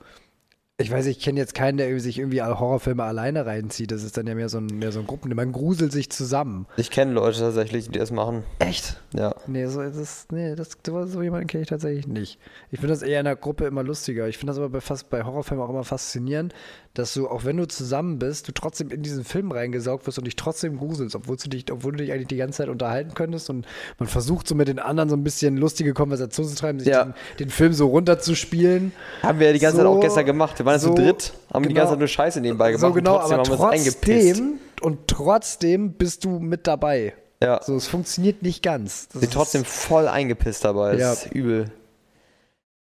Ich 0.81 0.89
weiß, 0.89 1.07
ich 1.07 1.19
kenne 1.19 1.37
jetzt 1.37 1.53
keinen, 1.53 1.77
der 1.77 1.99
sich 1.99 2.19
irgendwie 2.19 2.41
Horrorfilme 2.41 3.03
alleine 3.03 3.45
reinzieht. 3.45 3.91
Das 3.91 4.01
ist 4.01 4.15
dann 4.15 4.25
ja 4.27 4.33
mehr 4.33 4.47
so 4.47 4.59
ein, 4.59 4.67
mehr 4.67 4.93
so 4.93 5.01
ein 5.01 5.07
Gruppen. 5.07 5.35
Man 5.35 5.51
gruselt 5.51 5.91
sich 5.91 6.09
zusammen. 6.09 6.67
Ich 6.77 6.89
kenne 6.89 7.11
Leute 7.11 7.39
tatsächlich, 7.39 7.89
die 7.89 7.99
das 7.99 8.11
machen. 8.11 8.43
Echt? 8.59 8.97
Ja. 9.13 9.35
Nee, 9.45 9.65
so, 9.65 9.83
das, 9.83 10.27
nee, 10.31 10.55
das, 10.55 10.77
so 10.83 11.21
jemanden 11.21 11.47
kenne 11.47 11.63
ich 11.63 11.69
tatsächlich 11.69 12.07
nicht. 12.07 12.39
Ich 12.71 12.79
finde 12.79 12.93
das 12.93 13.01
eher 13.01 13.19
in 13.19 13.25
der 13.25 13.35
Gruppe 13.35 13.65
immer 13.65 13.83
lustiger. 13.83 14.29
Ich 14.29 14.37
finde 14.37 14.51
das 14.51 14.57
aber 14.57 14.69
bei, 14.69 14.79
fast, 14.79 15.09
bei 15.09 15.23
Horrorfilmen 15.23 15.65
auch 15.65 15.69
immer 15.69 15.83
faszinierend, 15.83 16.53
dass 16.93 17.13
du, 17.13 17.27
auch 17.27 17.45
wenn 17.45 17.57
du 17.57 17.67
zusammen 17.67 18.17
bist, 18.17 18.47
du 18.47 18.51
trotzdem 18.51 18.89
in 18.89 19.03
diesen 19.03 19.23
Film 19.23 19.51
reingesaugt 19.51 20.07
wirst 20.07 20.17
und 20.17 20.25
dich 20.25 20.35
trotzdem 20.35 20.77
gruselst, 20.77 21.15
obwohl 21.15 21.37
du 21.37 21.49
dich, 21.49 21.71
obwohl 21.71 21.91
du 21.91 21.99
dich 21.99 22.11
eigentlich 22.11 22.27
die 22.27 22.37
ganze 22.37 22.57
Zeit 22.57 22.69
unterhalten 22.69 23.13
könntest 23.13 23.49
und 23.49 23.67
man 23.99 24.07
versucht 24.07 24.47
so 24.47 24.55
mit 24.55 24.67
den 24.67 24.79
anderen 24.79 25.09
so 25.09 25.15
ein 25.15 25.23
bisschen 25.23 25.57
lustige 25.57 25.93
Konversationen 25.93 26.49
zu 26.49 26.57
treiben, 26.57 26.79
sich 26.79 26.89
ja. 26.89 27.05
den, 27.05 27.13
den, 27.39 27.49
Film 27.49 27.73
so 27.73 27.87
runterzuspielen. 27.87 28.91
Haben 29.21 29.39
wir 29.39 29.47
ja 29.47 29.53
die 29.53 29.59
ganze 29.59 29.77
so, 29.77 29.83
Zeit 29.83 29.91
auch 29.91 29.99
gestern 29.99 30.25
gemacht. 30.25 30.57
Wir 30.57 30.65
waren 30.71 30.79
so, 30.79 30.89
zu 30.89 31.01
dritt, 31.01 31.33
haben 31.53 31.63
genau, 31.63 31.67
die 31.67 31.73
ganze 31.73 31.91
Zeit 31.91 31.99
nur 31.99 32.07
Scheiße 32.07 32.41
nebenbei 32.41 32.71
gemacht. 32.71 32.81
So 32.81 32.93
genau, 32.93 33.17
trotzdem 33.17 33.39
aber 33.39 33.43
trotzdem, 33.43 34.59
und 34.81 35.07
trotzdem 35.07 35.93
bist 35.93 36.25
du 36.25 36.39
mit 36.39 36.67
dabei. 36.67 37.13
Ja. 37.41 37.61
So, 37.63 37.75
es 37.75 37.87
funktioniert 37.87 38.41
nicht 38.41 38.63
ganz. 38.63 39.07
Das 39.09 39.21
Sind 39.21 39.33
trotzdem 39.33 39.63
voll 39.63 40.07
eingepisst 40.07 40.65
dabei. 40.65 40.91
Das 40.93 41.01
ja. 41.01 41.13
ist 41.13 41.33
übel. 41.33 41.71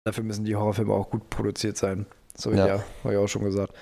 Dafür 0.04 0.24
müssen 0.24 0.44
die 0.44 0.56
Horrorfilme 0.56 0.92
auch 0.92 1.10
gut 1.10 1.28
produziert 1.28 1.76
sein. 1.76 2.06
So, 2.34 2.50
ja, 2.50 2.66
ja 2.66 2.84
habe 3.04 3.14
ich 3.14 3.18
auch 3.18 3.28
schon 3.28 3.44
gesagt. 3.44 3.74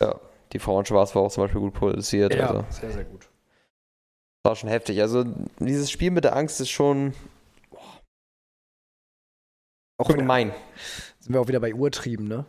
Ja, 0.00 0.20
die 0.52 0.58
Frau 0.58 0.78
in 0.78 0.86
Schwarz 0.86 1.14
war 1.14 1.22
auch 1.22 1.32
zum 1.32 1.44
Beispiel 1.44 1.60
gut 1.60 1.74
produziert. 1.74 2.34
Ja, 2.34 2.48
also. 2.48 2.64
sehr, 2.70 2.92
sehr 2.92 3.04
gut. 3.04 3.28
War 4.44 4.54
schon 4.54 4.68
heftig. 4.68 5.00
Also, 5.00 5.24
dieses 5.58 5.90
Spiel 5.90 6.10
mit 6.10 6.24
der 6.24 6.36
Angst 6.36 6.60
ist 6.60 6.70
schon. 6.70 7.14
Boah, 7.70 8.00
auch 9.98 10.08
gemein. 10.08 10.52
Sind 11.18 11.32
wir 11.32 11.40
auch 11.40 11.48
wieder 11.48 11.60
bei 11.60 11.74
Urtrieben, 11.74 12.28
ne? 12.28 12.44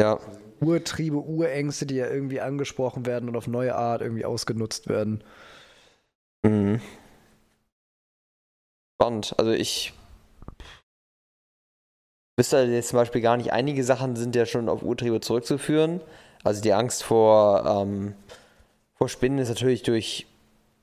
Ja. 0.00 0.18
Urtriebe, 0.60 1.18
Urängste, 1.18 1.84
die 1.84 1.96
ja 1.96 2.08
irgendwie 2.08 2.40
angesprochen 2.40 3.04
werden 3.04 3.28
und 3.28 3.36
auf 3.36 3.46
neue 3.46 3.74
Art 3.74 4.00
irgendwie 4.00 4.24
ausgenutzt 4.24 4.88
werden. 4.88 5.22
Mhm. 6.42 6.80
Spannend. 8.94 9.34
Also 9.36 9.50
ich 9.50 9.92
wüsste 12.38 12.62
jetzt 12.62 12.88
zum 12.88 12.98
Beispiel 12.98 13.20
gar 13.20 13.36
nicht, 13.36 13.52
einige 13.52 13.84
Sachen 13.84 14.16
sind 14.16 14.34
ja 14.34 14.46
schon 14.46 14.70
auf 14.70 14.82
Urtriebe 14.82 15.20
zurückzuführen. 15.20 16.00
Also 16.44 16.62
die 16.62 16.72
Angst 16.72 17.02
vor, 17.02 17.66
ähm, 17.66 18.14
vor 18.94 19.10
Spinnen 19.10 19.38
ist 19.38 19.50
natürlich 19.50 19.82
durch 19.82 20.26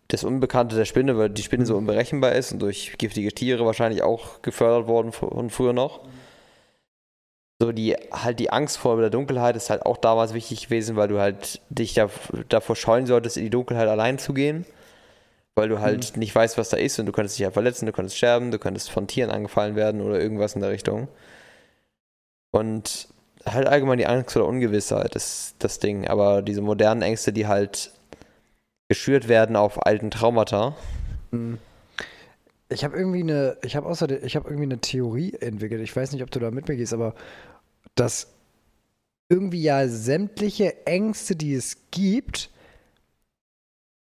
das 0.10 0.24
Unbekannte 0.24 0.76
der 0.76 0.86
Spinne, 0.86 1.18
weil 1.18 1.32
die 1.32 1.42
Spinne 1.42 1.66
so 1.66 1.76
unberechenbar 1.76 2.34
ist 2.34 2.52
und 2.52 2.60
durch 2.60 2.96
giftige 3.00 3.34
Tiere 3.34 3.66
wahrscheinlich 3.66 4.04
auch 4.04 4.44
gefördert 4.44 4.88
worden 4.88 5.12
von 5.12 5.50
früher 5.50 5.74
noch. 5.74 6.02
So 7.60 7.72
die 7.72 7.96
halt 8.12 8.40
die 8.40 8.52
Angst 8.52 8.78
vor 8.78 9.00
der 9.00 9.10
Dunkelheit 9.10 9.56
ist 9.56 9.70
halt 9.70 9.86
auch 9.86 9.98
damals 9.98 10.34
wichtig 10.34 10.66
gewesen, 10.66 10.96
weil 10.96 11.08
du 11.08 11.20
halt 11.20 11.60
dich 11.70 11.94
da, 11.96 12.10
davor 12.50 12.76
scheuen 12.76 13.08
solltest, 13.08 13.38
in 13.38 13.44
die 13.44 13.50
Dunkelheit 13.50 13.88
allein 13.88 14.20
zu 14.20 14.34
gehen, 14.34 14.66
weil 15.56 15.68
du 15.68 15.80
halt 15.80 16.14
mhm. 16.14 16.20
nicht 16.20 16.36
weißt, 16.36 16.58
was 16.58 16.70
da 16.70 16.78
ist 16.78 17.00
und 17.00 17.08
du 17.08 17.12
könntest 17.12 17.38
dich 17.38 17.44
ja 17.44 17.52
verletzen, 17.52 17.88
du 17.88 17.94
könntest 17.94 18.18
sterben, 18.18 18.52
du 18.52 18.60
könntest 18.60 18.92
von 18.92 19.08
Tieren 19.08 19.32
angefallen 19.32 19.76
werden 19.76 20.02
oder 20.02 20.20
irgendwas 20.20 20.54
in 20.54 20.62
der 20.62 20.70
Richtung. 20.70 21.08
Und 22.52 23.08
halt 23.46 23.68
allgemein 23.68 23.98
die 23.98 24.08
Angst 24.08 24.34
vor 24.34 24.44
der 24.44 24.50
Ungewissheit 24.50 25.16
ist 25.16 25.56
das 25.60 25.80
Ding. 25.80 26.08
Aber 26.08 26.42
diese 26.42 26.62
modernen 26.62 27.02
Ängste, 27.02 27.34
die 27.34 27.48
halt 27.48 27.92
geschürt 28.90 29.28
werden 29.28 29.56
auf 29.56 29.86
alten 29.86 30.12
Traumata. 30.12 30.76
Mhm. 31.32 31.60
Ich 32.70 32.84
habe 32.84 32.98
irgendwie 32.98 33.22
eine, 33.22 33.58
ich 33.64 33.76
habe 33.76 33.88
außerdem, 33.88 34.20
ich 34.24 34.36
habe 34.36 34.50
irgendwie 34.50 34.66
eine 34.66 34.80
Theorie 34.80 35.34
entwickelt. 35.34 35.82
Ich 35.82 35.96
weiß 35.96 36.12
nicht, 36.12 36.24
ob 36.24 36.32
du 36.32 36.40
da 36.40 36.52
mit 36.52 36.68
mir 36.68 36.76
gehst, 36.76 36.94
aber 36.94 37.16
dass 37.96 38.34
irgendwie 39.30 39.62
ja 39.62 39.88
sämtliche 39.88 40.86
Ängste, 40.86 41.36
die 41.36 41.54
es 41.54 41.78
gibt, 41.92 42.50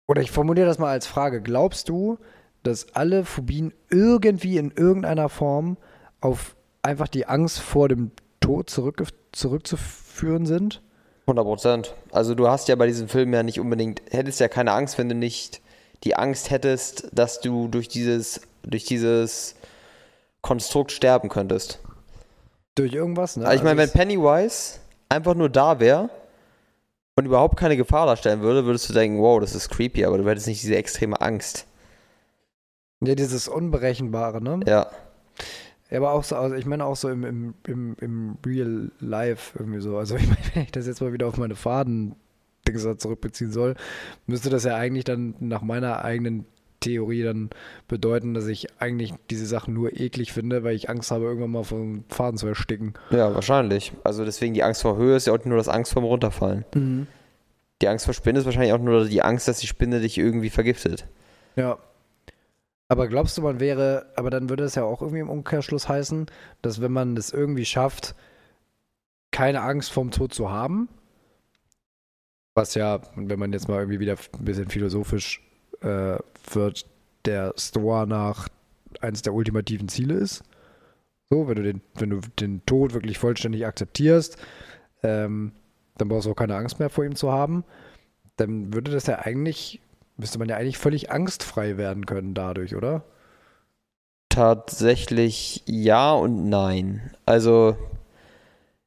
oder 0.09 0.22
ich 0.22 0.31
formuliere 0.31 0.66
das 0.66 0.79
mal 0.79 0.90
als 0.90 1.07
Frage, 1.07 1.40
glaubst 1.40 1.88
du, 1.88 2.18
dass 2.62 2.94
alle 2.94 3.25
Phobien 3.25 3.72
irgendwie 3.90 4.59
in 4.59 4.70
irgendeiner 4.70 5.29
Form 5.29 5.77
auf 6.20 6.55
einfach 6.82 7.09
die 7.09 7.26
Angst 7.26 7.61
vor 7.61 7.89
dem 7.89 8.11
Tod 8.41 8.70
zurück, 8.70 9.03
zurückzuführen 9.32 10.47
sind? 10.47 10.82
100 11.22 11.45
Prozent. 11.45 11.95
Also 12.11 12.34
du 12.34 12.49
hast 12.49 12.68
ja 12.68 12.76
bei 12.76 12.87
diesem 12.87 13.09
Film 13.09 13.32
ja 13.32 13.43
nicht 13.43 13.61
unbedingt, 13.61 14.03
hättest 14.11 14.41
ja 14.41 14.49
keine 14.49 14.72
Angst, 14.72 14.99
wenn 14.99 15.09
du 15.09 15.14
nicht 15.14 15.61
die 16.05 16.16
Angst 16.16 16.51
hättest, 16.51 17.09
dass 17.12 17.41
du 17.41 17.68
durch 17.68 17.89
dieses, 17.89 18.41
durch 18.63 18.85
dieses 18.85 19.55
Konstrukt 20.41 20.93
sterben 20.93 21.29
könntest. 21.29 21.81
Durch 22.75 22.93
irgendwas, 22.93 23.37
ne? 23.37 23.47
Also 23.47 23.57
ich 23.57 23.63
meine, 23.63 23.81
also 23.81 23.95
wenn 23.95 24.01
Pennywise 24.01 24.81
einfach 25.09 25.35
nur 25.35 25.49
da 25.49 25.79
wäre 25.79 26.11
und 27.17 27.27
überhaupt 27.27 27.59
keine 27.59 27.77
Gefahr 27.77 28.07
darstellen 28.07 28.41
würde, 28.41 28.65
würdest 28.65 28.89
du 28.89 28.93
denken, 28.93 29.19
wow, 29.19 29.41
das 29.41 29.55
ist 29.55 29.69
creepy, 29.69 30.05
aber 30.05 30.19
du 30.19 30.29
hättest 30.29 30.47
nicht 30.47 30.63
diese 30.63 30.77
extreme 30.77 31.21
Angst. 31.21 31.67
Ja, 33.05 33.15
dieses 33.15 33.49
Unberechenbare, 33.49 34.43
ne? 34.43 34.61
Ja. 34.67 34.91
Ja, 35.91 35.99
aber 35.99 36.13
auch 36.13 36.25
so, 36.25 36.37
also 36.37 36.55
ich 36.55 36.65
meine 36.65 36.87
auch 36.87 36.97
so 36.97 37.11
im, 37.11 37.25
im, 37.25 37.55
im, 37.67 37.97
im 38.01 38.39
Real 38.47 38.91
Life 39.01 39.59
irgendwie 39.59 39.81
so. 39.81 39.99
Also 39.99 40.17
ich 40.17 40.27
meine, 40.27 40.41
wenn 40.55 40.63
ich 40.63 40.73
das 40.73 40.87
jetzt 40.87 41.03
mal 41.03 41.13
wieder 41.13 41.27
auf 41.27 41.37
meine 41.37 41.55
Faden 41.55 42.17
zurückbeziehen 42.65 43.53
soll, 43.53 43.75
müsste 44.27 44.49
das 44.49 44.65
ja 44.65 44.77
eigentlich 44.77 45.05
dann 45.05 45.35
nach 45.41 45.61
meiner 45.63 46.03
eigenen 46.05 46.47
Theorie 46.83 47.22
dann 47.22 47.51
bedeuten, 47.89 48.35
dass 48.35 48.47
ich 48.47 48.66
eigentlich 48.80 49.14
diese 49.30 49.47
Sachen 49.47 49.72
nur 49.72 49.99
eklig 49.99 50.33
finde, 50.33 50.62
weil 50.64 50.76
ich 50.76 50.91
Angst 50.91 51.11
habe, 51.11 51.24
irgendwann 51.24 51.51
mal 51.51 51.64
vom 51.64 52.05
Faden 52.09 52.37
zu 52.37 52.47
ersticken. 52.47 52.95
Ja, 53.11 53.35
wahrscheinlich. 53.35 53.93
Also 54.05 54.24
deswegen 54.24 54.53
die 54.55 54.62
Angst 54.62 54.83
vor 54.83 54.97
Höhe 54.97 55.16
ist 55.16 55.26
ja 55.26 55.33
auch 55.33 55.45
nur 55.45 55.57
das 55.57 55.68
Angst 55.68 55.93
vorm 55.93 56.05
Runterfallen. 56.05 56.64
Mhm. 56.74 57.07
Die 57.80 57.89
Angst 57.89 58.05
vor 58.05 58.14
Spinne 58.14 58.39
ist 58.39 58.45
wahrscheinlich 58.45 58.72
auch 58.72 58.78
nur 58.78 59.07
die 59.07 59.22
Angst, 59.22 59.49
dass 59.49 59.59
die 59.59 59.66
Spinne 59.66 60.01
dich 60.01 60.18
irgendwie 60.18 60.51
vergiftet. 60.51 61.07
Ja. 61.57 61.78
Aber 62.89 63.09
glaubst 63.09 63.39
du, 63.39 63.43
man 63.43 63.59
wäre, 63.59 64.12
aber 64.16 64.28
dann 64.28 64.51
würde 64.51 64.64
es 64.64 64.74
ja 64.74 64.85
auch 64.85 65.01
irgendwie 65.01 65.20
im 65.20 65.30
Umkehrschluss 65.30 65.89
heißen, 65.89 66.26
dass 66.61 66.83
wenn 66.83 66.93
man 66.93 67.16
es 67.16 67.33
irgendwie 67.33 67.64
schafft, 67.64 68.14
keine 69.30 69.62
Angst 69.62 69.91
vorm 69.91 70.11
Tod 70.11 70.35
zu 70.35 70.51
haben, 70.51 70.89
was 72.55 72.74
ja, 72.74 73.01
wenn 73.16 73.39
man 73.39 73.53
jetzt 73.53 73.68
mal 73.68 73.78
irgendwie 73.78 74.01
wieder 74.01 74.16
ein 74.39 74.45
bisschen 74.45 74.68
philosophisch 74.68 75.41
äh, 75.80 76.18
wird, 76.51 76.86
der 77.24 77.55
Store 77.57 78.07
nach 78.07 78.49
eines 79.01 79.22
der 79.22 79.34
ultimativen 79.34 79.88
Ziele 79.88 80.14
ist. 80.14 80.43
So, 81.30 81.49
wenn 81.49 81.57
du 81.57 81.62
den, 81.62 81.80
wenn 81.95 82.11
du 82.11 82.20
den 82.38 82.64
Tod 82.66 82.95
wirklich 82.95 83.18
vollständig 83.18 83.66
akzeptierst, 83.66 84.36
ähm, 85.03 85.53
dann 85.97 86.09
brauchst 86.09 86.26
du 86.26 86.32
auch 86.32 86.36
keine 86.36 86.57
Angst 86.57 86.78
mehr 86.78 86.90
vor 86.90 87.05
ihm 87.05 87.16
zu 87.16 87.32
haben. 87.32 87.64
Dann 88.36 88.74
würde 88.74 88.90
das 88.90 89.07
ja 89.07 89.18
eigentlich 89.18 89.80
müsste 90.16 90.38
man 90.38 90.49
ja 90.49 90.57
eigentlich 90.57 90.78
völlig 90.78 91.11
angstfrei 91.11 91.76
werden 91.76 92.07
können 92.07 92.34
dadurch, 92.34 92.74
oder? 92.74 93.05
Tatsächlich 94.28 95.62
ja 95.66 96.12
und 96.12 96.49
nein. 96.49 97.12
Also, 97.26 97.76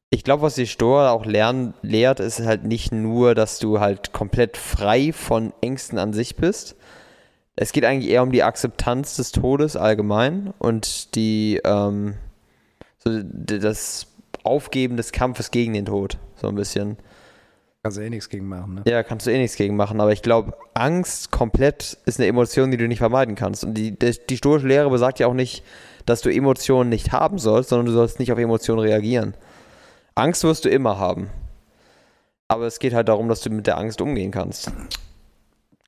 ich 0.09 0.23
glaube, 0.23 0.43
was 0.43 0.55
die 0.55 0.65
Store 0.65 1.11
auch 1.11 1.25
lernen, 1.25 1.73
lehrt, 1.81 2.19
ist 2.19 2.39
halt 2.39 2.63
nicht 2.63 2.91
nur, 2.91 3.35
dass 3.35 3.59
du 3.59 3.79
halt 3.79 4.11
komplett 4.11 4.57
frei 4.57 5.13
von 5.13 5.53
Ängsten 5.61 5.99
an 5.99 6.13
sich 6.13 6.35
bist. 6.35 6.75
Es 7.55 7.71
geht 7.71 7.85
eigentlich 7.85 8.11
eher 8.11 8.23
um 8.23 8.31
die 8.31 8.43
Akzeptanz 8.43 9.15
des 9.15 9.31
Todes 9.31 9.77
allgemein 9.77 10.53
und 10.59 11.15
die, 11.15 11.61
ähm, 11.63 12.15
so 12.97 13.21
das 13.23 14.07
Aufgeben 14.43 14.97
des 14.97 15.11
Kampfes 15.11 15.51
gegen 15.51 15.73
den 15.73 15.85
Tod. 15.85 16.17
So 16.35 16.47
ein 16.47 16.55
bisschen. 16.55 16.97
Kannst 17.81 17.97
du 17.97 18.01
eh 18.01 18.09
nichts 18.09 18.29
gegen 18.29 18.47
machen, 18.47 18.75
ne? 18.75 18.83
Ja, 18.87 19.03
kannst 19.03 19.27
du 19.27 19.31
eh 19.31 19.37
nichts 19.37 19.57
gegen 19.57 19.75
machen. 19.75 20.01
Aber 20.01 20.11
ich 20.11 20.21
glaube, 20.21 20.53
Angst 20.73 21.31
komplett 21.31 21.97
ist 22.05 22.19
eine 22.19 22.27
Emotion, 22.27 22.71
die 22.71 22.77
du 22.77 22.87
nicht 22.87 22.97
vermeiden 22.97 23.35
kannst. 23.35 23.63
Und 23.63 23.75
die, 23.75 23.97
die, 23.97 24.17
die 24.29 24.37
stoische 24.37 24.67
Lehre 24.67 24.89
besagt 24.89 25.19
ja 25.19 25.27
auch 25.27 25.33
nicht, 25.33 25.63
dass 26.05 26.21
du 26.21 26.29
Emotionen 26.29 26.89
nicht 26.89 27.11
haben 27.11 27.37
sollst, 27.37 27.69
sondern 27.69 27.85
du 27.85 27.91
sollst 27.91 28.19
nicht 28.19 28.31
auf 28.31 28.39
Emotionen 28.39 28.79
reagieren. 28.79 29.35
Angst 30.15 30.43
wirst 30.43 30.65
du 30.65 30.69
immer 30.69 30.97
haben. 30.97 31.29
Aber 32.47 32.65
es 32.65 32.79
geht 32.79 32.93
halt 32.93 33.07
darum, 33.07 33.29
dass 33.29 33.41
du 33.41 33.49
mit 33.49 33.67
der 33.67 33.77
Angst 33.77 34.01
umgehen 34.01 34.31
kannst. 34.31 34.71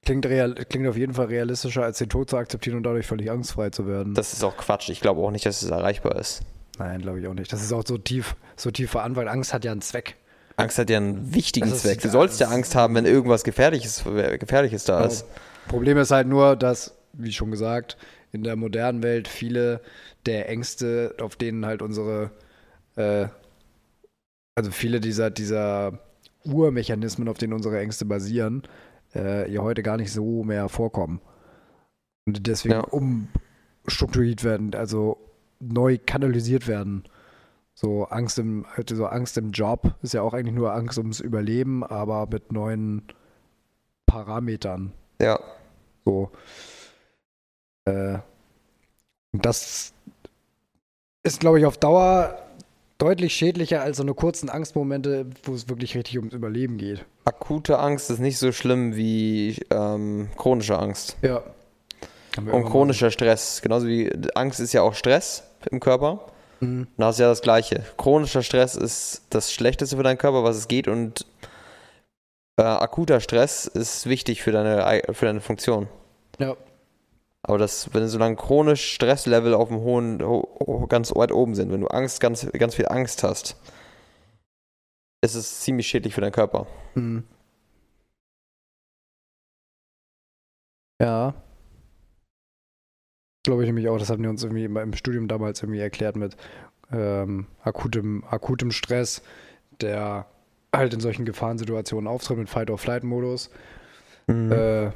Klingt, 0.07 0.25
real, 0.25 0.55
klingt 0.55 0.87
auf 0.87 0.95
jeden 0.95 1.13
Fall 1.13 1.25
realistischer, 1.25 1.83
als 1.83 1.97
den 1.97 2.07
Tod 2.07 2.29
zu 2.29 2.37
akzeptieren 2.37 2.77
und 2.77 2.83
dadurch 2.83 3.05
völlig 3.05 3.29
angstfrei 3.29 3.71
zu 3.71 3.87
werden. 3.87 4.13
Das 4.13 4.31
ist 4.31 4.41
auch 4.41 4.55
Quatsch. 4.55 4.87
Ich 4.87 5.01
glaube 5.01 5.19
auch 5.19 5.31
nicht, 5.31 5.45
dass 5.45 5.61
es 5.61 5.69
erreichbar 5.69 6.15
ist. 6.15 6.43
Nein, 6.79 7.01
glaube 7.01 7.19
ich 7.19 7.27
auch 7.27 7.33
nicht. 7.33 7.51
Das 7.51 7.61
ist 7.61 7.73
auch 7.73 7.83
so 7.85 7.97
tief, 7.97 8.37
so 8.55 8.71
tief 8.71 8.89
verankert. 8.91 9.27
Angst 9.27 9.53
hat 9.53 9.65
ja 9.65 9.73
einen 9.73 9.81
Zweck. 9.81 10.15
Angst 10.55 10.77
hat 10.77 10.89
ja 10.89 10.95
einen 10.95 11.35
wichtigen 11.35 11.69
das 11.69 11.81
Zweck. 11.81 11.99
Du 11.99 12.07
sollst 12.07 12.39
ja 12.39 12.47
Angst 12.47 12.73
haben, 12.73 12.95
wenn 12.95 13.05
irgendwas 13.05 13.43
Gefährliches, 13.43 14.05
Gefährliches 14.39 14.85
da 14.85 15.03
ist. 15.03 15.25
Problem 15.67 15.97
ist 15.97 16.11
halt 16.11 16.29
nur, 16.29 16.55
dass, 16.55 16.95
wie 17.11 17.33
schon 17.33 17.51
gesagt, 17.51 17.97
in 18.31 18.43
der 18.43 18.55
modernen 18.55 19.03
Welt 19.03 19.27
viele 19.27 19.81
der 20.25 20.47
Ängste, 20.47 21.15
auf 21.19 21.35
denen 21.35 21.65
halt 21.65 21.81
unsere, 21.81 22.31
äh, 22.95 23.27
also 24.55 24.71
viele 24.71 25.01
dieser, 25.01 25.31
dieser 25.31 25.99
Urmechanismen, 26.45 27.27
auf 27.27 27.37
denen 27.37 27.51
unsere 27.51 27.77
Ängste 27.77 28.05
basieren, 28.05 28.63
äh, 29.17 29.51
ja 29.51 29.61
heute 29.61 29.83
gar 29.83 29.97
nicht 29.97 30.11
so 30.11 30.43
mehr 30.43 30.69
vorkommen. 30.69 31.21
Und 32.25 32.47
deswegen 32.47 32.75
ja. 32.75 32.81
umstrukturiert 32.81 34.43
werden, 34.43 34.75
also 34.75 35.17
neu 35.59 35.97
kanalisiert 36.03 36.67
werden. 36.67 37.03
So 37.73 38.05
Angst 38.05 38.39
im, 38.39 38.65
halt 38.75 38.89
so 38.89 39.05
Angst 39.05 39.37
im 39.37 39.51
Job 39.51 39.95
ist 40.01 40.13
ja 40.13 40.21
auch 40.21 40.33
eigentlich 40.33 40.55
nur 40.55 40.73
Angst 40.73 40.97
ums 40.97 41.19
Überleben, 41.19 41.83
aber 41.83 42.27
mit 42.27 42.51
neuen 42.51 43.03
Parametern. 44.07 44.93
Ja. 45.21 45.39
So. 46.05 46.31
Äh, 47.85 48.19
und 49.31 49.45
das 49.45 49.93
ist, 51.23 51.39
glaube 51.39 51.59
ich, 51.59 51.65
auf 51.65 51.77
Dauer 51.77 52.41
deutlich 52.97 53.33
schädlicher 53.35 53.81
als 53.81 53.97
so 53.97 54.03
eine 54.03 54.13
kurzen 54.13 54.49
Angstmomente, 54.49 55.27
wo 55.43 55.53
es 55.53 55.69
wirklich 55.69 55.95
richtig 55.95 56.17
ums 56.17 56.33
Überleben 56.33 56.77
geht. 56.77 57.05
Akute 57.27 57.77
Angst 57.77 58.09
ist 58.09 58.19
nicht 58.19 58.37
so 58.37 58.53
schlimm 58.53 58.95
wie 58.95 59.59
ähm, 59.69 60.29
chronische 60.37 60.79
Angst. 60.79 61.17
Ja. 61.21 61.43
Und 62.37 62.65
chronischer 62.65 63.11
Stress. 63.11 63.61
Genauso 63.61 63.85
wie 63.87 64.09
Angst 64.35 64.61
ist 64.61 64.71
ja 64.71 64.81
auch 64.81 64.93
Stress 64.93 65.43
im 65.69 65.81
Körper. 65.81 66.21
Mhm. 66.61 66.87
Hast 66.97 67.19
du 67.19 67.23
ja 67.23 67.29
das 67.29 67.41
Gleiche. 67.41 67.83
Chronischer 67.97 68.43
Stress 68.43 68.75
ist 68.75 69.23
das 69.29 69.51
Schlechteste 69.51 69.97
für 69.97 70.03
deinen 70.03 70.17
Körper, 70.17 70.45
was 70.45 70.55
es 70.55 70.69
geht, 70.69 70.87
und 70.87 71.25
äh, 72.55 72.63
akuter 72.63 73.19
Stress 73.19 73.65
ist 73.65 74.07
wichtig 74.07 74.41
für 74.41 74.53
deine, 74.53 75.01
für 75.11 75.25
deine 75.25 75.41
Funktion. 75.41 75.89
Ja. 76.39 76.55
Aber 77.43 77.57
das, 77.57 77.93
wenn 77.93 78.07
so 78.07 78.19
lange 78.19 78.37
chronisch 78.37 78.93
Stresslevel 78.93 79.53
auf 79.53 79.67
dem 79.67 79.79
hohen, 79.79 80.19
ganz 80.87 81.13
weit 81.13 81.33
oben 81.33 81.55
sind, 81.55 81.73
wenn 81.73 81.81
du 81.81 81.87
Angst, 81.87 82.21
ganz, 82.21 82.49
ganz 82.53 82.75
viel 82.75 82.87
Angst 82.87 83.23
hast, 83.23 83.57
ist 85.35 85.45
es 85.45 85.61
ziemlich 85.61 85.87
schädlich 85.87 86.13
für 86.13 86.21
deinen 86.21 86.31
Körper. 86.31 86.67
Mhm. 86.95 87.23
Ja 90.99 91.35
glaube 93.47 93.63
ich 93.63 93.67
nämlich 93.67 93.87
auch, 93.87 93.97
das 93.97 94.09
haben 94.09 94.21
die 94.21 94.27
uns 94.27 94.43
irgendwie 94.43 94.65
im 94.65 94.93
Studium 94.93 95.29
damals 95.29 95.63
irgendwie 95.63 95.79
erklärt 95.79 96.17
mit 96.17 96.35
ähm, 96.91 97.47
akutem, 97.63 98.25
akutem 98.29 98.71
Stress, 98.71 99.23
der 99.79 100.25
halt 100.75 100.93
in 100.93 100.99
solchen 100.99 101.23
Gefahrensituationen 101.23 102.09
auftritt 102.09 102.37
mit 102.37 102.49
Fight-or-Flight-Modus. 102.49 103.49
Mhm. 104.27 104.51
Äh, 104.51 104.91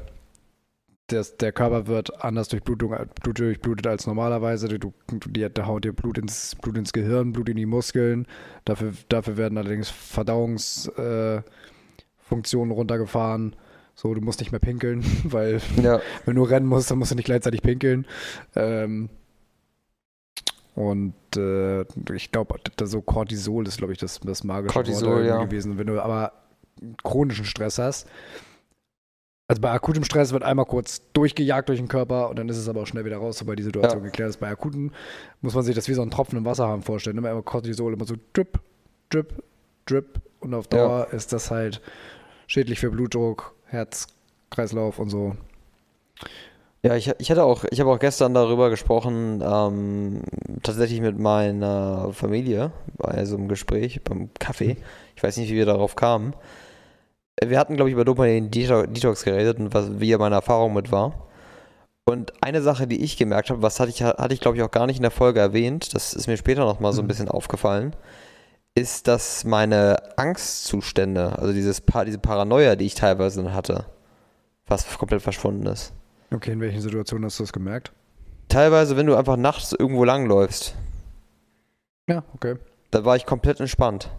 das, 1.12 1.36
der 1.36 1.52
Körper 1.52 1.86
wird 1.86 2.24
anders 2.24 2.48
Durchblutung, 2.48 2.94
Blut 3.22 3.38
durchblutet 3.38 3.86
als 3.86 4.06
normalerweise. 4.06 4.68
Du, 4.68 4.92
die, 5.26 5.48
da 5.52 5.66
haut 5.66 5.84
dir 5.84 5.92
Blut 5.92 6.18
ins, 6.18 6.56
Blut 6.56 6.76
ins 6.76 6.92
Gehirn, 6.92 7.32
Blut 7.32 7.48
in 7.48 7.56
die 7.56 7.66
Muskeln. 7.66 8.26
Dafür, 8.64 8.92
dafür 9.08 9.36
werden 9.36 9.58
allerdings 9.58 9.90
Verdauungsfunktionen 9.90 11.44
äh, 12.72 12.74
runtergefahren. 12.74 13.56
So, 13.94 14.14
du 14.14 14.20
musst 14.20 14.40
nicht 14.40 14.52
mehr 14.52 14.60
pinkeln, 14.60 15.04
weil 15.24 15.60
ja. 15.82 16.00
wenn 16.24 16.34
du 16.36 16.42
rennen 16.42 16.66
musst, 16.66 16.90
dann 16.90 16.98
musst 16.98 17.10
du 17.10 17.14
nicht 17.14 17.26
gleichzeitig 17.26 17.62
pinkeln. 17.62 18.06
Ähm, 18.54 19.10
und 20.74 21.14
äh, 21.36 21.82
ich 22.14 22.32
glaube, 22.32 22.58
so 22.82 23.02
Cortisol 23.02 23.66
ist, 23.66 23.76
glaube 23.78 23.92
ich, 23.92 23.98
das, 23.98 24.20
das 24.20 24.42
magische 24.42 24.72
Cortisol, 24.72 25.16
Wort 25.16 25.26
ja. 25.26 25.44
gewesen. 25.44 25.76
Wenn 25.76 25.86
du 25.86 26.02
aber 26.02 26.32
chronischen 27.02 27.44
Stress 27.44 27.78
hast, 27.78 28.08
also 29.52 29.60
bei 29.60 29.70
akutem 29.70 30.02
Stress 30.02 30.32
wird 30.32 30.44
einmal 30.44 30.64
kurz 30.64 31.02
durchgejagt 31.12 31.68
durch 31.68 31.78
den 31.78 31.88
Körper 31.88 32.30
und 32.30 32.38
dann 32.38 32.48
ist 32.48 32.56
es 32.56 32.70
aber 32.70 32.80
auch 32.80 32.86
schnell 32.86 33.04
wieder 33.04 33.18
raus, 33.18 33.36
sobald 33.36 33.58
die 33.58 33.62
Situation 33.62 33.98
ja. 33.98 34.06
geklärt 34.06 34.30
ist. 34.30 34.40
Bei 34.40 34.48
akuten 34.48 34.92
muss 35.42 35.54
man 35.54 35.62
sich 35.62 35.74
das 35.74 35.88
wie 35.88 35.92
so 35.92 36.00
ein 36.00 36.10
Tropfen 36.10 36.38
im 36.38 36.46
Wasser 36.46 36.66
haben 36.66 36.80
vorstellen. 36.80 37.18
Immer, 37.18 37.30
immer 37.30 37.42
Cortisol, 37.42 37.92
immer 37.92 38.06
so 38.06 38.14
drip, 38.32 38.60
drip, 39.10 39.42
drip 39.84 40.22
und 40.40 40.54
auf 40.54 40.68
Dauer 40.68 41.06
ja. 41.10 41.16
ist 41.16 41.34
das 41.34 41.50
halt 41.50 41.82
schädlich 42.46 42.80
für 42.80 42.90
Blutdruck, 42.90 43.54
Herzkreislauf 43.66 44.98
und 44.98 45.10
so. 45.10 45.36
Ja, 46.82 46.96
ich, 46.96 47.12
ich 47.18 47.30
hatte 47.30 47.44
auch, 47.44 47.64
ich 47.70 47.78
habe 47.78 47.90
auch 47.90 47.98
gestern 47.98 48.32
darüber 48.32 48.70
gesprochen, 48.70 49.42
ähm, 49.44 50.22
tatsächlich 50.62 51.02
mit 51.02 51.18
meiner 51.18 52.10
Familie 52.14 52.72
bei 52.96 53.26
so 53.26 53.36
einem 53.36 53.48
Gespräch 53.48 54.02
beim 54.02 54.30
Kaffee. 54.38 54.78
Ich 55.14 55.22
weiß 55.22 55.36
nicht, 55.36 55.50
wie 55.50 55.56
wir 55.56 55.66
darauf 55.66 55.94
kamen. 55.94 56.32
Wir 57.40 57.58
hatten, 57.58 57.76
glaube 57.76 57.90
ich, 57.90 57.94
über 57.94 58.04
Dopamin 58.04 58.50
Detox 58.50 59.24
geredet 59.24 59.58
und 59.58 59.72
was, 59.74 60.00
wie 60.00 60.16
meine 60.16 60.34
Erfahrung 60.34 60.74
mit 60.74 60.92
war. 60.92 61.28
Und 62.04 62.32
eine 62.42 62.62
Sache, 62.62 62.86
die 62.86 63.02
ich 63.02 63.16
gemerkt 63.16 63.50
habe, 63.50 63.62
was 63.62 63.78
hatte 63.78 63.90
ich, 63.90 64.02
hatte 64.02 64.34
ich, 64.34 64.40
glaube 64.40 64.56
ich, 64.56 64.62
auch 64.62 64.70
gar 64.70 64.86
nicht 64.86 64.96
in 64.96 65.02
der 65.02 65.10
Folge 65.10 65.40
erwähnt, 65.40 65.94
das 65.94 66.14
ist 66.14 66.26
mir 66.26 66.36
später 66.36 66.64
nochmal 66.64 66.92
so 66.92 67.00
ein 67.00 67.04
mhm. 67.04 67.08
bisschen 67.08 67.28
aufgefallen, 67.28 67.94
ist, 68.74 69.06
dass 69.06 69.44
meine 69.44 70.18
Angstzustände, 70.18 71.38
also 71.38 71.52
dieses 71.52 71.80
pa 71.80 72.04
diese 72.04 72.18
Paranoia, 72.18 72.74
die 72.74 72.86
ich 72.86 72.94
teilweise 72.94 73.54
hatte, 73.54 73.86
fast 74.64 74.98
komplett 74.98 75.22
verschwunden 75.22 75.66
ist. 75.66 75.92
Okay, 76.32 76.52
in 76.52 76.60
welchen 76.60 76.80
Situationen 76.80 77.26
hast 77.26 77.38
du 77.38 77.44
das 77.44 77.52
gemerkt? 77.52 77.92
Teilweise, 78.48 78.96
wenn 78.96 79.06
du 79.06 79.14
einfach 79.14 79.36
nachts 79.36 79.72
irgendwo 79.72 80.04
langläufst. 80.04 80.74
Ja, 82.08 82.24
okay. 82.34 82.56
Da 82.90 83.04
war 83.04 83.16
ich 83.16 83.26
komplett 83.26 83.60
entspannt. 83.60 84.10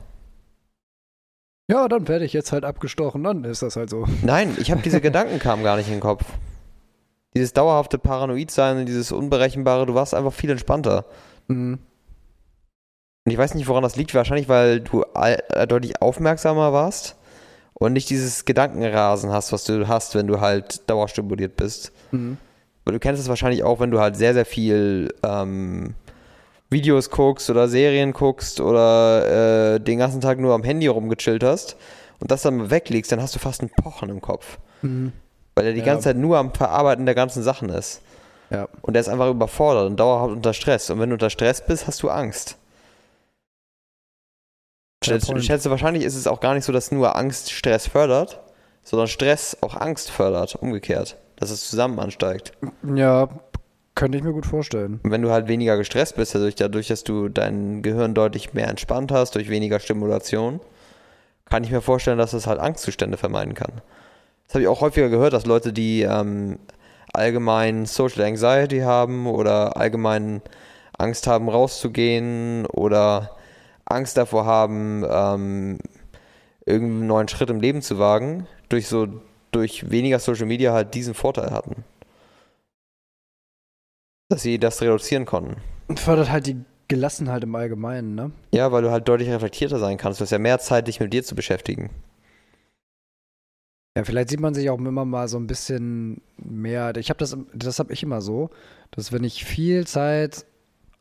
Ja, 1.74 1.88
dann 1.88 2.08
werde 2.08 2.24
ich 2.24 2.34
jetzt 2.34 2.52
halt 2.52 2.66
abgestochen, 2.66 3.24
dann 3.24 3.44
ist 3.46 3.64
das 3.64 3.76
halt 3.78 3.90
so. 3.90 4.06
Nein, 4.22 4.56
ich 4.60 4.70
habe 4.70 4.84
diese 4.84 5.02
Gedanken 5.02 5.40
kamen 5.40 5.64
gar 5.64 5.76
nicht 5.76 5.88
in 5.88 5.96
den 5.96 6.02
Kopf. 6.02 6.24
Dieses 7.36 7.52
dauerhafte 7.52 7.98
Paranoidsein 7.98 8.78
und 8.78 8.86
dieses 8.86 9.12
Unberechenbare, 9.12 9.88
du 9.88 9.96
warst 9.96 10.14
einfach 10.14 10.34
viel 10.34 10.52
entspannter. 10.52 11.06
Mhm. 11.48 11.80
Und 13.26 13.32
ich 13.32 13.40
weiß 13.40 13.56
nicht, 13.56 13.68
woran 13.68 13.82
das 13.82 13.96
liegt. 13.96 14.14
Wahrscheinlich, 14.14 14.48
weil 14.50 14.82
du 14.82 15.04
äh, 15.16 15.66
deutlich 15.66 16.00
aufmerksamer 16.00 16.74
warst 16.74 17.16
und 17.74 17.94
nicht 17.94 18.12
dieses 18.12 18.46
Gedankenrasen 18.46 19.32
hast, 19.32 19.52
was 19.52 19.64
du 19.64 19.88
hast, 19.88 20.14
wenn 20.14 20.28
du 20.28 20.42
halt 20.42 20.88
dauerstimuliert 20.88 21.56
bist. 21.56 21.92
Mhm. 22.12 22.38
Weil 22.86 22.94
du 22.94 23.00
kennst 23.00 23.20
es 23.20 23.30
wahrscheinlich 23.30 23.64
auch, 23.64 23.80
wenn 23.80 23.90
du 23.90 24.00
halt 24.00 24.16
sehr, 24.16 24.36
sehr 24.36 24.46
viel 24.46 25.12
ähm, 25.24 25.96
Videos 26.74 27.10
guckst 27.10 27.50
oder 27.50 27.70
Serien 27.70 28.12
guckst 28.12 28.60
oder 28.60 29.76
äh, 29.76 29.80
den 29.80 30.00
ganzen 30.00 30.20
Tag 30.20 30.40
nur 30.40 30.54
am 30.54 30.64
Handy 30.64 30.88
rumgechillt 30.88 31.44
hast 31.44 31.78
und 32.20 32.32
das 32.32 32.42
dann 32.42 32.70
weglegst, 32.70 33.12
dann 33.12 33.22
hast 33.22 33.36
du 33.36 33.40
fast 33.40 33.62
ein 33.62 33.70
Pochen 33.70 34.10
im 34.10 34.22
Kopf. 34.22 34.58
Mhm. 34.82 35.14
Weil 35.56 35.68
er 35.68 35.74
die 35.74 35.80
ja. 35.80 35.86
ganze 35.86 36.06
Zeit 36.06 36.18
nur 36.18 36.38
am 36.38 36.54
Verarbeiten 36.54 37.06
der 37.06 37.16
ganzen 37.16 37.44
Sachen 37.44 37.70
ist. 37.70 38.02
Ja. 38.50 38.68
Und 38.82 38.96
er 38.96 39.02
ist 39.02 39.10
einfach 39.10 39.30
überfordert 39.30 39.88
und 39.88 39.98
dauerhaft 39.98 40.32
unter 40.32 40.54
Stress. 40.54 40.90
Und 40.90 41.00
wenn 41.00 41.10
du 41.10 41.14
unter 41.14 41.30
Stress 41.30 41.66
bist, 41.66 41.88
hast 41.88 42.04
du 42.04 42.10
Angst. 42.10 42.58
Ich 45.02 45.46
schätze, 45.46 45.70
wahrscheinlich 45.70 46.04
ist 46.04 46.16
es 46.16 46.28
auch 46.28 46.40
gar 46.40 46.54
nicht 46.54 46.64
so, 46.64 46.72
dass 46.72 46.92
nur 46.92 47.16
Angst 47.18 47.52
Stress 47.52 47.88
fördert, 47.88 48.40
sondern 48.84 49.08
Stress 49.08 49.58
auch 49.62 49.76
Angst 49.76 50.10
fördert, 50.10 50.56
umgekehrt. 50.56 51.18
Dass 51.36 51.50
es 51.50 51.70
zusammen 51.70 52.00
ansteigt. 52.00 52.54
Ja, 52.96 53.28
könnte 53.96 54.18
ich 54.18 54.24
mir 54.24 54.34
gut 54.34 54.46
vorstellen. 54.46 55.00
Wenn 55.04 55.22
du 55.22 55.32
halt 55.32 55.48
weniger 55.48 55.78
gestresst 55.78 56.16
bist, 56.16 56.34
dadurch, 56.34 56.56
dadurch, 56.56 56.88
dass 56.88 57.04
du 57.04 57.30
dein 57.30 57.82
Gehirn 57.82 58.14
deutlich 58.14 58.54
mehr 58.54 58.68
entspannt 58.68 59.12
hast, 59.12 59.36
durch 59.36 59.50
weniger 59.50 59.80
Stimulation, 59.80 60.60
kann 61.50 61.64
ich 61.64 61.72
mir 61.72 61.82
vorstellen, 61.82 62.18
dass 62.18 62.34
es 62.34 62.48
halt 62.48 62.60
Angstzustände 62.60 63.18
vermeiden 63.18 63.54
kann. 63.54 63.82
Das 64.48 64.56
habe 64.56 64.64
ich 64.64 64.68
auch 64.68 64.82
häufiger 64.82 65.10
gehört, 65.10 65.34
dass 65.34 65.46
Leute, 65.46 65.74
die 65.74 66.02
ähm, 66.02 66.58
allgemein 67.14 67.86
Social 67.86 68.24
Anxiety 68.24 68.80
haben 68.80 69.28
oder 69.28 69.78
allgemein 69.78 70.42
Angst 70.98 71.28
haben, 71.28 71.50
rauszugehen 71.50 72.66
oder 72.66 73.32
Angst 73.86 74.18
davor 74.18 74.46
haben, 74.46 75.06
ähm, 75.10 75.80
irgendeinen 76.66 77.08
neuen 77.08 77.28
Schritt 77.28 77.50
im 77.50 77.60
Leben 77.60 77.82
zu 77.82 78.00
wagen, 78.00 78.48
durch 78.70 78.88
so 78.88 79.08
durch 79.52 79.92
weniger 79.92 80.20
Social 80.20 80.48
Media 80.48 80.74
halt 80.74 80.94
diesen 80.94 81.14
Vorteil 81.14 81.52
hatten. 81.52 81.84
Dass 84.30 84.42
sie 84.42 84.60
das 84.60 84.82
reduzieren 84.82 85.26
konnten. 85.26 85.58
Und 85.88 86.00
fördert 86.00 86.32
halt 86.32 86.48
die 86.48 86.58
Gelassenheit 86.88 87.44
im 87.44 87.56
Allgemeinen, 87.56 88.16
ne? 88.16 88.32
Ja, 88.52 88.72
weil 88.72 88.82
du 88.82 88.92
halt 88.92 89.08
deutlich 89.08 89.30
reflektierter 89.30 89.80
sein 89.80 89.98
kannst. 89.98 90.20
Du 90.20 90.24
hast 90.24 90.32
ja 90.32 90.40
mehr 90.40 90.60
Zeit, 90.60 90.88
dich 90.88 91.00
mit 91.00 91.14
dir 91.14 91.24
zu 91.24 91.36
beschäftigen. 91.36 91.90
Ja, 93.96 94.04
vielleicht 94.04 94.30
sieht 94.30 94.40
man 94.40 94.54
sich 94.54 94.70
auch 94.70 94.80
immer 94.80 95.06
mal 95.06 95.28
so 95.28 95.38
ein 95.38 95.46
bisschen 95.46 96.22
mehr. 96.38 96.96
Ich 96.98 97.10
habe 97.10 97.20
das, 97.20 97.38
das 97.54 97.80
habe 97.80 97.94
ich 97.94 98.02
immer 98.02 98.22
so, 98.22 98.50
dass 98.92 99.12
wenn 99.12 99.24
ich 99.24 99.46
viel 99.46 99.86
Zeit 99.86 100.46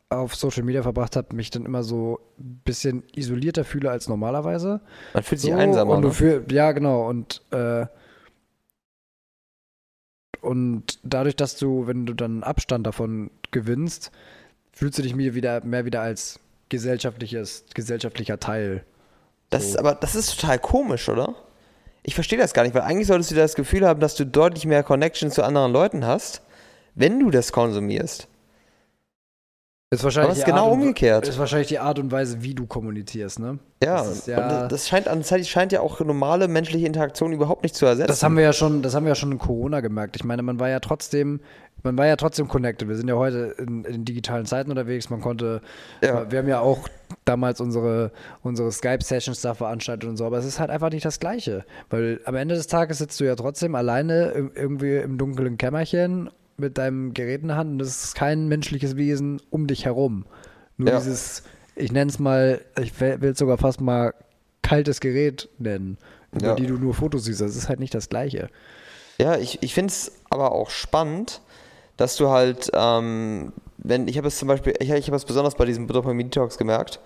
auf 0.09 0.35
Social 0.35 0.63
Media 0.63 0.83
verbracht 0.83 1.15
habe, 1.15 1.35
mich 1.35 1.49
dann 1.49 1.65
immer 1.65 1.83
so 1.83 2.19
ein 2.39 2.61
bisschen 2.63 3.03
isolierter 3.15 3.63
fühle 3.63 3.89
als 3.89 4.07
normalerweise. 4.07 4.81
Man 5.13 5.23
fühlt 5.23 5.41
sich 5.41 5.51
so, 5.51 5.57
einsamer. 5.57 5.95
Und 5.95 6.03
du 6.03 6.09
ne? 6.09 6.13
fühl, 6.13 6.45
ja, 6.51 6.71
genau. 6.71 7.09
Und, 7.09 7.41
äh, 7.51 7.87
und 10.43 10.99
dadurch, 11.03 11.35
dass 11.35 11.55
du, 11.55 11.87
wenn 11.87 12.05
du 12.05 12.13
dann 12.13 12.43
Abstand 12.43 12.85
davon 12.85 13.31
gewinnst, 13.51 14.11
fühlst 14.71 14.97
du 14.97 15.01
dich 15.01 15.15
mir 15.15 15.35
wieder 15.35 15.63
mehr 15.63 15.85
wieder 15.85 16.01
als 16.01 16.39
gesellschaftliches, 16.69 17.65
gesellschaftlicher 17.73 18.39
Teil. 18.39 18.83
Das 19.49 19.63
so. 19.63 19.69
ist 19.69 19.77
aber 19.77 19.95
das 19.95 20.15
ist 20.15 20.39
total 20.39 20.59
komisch, 20.59 21.07
oder? 21.07 21.35
Ich 22.03 22.15
verstehe 22.15 22.37
das 22.39 22.53
gar 22.53 22.63
nicht, 22.63 22.75
weil 22.75 22.81
eigentlich 22.81 23.07
solltest 23.07 23.31
du 23.31 23.35
das 23.35 23.55
Gefühl 23.55 23.87
haben, 23.87 24.01
dass 24.01 24.15
du 24.15 24.25
deutlich 24.25 24.65
mehr 24.65 24.83
Connection 24.83 25.31
zu 25.31 25.43
anderen 25.43 25.71
Leuten 25.71 26.05
hast, 26.05 26.41
wenn 26.95 27.19
du 27.19 27.31
das 27.31 27.53
konsumierst. 27.53 28.27
Ist 29.93 30.03
wahrscheinlich 30.03 30.29
Aber 30.29 30.33
es 30.33 30.39
ist 30.39 30.45
genau 30.45 30.65
Art 30.65 30.73
umgekehrt. 30.73 31.27
Ist 31.27 31.37
wahrscheinlich 31.37 31.67
die 31.67 31.79
Art 31.79 31.99
und 31.99 32.11
Weise, 32.11 32.41
wie 32.41 32.55
du 32.55 32.65
kommunizierst, 32.65 33.39
ne? 33.39 33.59
Ja, 33.83 33.97
das, 33.97 34.25
ja 34.25 34.67
das 34.67 34.87
scheint 34.87 35.07
an 35.07 35.23
Zeit 35.23 35.45
scheint 35.45 35.71
ja 35.71 35.81
auch 35.81 35.99
normale 35.99 36.47
menschliche 36.47 36.87
Interaktion 36.87 37.31
überhaupt 37.31 37.63
nicht 37.63 37.75
zu 37.75 37.85
ersetzen. 37.85 38.07
Das 38.07 38.23
haben 38.23 38.35
wir 38.35 38.43
ja 38.43 38.53
schon, 38.53 38.81
das 38.81 38.95
haben 38.95 39.05
wir 39.05 39.09
ja 39.09 39.15
schon 39.15 39.31
in 39.31 39.39
Corona 39.39 39.81
gemerkt. 39.81 40.15
Ich 40.15 40.23
meine, 40.23 40.41
man 40.41 40.59
war 40.59 40.69
ja 40.69 40.79
trotzdem, 40.79 41.41
man 41.83 41.97
war 41.97 42.07
ja 42.07 42.15
trotzdem 42.15 42.47
connected. 42.47 42.87
Wir 42.87 42.95
sind 42.95 43.07
ja 43.07 43.15
heute 43.15 43.55
in, 43.59 43.83
in 43.85 44.03
digitalen 44.05 44.45
Zeiten 44.45 44.71
unterwegs. 44.71 45.09
Man 45.09 45.21
konnte, 45.21 45.61
ja. 46.01 46.31
wir 46.31 46.39
haben 46.39 46.47
ja 46.47 46.59
auch 46.59 46.87
damals 47.25 47.61
unsere, 47.61 48.11
unsere 48.41 48.71
Skype-Sessions 48.71 49.41
da 49.41 49.53
veranstaltet 49.53 50.09
und 50.09 50.17
so, 50.17 50.25
aber 50.25 50.37
es 50.39 50.45
ist 50.45 50.59
halt 50.59 50.71
einfach 50.71 50.89
nicht 50.89 51.05
das 51.05 51.19
Gleiche. 51.19 51.65
Weil 51.89 52.19
am 52.25 52.35
Ende 52.35 52.55
des 52.55 52.65
Tages 52.67 52.97
sitzt 52.97 53.19
du 53.19 53.25
ja 53.25 53.35
trotzdem 53.35 53.75
alleine 53.75 54.31
irgendwie 54.55 54.95
im 54.95 55.19
dunklen 55.19 55.57
Kämmerchen 55.57 56.31
mit 56.57 56.77
deinem 56.77 57.13
Gerät 57.13 57.41
in 57.41 57.49
der 57.49 57.57
Hand 57.57 57.71
und 57.71 57.81
es 57.81 58.03
ist 58.03 58.15
kein 58.15 58.47
menschliches 58.47 58.95
Wesen 58.95 59.41
um 59.49 59.67
dich 59.67 59.85
herum. 59.85 60.25
Nur 60.77 60.89
ja. 60.89 60.97
dieses, 60.97 61.43
ich 61.75 61.91
nenne 61.91 62.09
es 62.09 62.19
mal, 62.19 62.61
ich 62.81 62.99
will 62.99 63.23
es 63.23 63.37
sogar 63.37 63.57
fast 63.57 63.81
mal 63.81 64.13
kaltes 64.61 64.99
Gerät 64.99 65.49
nennen, 65.59 65.97
über 66.31 66.47
ja. 66.47 66.55
die 66.55 66.67
du 66.67 66.75
nur 66.75 66.93
Fotos 66.93 67.25
siehst. 67.25 67.41
Das 67.41 67.55
ist 67.55 67.69
halt 67.69 67.79
nicht 67.79 67.93
das 67.93 68.09
Gleiche. 68.09 68.49
Ja, 69.19 69.37
ich, 69.37 69.61
ich 69.61 69.73
finde 69.73 69.91
es 69.91 70.11
aber 70.29 70.51
auch 70.51 70.69
spannend, 70.69 71.41
dass 71.97 72.15
du 72.15 72.29
halt, 72.29 72.71
ähm, 72.73 73.53
wenn, 73.77 74.07
ich 74.07 74.17
habe 74.17 74.27
es 74.27 74.37
zum 74.37 74.47
Beispiel, 74.47 74.73
ich, 74.79 74.89
ich 74.89 75.07
habe 75.07 75.17
es 75.17 75.25
besonders 75.25 75.55
bei 75.55 75.65
diesem 75.65 75.87
Dopamin-Detox 75.87 76.57
gemerkt. 76.57 76.99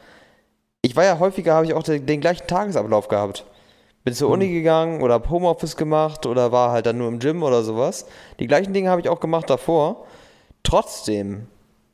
Ich 0.81 0.95
war 0.95 1.03
ja 1.03 1.19
häufiger, 1.19 1.55
habe 1.55 1.65
ich 1.65 1.73
auch 1.73 1.83
den, 1.83 2.05
den 2.05 2.21
gleichen 2.21 2.47
Tagesablauf 2.47 3.07
gehabt. 3.07 3.45
Bin 4.07 4.13
zur 4.13 4.29
Uni 4.29 4.45
hm. 4.45 4.53
gegangen 4.53 5.01
oder 5.01 5.15
habe 5.15 5.29
Homeoffice 5.29 5.75
gemacht 5.75 6.25
oder 6.25 6.53
war 6.53 6.71
halt 6.71 6.85
dann 6.85 6.97
nur 6.97 7.09
im 7.09 7.19
Gym 7.19 7.43
oder 7.43 7.61
sowas. 7.61 8.05
Die 8.39 8.47
gleichen 8.47 8.71
Dinge 8.71 8.89
habe 8.89 9.01
ich 9.01 9.09
auch 9.09 9.19
gemacht 9.19 9.49
davor. 9.49 10.07
Trotzdem, 10.63 11.47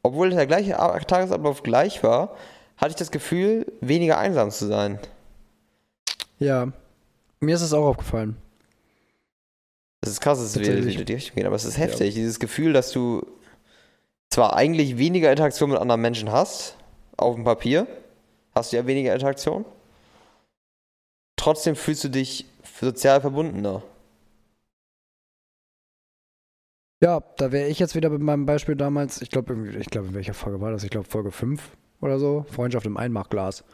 obwohl 0.04 0.30
der 0.30 0.46
gleiche 0.46 0.74
Tagesablauf 1.08 1.64
gleich 1.64 2.04
war, 2.04 2.36
hatte 2.78 2.92
ich 2.92 2.98
das 2.98 3.10
Gefühl, 3.10 3.66
weniger 3.82 4.20
einsam 4.20 4.52
zu 4.52 4.68
sein. 4.68 5.00
Ja, 6.38 6.68
mir 7.40 7.56
ist 7.56 7.64
es 7.64 7.74
auch 7.74 7.84
aufgefallen. 7.84 8.38
Das 10.02 10.12
ist 10.12 10.22
krass, 10.22 10.38
dass 10.38 10.56
wieder 10.60 10.76
in 10.76 10.88
die 10.88 11.14
Richtung 11.14 11.36
geht, 11.36 11.46
aber 11.48 11.56
es 11.56 11.66
ist 11.66 11.80
heftig. 11.80 12.10
Ja. 12.10 12.22
Dieses 12.22 12.40
Gefühl, 12.40 12.74
dass 12.74 12.92
du 12.92 13.26
zwar 14.30 14.56
eigentlich 14.56 15.00
weniger 15.00 15.32
Interaktion 15.32 15.72
mit 15.72 15.80
anderen 15.80 16.02
Menschen 16.02 16.32
hast, 16.32 16.78
auf 17.18 17.34
dem 17.34 17.44
Papier, 17.44 17.88
hast 18.54 18.72
du 18.72 18.78
ja 18.78 18.86
weniger 18.86 19.16
Interaktion, 19.16 19.66
trotzdem 21.44 21.76
fühlst 21.76 22.06
du 22.06 22.10
dich 22.10 22.46
sozial 22.80 23.20
verbundener. 23.20 23.84
Ja, 27.02 27.22
da 27.38 27.52
wäre 27.52 27.68
ich 27.68 27.80
jetzt 27.80 27.96
wieder 27.96 28.10
mit 28.10 28.22
meinem 28.22 28.46
Beispiel 28.46 28.78
damals, 28.78 29.22
ich 29.22 29.30
glaube, 29.30 29.54
ich 29.78 29.88
glaube, 29.88 30.08
in 30.08 30.14
welcher 30.14 30.34
Folge 30.34 30.62
war 30.62 30.72
das? 30.72 30.86
Ich 30.86 30.90
glaube, 30.90 31.06
Folge 31.06 31.32
5 31.32 31.62
oder 32.00 32.18
so, 32.18 32.46
Freundschaft 32.50 32.86
im 32.86 32.96
Einmachglas. 32.96 33.66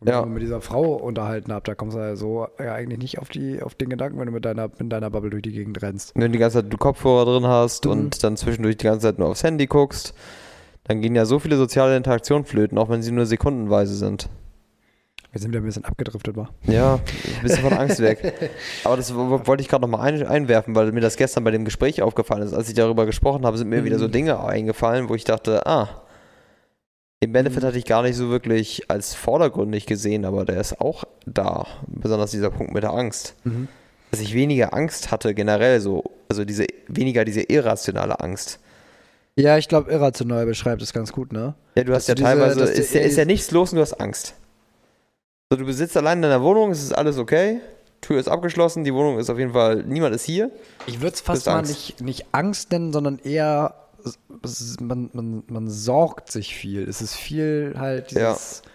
Und 0.00 0.08
ja. 0.08 0.22
wenn 0.22 0.30
du 0.30 0.34
mit 0.34 0.42
dieser 0.42 0.62
Frau 0.62 0.94
unterhalten 0.94 1.52
habt, 1.52 1.68
da 1.68 1.74
kommst 1.74 1.96
du 1.96 2.00
ja 2.00 2.16
so 2.16 2.48
ja, 2.58 2.72
eigentlich 2.72 2.98
nicht 2.98 3.18
auf, 3.18 3.28
die, 3.28 3.62
auf 3.62 3.74
den 3.74 3.90
Gedanken, 3.90 4.18
wenn 4.18 4.26
du 4.26 4.32
mit 4.32 4.46
deiner, 4.46 4.70
mit 4.78 4.90
deiner 4.90 5.10
Bubble 5.10 5.28
durch 5.28 5.42
die 5.42 5.52
Gegend 5.52 5.82
rennst. 5.82 6.12
Wenn 6.14 6.22
du 6.22 6.30
die 6.30 6.38
ganze 6.38 6.62
Zeit 6.62 6.72
du 6.72 6.78
Kopfhörer 6.78 7.26
drin 7.26 7.46
hast 7.46 7.84
mhm. 7.84 7.90
und 7.90 8.24
dann 8.24 8.38
zwischendurch 8.38 8.78
die 8.78 8.86
ganze 8.86 9.08
Zeit 9.08 9.18
nur 9.18 9.28
aufs 9.28 9.44
Handy 9.44 9.66
guckst, 9.66 10.14
dann 10.84 11.02
gehen 11.02 11.14
ja 11.14 11.26
so 11.26 11.38
viele 11.38 11.58
soziale 11.58 11.94
Interaktionen 11.94 12.46
flöten, 12.46 12.78
auch 12.78 12.88
wenn 12.88 13.02
sie 13.02 13.12
nur 13.12 13.26
sekundenweise 13.26 13.94
sind. 13.94 14.30
Wir 15.32 15.40
sind 15.40 15.50
wieder 15.50 15.60
ein 15.60 15.64
bisschen 15.64 15.86
abgedriftet, 15.86 16.36
war. 16.36 16.50
Ja, 16.64 16.96
ein 16.96 17.42
bisschen 17.42 17.62
von 17.62 17.72
Angst 17.72 18.00
weg. 18.00 18.50
Aber 18.84 18.96
das 18.98 19.14
wollte 19.14 19.62
ich 19.62 19.68
gerade 19.68 19.80
nochmal 19.80 20.12
ein, 20.12 20.26
einwerfen, 20.26 20.74
weil 20.74 20.92
mir 20.92 21.00
das 21.00 21.16
gestern 21.16 21.42
bei 21.42 21.50
dem 21.50 21.64
Gespräch 21.64 22.02
aufgefallen 22.02 22.42
ist. 22.42 22.52
Als 22.52 22.68
ich 22.68 22.74
darüber 22.74 23.06
gesprochen 23.06 23.46
habe, 23.46 23.56
sind 23.56 23.70
mir 23.70 23.80
mhm. 23.80 23.84
wieder 23.86 23.98
so 23.98 24.08
mhm. 24.08 24.12
Dinge 24.12 24.44
eingefallen, 24.44 25.08
wo 25.08 25.14
ich 25.14 25.24
dachte, 25.24 25.66
ah, 25.66 26.02
den 27.22 27.32
Benefit 27.32 27.62
mhm. 27.62 27.66
hatte 27.68 27.78
ich 27.78 27.86
gar 27.86 28.02
nicht 28.02 28.16
so 28.16 28.28
wirklich 28.28 28.90
als 28.90 29.14
vordergründig 29.14 29.86
gesehen, 29.86 30.26
aber 30.26 30.44
der 30.44 30.60
ist 30.60 30.78
auch 30.82 31.04
da. 31.24 31.66
Besonders 31.86 32.30
dieser 32.30 32.50
Punkt 32.50 32.74
mit 32.74 32.82
der 32.82 32.92
Angst. 32.92 33.34
Mhm. 33.44 33.68
Dass 34.10 34.20
ich 34.20 34.34
weniger 34.34 34.74
Angst 34.74 35.10
hatte 35.10 35.32
generell 35.32 35.80
so, 35.80 36.04
also 36.28 36.44
diese, 36.44 36.66
weniger 36.88 37.24
diese 37.24 37.40
irrationale 37.40 38.20
Angst. 38.20 38.60
Ja, 39.36 39.56
ich 39.56 39.68
glaube, 39.68 39.90
irrational 39.90 40.44
beschreibt 40.44 40.82
es 40.82 40.92
ganz 40.92 41.10
gut, 41.10 41.32
ne? 41.32 41.54
Ja, 41.74 41.84
du 41.84 41.94
hast 41.94 42.10
dass 42.10 42.18
ja 42.18 42.26
teilweise, 42.26 42.60
diese, 42.60 42.72
ist, 42.72 42.92
ja, 42.92 43.00
ist 43.00 43.16
ja 43.16 43.24
nichts 43.24 43.50
los 43.50 43.72
und 43.72 43.76
du 43.76 43.82
hast 43.82 43.94
Angst. 43.94 44.34
So, 45.52 45.56
du 45.56 45.66
besitzt 45.66 45.94
allein 45.98 46.16
in 46.16 46.22
deiner 46.22 46.42
Wohnung, 46.42 46.70
es 46.70 46.82
ist 46.82 46.92
alles 46.94 47.18
okay. 47.18 47.60
Tür 48.00 48.18
ist 48.18 48.26
abgeschlossen, 48.26 48.84
die 48.84 48.94
Wohnung 48.94 49.18
ist 49.18 49.28
auf 49.28 49.38
jeden 49.38 49.52
Fall, 49.52 49.84
niemand 49.84 50.14
ist 50.14 50.24
hier. 50.24 50.50
Ich 50.86 51.02
würde 51.02 51.12
es 51.12 51.20
fast 51.20 51.44
mal 51.44 51.60
nicht, 51.60 52.00
nicht 52.00 52.24
Angst 52.32 52.72
nennen, 52.72 52.90
sondern 52.90 53.18
eher, 53.18 53.74
man, 54.80 55.10
man, 55.12 55.42
man 55.48 55.68
sorgt 55.68 56.32
sich 56.32 56.54
viel. 56.54 56.88
Es 56.88 57.02
ist 57.02 57.16
viel 57.16 57.74
halt 57.76 58.12
dieses, 58.12 58.62
ja. 58.64 58.70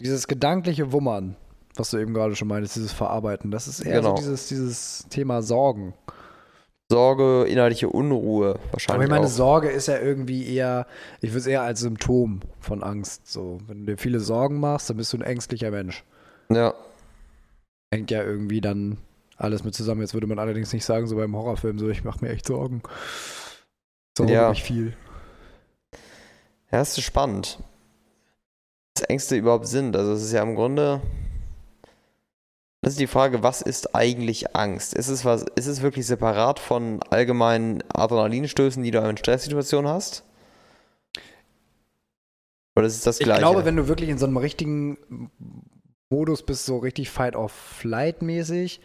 dieses 0.00 0.28
gedankliche 0.28 0.92
Wummern, 0.92 1.34
was 1.74 1.90
du 1.90 1.98
eben 1.98 2.14
gerade 2.14 2.36
schon 2.36 2.46
meintest, 2.46 2.76
dieses 2.76 2.92
Verarbeiten. 2.92 3.50
Das 3.50 3.66
ist 3.66 3.80
eher 3.80 4.00
genau. 4.00 4.14
so 4.14 4.22
dieses, 4.22 4.46
dieses 4.46 5.06
Thema 5.10 5.42
Sorgen. 5.42 5.92
Sorge, 6.92 7.46
innerliche 7.48 7.88
Unruhe 7.88 8.58
wahrscheinlich. 8.70 8.90
Aber 8.90 9.04
ich 9.04 9.10
meine, 9.10 9.24
auch. 9.24 9.30
Sorge 9.30 9.70
ist 9.70 9.88
ja 9.88 9.98
irgendwie 9.98 10.46
eher, 10.46 10.86
ich 11.22 11.30
würde 11.30 11.38
es 11.38 11.46
eher 11.46 11.62
als 11.62 11.80
Symptom 11.80 12.40
von 12.60 12.82
Angst. 12.82 13.26
So, 13.26 13.60
wenn 13.66 13.86
du 13.86 13.92
dir 13.92 13.98
viele 13.98 14.20
Sorgen 14.20 14.60
machst, 14.60 14.90
dann 14.90 14.98
bist 14.98 15.10
du 15.10 15.16
ein 15.16 15.22
ängstlicher 15.22 15.70
Mensch. 15.70 16.04
Ja. 16.50 16.74
Hängt 17.90 18.10
ja 18.10 18.22
irgendwie 18.22 18.60
dann 18.60 18.98
alles 19.38 19.64
mit 19.64 19.74
zusammen. 19.74 20.02
Jetzt 20.02 20.12
würde 20.12 20.26
man 20.26 20.38
allerdings 20.38 20.70
nicht 20.74 20.84
sagen, 20.84 21.06
so 21.06 21.16
beim 21.16 21.34
Horrorfilm, 21.34 21.78
so 21.78 21.88
ich 21.88 22.04
mache 22.04 22.22
mir 22.22 22.30
echt 22.30 22.46
Sorgen. 22.46 22.82
Sorge 24.18 24.34
ja. 24.34 24.50
mich 24.50 24.62
viel. 24.62 24.94
Ja, 26.70 26.80
das 26.80 26.98
ist 26.98 27.04
spannend. 27.04 27.58
Ängste 29.08 29.36
überhaupt 29.36 29.66
sind. 29.66 29.96
Also 29.96 30.12
es 30.12 30.22
ist 30.22 30.32
ja 30.32 30.42
im 30.42 30.56
Grunde. 30.56 31.00
Das 32.84 32.94
ist 32.94 33.00
die 33.00 33.06
Frage, 33.06 33.44
was 33.44 33.62
ist 33.62 33.94
eigentlich 33.94 34.56
Angst? 34.56 34.92
Ist 34.92 35.06
es, 35.06 35.24
was, 35.24 35.44
ist 35.54 35.68
es 35.68 35.82
wirklich 35.82 36.04
separat 36.04 36.58
von 36.58 37.00
allgemeinen 37.10 37.84
Adrenalinstößen, 37.88 38.82
die 38.82 38.90
du 38.90 38.98
in 39.08 39.16
Stresssituationen 39.16 39.88
hast? 39.88 40.24
Oder 42.76 42.88
ist 42.88 42.96
es 42.96 43.02
das 43.02 43.18
Gleiche? 43.20 43.40
Ich 43.40 43.44
glaube, 43.44 43.64
wenn 43.64 43.76
du 43.76 43.86
wirklich 43.86 44.08
in 44.08 44.18
so 44.18 44.26
einem 44.26 44.36
richtigen 44.36 45.30
Modus 46.10 46.42
bist, 46.42 46.66
so 46.66 46.78
richtig 46.78 47.08
Fight-or-Flight-mäßig, 47.10 48.80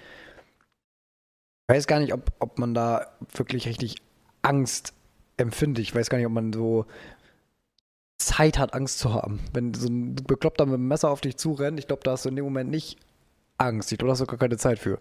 ich 1.70 1.76
weiß 1.76 1.88
gar 1.88 2.00
nicht, 2.00 2.14
ob, 2.14 2.32
ob 2.38 2.60
man 2.60 2.76
da 2.76 3.18
wirklich 3.34 3.68
richtig 3.68 3.95
Angst 4.43 4.93
empfindet. 5.38 5.82
Ich 5.82 5.95
weiß 5.95 6.12
gar 6.12 6.20
nicht, 6.20 6.28
ob 6.28 6.34
man 6.34 6.54
so 6.54 6.86
Zeit 8.20 8.60
hat, 8.60 8.76
Angst 8.76 9.00
zu 9.00 9.12
haben. 9.12 9.39
Wenn 9.54 9.74
so 9.74 9.88
ein 9.88 10.14
Bekloppter 10.16 10.68
mit 10.68 10.76
dem 10.76 10.88
Messer 10.88 11.10
auf 11.10 11.22
dich 11.22 11.38
zurennt, 11.38 11.80
ich 11.80 11.88
glaube, 11.88 12.04
da 12.04 12.12
hast 12.12 12.26
du 12.26 12.30
in 12.30 12.36
dem 12.36 12.45
Moment 12.45 12.70
nicht 12.70 13.00
Angst. 13.58 13.91
Ich 13.91 13.97
glaube, 13.97 14.10
da 14.10 14.12
hast 14.14 14.22
du 14.22 14.26
gar 14.26 14.38
keine 14.38 14.58
Zeit 14.58 14.80
für. 14.80 14.99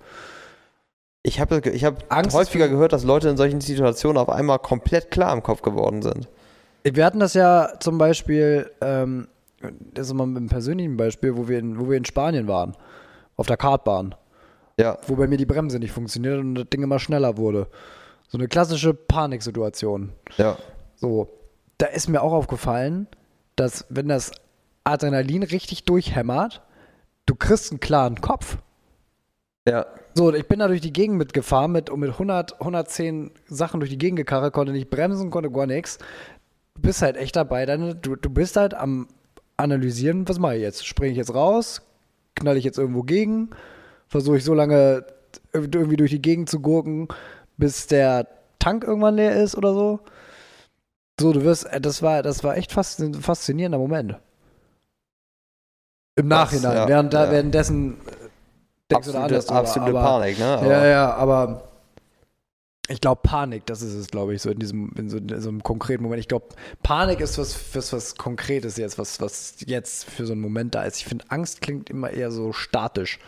Ich 1.23 1.41
habe 1.41 1.61
ich 1.71 1.85
hab 1.85 2.05
häufiger 2.33 2.69
gehört, 2.69 2.93
dass 2.93 3.03
Leute 3.03 3.29
in 3.29 3.37
solchen 3.37 3.61
Situationen 3.61 4.17
auf 4.17 4.29
einmal 4.29 4.59
komplett 4.61 5.11
klar 5.11 5.33
im 5.33 5.43
Kopf 5.43 5.63
geworden 5.63 6.03
sind. 6.03 6.29
Wir 6.85 7.05
hatten 7.05 7.19
das 7.19 7.35
ja 7.35 7.73
zum 7.81 7.99
Beispiel, 7.99 8.71
ähm, 8.81 9.27
das 9.93 10.07
ist 10.07 10.13
mal 10.13 10.27
mit 10.27 10.37
einem 10.37 10.49
persönlichen 10.49 10.97
Beispiel, 10.97 11.37
wo 11.37 11.49
wir, 11.49 11.59
in, 11.59 11.81
wo 11.81 11.91
wir 11.91 11.97
in 11.97 12.05
Spanien 12.05 12.47
waren, 12.47 12.77
auf 13.37 13.47
der 13.47 13.57
Kartbahn. 13.57 14.15
Ja. 14.79 14.99
Wo 15.07 15.17
bei 15.17 15.27
mir 15.27 15.37
die 15.37 15.47
Bremse 15.47 15.81
nicht 15.81 15.93
funktioniert 15.93 16.39
und 16.39 16.55
das 16.55 16.69
Ding 16.69 16.83
immer 16.83 16.99
schneller 16.99 17.37
wurde. 17.39 17.67
So 18.29 18.39
eine 18.39 18.47
klassische 18.47 18.95
Paniksituation. 18.95 20.13
Ja. 20.37 20.57
So, 20.95 21.29
da 21.79 21.87
ist 21.87 22.09
mir 22.09 22.23
auch 22.23 22.33
aufgefallen, 22.33 23.09
dass 23.57 23.87
wenn 23.89 24.09
das 24.09 24.33
Adrenalin 24.85 25.43
richtig 25.43 25.85
durchhämmert, 25.85 26.63
du 27.27 27.35
kriegst 27.35 27.71
einen 27.71 27.81
klaren 27.81 28.21
Kopf. 28.21 28.59
Ja. 29.69 29.87
So, 30.15 30.33
ich 30.33 30.47
bin 30.47 30.61
da 30.61 30.69
durch 30.69 30.81
die 30.81 30.93
Gegend 30.93 31.19
mitgefahren 31.19 31.73
mit, 31.73 31.95
mit 31.95 32.11
100, 32.11 32.61
110 32.61 33.33
Sachen 33.49 33.81
durch 33.81 33.91
die 33.91 33.99
Gegend 33.99 34.17
gekarrt, 34.17 34.53
konnte 34.53 34.73
nicht 34.73 34.89
bremsen, 34.89 35.31
konnte 35.31 35.51
gar 35.51 35.67
nichts. 35.67 35.99
Du 36.77 36.83
bist 36.83 37.03
halt 37.03 37.17
echt 37.17 37.37
dabei, 37.37 37.67
deine, 37.67 37.95
du, 37.95 38.17
du 38.17 38.31
bist 38.31 38.57
halt 38.57 38.75
am 38.75 39.09
analysieren, 39.57 40.29
was 40.29 40.39
mache 40.39 40.57
ich 40.57 40.63
jetzt? 40.63 40.87
Springe 40.87 41.13
ich 41.13 41.19
jetzt 41.19 41.35
raus? 41.35 41.83
Knall 42.35 42.57
ich 42.57 42.65
jetzt 42.65 42.79
irgendwo 42.79 43.03
gegen? 43.03 43.51
Versuche 44.09 44.37
ich 44.37 44.45
so 44.45 44.55
lange 44.55 45.05
irgendwie 45.53 45.97
durch 45.97 46.11
die 46.11 46.23
Gegend 46.23 46.49
zu 46.49 46.61
gurken, 46.61 47.09
bis 47.57 47.87
der 47.87 48.29
Tank 48.59 48.85
irgendwann 48.85 49.17
leer 49.17 49.43
ist 49.43 49.57
oder 49.57 49.73
so? 49.73 50.01
So, 51.19 51.33
du 51.33 51.45
wirst, 51.45 51.67
äh, 51.67 51.81
das 51.81 52.03
war, 52.03 52.23
das 52.23 52.45
war 52.45 52.57
echt 52.57 52.73
faszinierender 52.73 53.79
Moment. 53.79 54.17
Im 56.17 56.29
Nachhinein, 56.29 56.63
das, 56.63 56.75
ja, 56.75 56.89
während 56.89 57.15
da, 57.15 57.25
ja. 57.27 57.31
währenddessen 57.31 57.93
äh, 57.93 57.95
denkst 58.91 59.09
absolute, 59.09 59.19
du 59.19 59.25
anders 59.25 59.49
Absolute 59.49 59.99
aber, 59.99 60.03
Panik, 60.03 60.39
ne? 60.39 60.47
Aber 60.47 60.67
ja, 60.67 60.87
ja, 60.87 61.15
aber 61.15 61.69
ich 62.89 63.01
glaube 63.01 63.21
Panik, 63.23 63.67
das 63.67 63.83
ist 63.83 63.95
es, 63.95 64.09
glaube 64.09 64.35
ich, 64.35 64.43
so 64.43 64.51
in 64.51 64.59
diesem, 64.59 64.93
in 64.97 65.11
so, 65.11 65.19
in 65.19 65.41
so 65.41 65.49
einem 65.49 65.63
konkreten 65.63 66.03
Moment. 66.03 66.21
Ich 66.21 66.29
glaube, 66.29 66.47
Panik 66.83 67.21
ist 67.21 67.37
was, 67.37 67.59
was, 67.75 67.93
was 67.93 68.15
Konkretes 68.15 68.77
jetzt, 68.77 68.99
was, 68.99 69.21
was 69.21 69.57
jetzt 69.67 70.05
für 70.05 70.25
so 70.25 70.33
einen 70.33 70.41
Moment 70.41 70.75
da 70.75 70.85
ist. 70.85 70.99
Ich 70.99 71.05
finde, 71.05 71.25
Angst 71.29 71.61
klingt 71.61 71.91
immer 71.91 72.11
eher 72.11 72.31
so 72.31 72.53
statisch. 72.53 73.19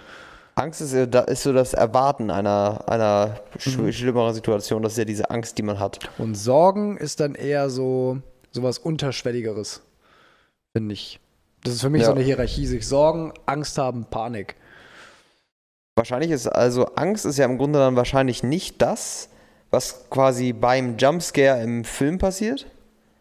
Angst 0.55 0.81
ist, 0.81 0.93
ist 0.93 1.43
so 1.43 1.53
das 1.53 1.75
Erwarten 1.75 2.31
einer, 2.31 2.85
einer 2.89 3.41
mhm. 3.65 3.93
schlimmeren 3.93 4.35
Situation. 4.35 4.83
Das 4.83 4.93
ist 4.93 4.99
ja 4.99 5.05
diese 5.05 5.31
Angst, 5.31 5.59
die 5.59 5.63
man 5.63 5.79
hat. 5.79 5.99
Und 6.19 6.35
Sorgen 6.37 6.97
ist 6.97 7.21
dann 7.21 7.35
eher 7.35 7.69
so 7.71 8.19
was 8.55 8.79
Unterschwelligeres, 8.79 9.83
finde 10.73 10.95
ich. 10.95 11.21
Das 11.65 11.75
ist 11.75 11.81
für 11.81 11.91
mich 11.91 12.03
ja. 12.03 12.07
so 12.07 12.13
eine 12.13 12.23
Hierarchie. 12.23 12.67
Sich 12.67 12.87
Sorgen, 12.87 13.33
Angst 13.47 13.79
haben, 13.79 14.07
Panik. 14.09 14.57
Wahrscheinlich 15.97 16.31
ist 16.31 16.47
also 16.47 16.87
Angst 16.95 17.27
ist 17.27 17.39
ja 17.39 17.45
im 17.45 17.59
Grunde 17.59 17.81
dann 17.81 17.97
wahrscheinlich 17.97 18.43
nicht 18.43 18.81
das, 18.81 19.31
was 19.71 20.09
quasi 20.11 20.53
beim 20.53 20.97
Jumpscare 20.97 21.63
im 21.63 21.85
Film 21.85 22.19
passiert. 22.19 22.67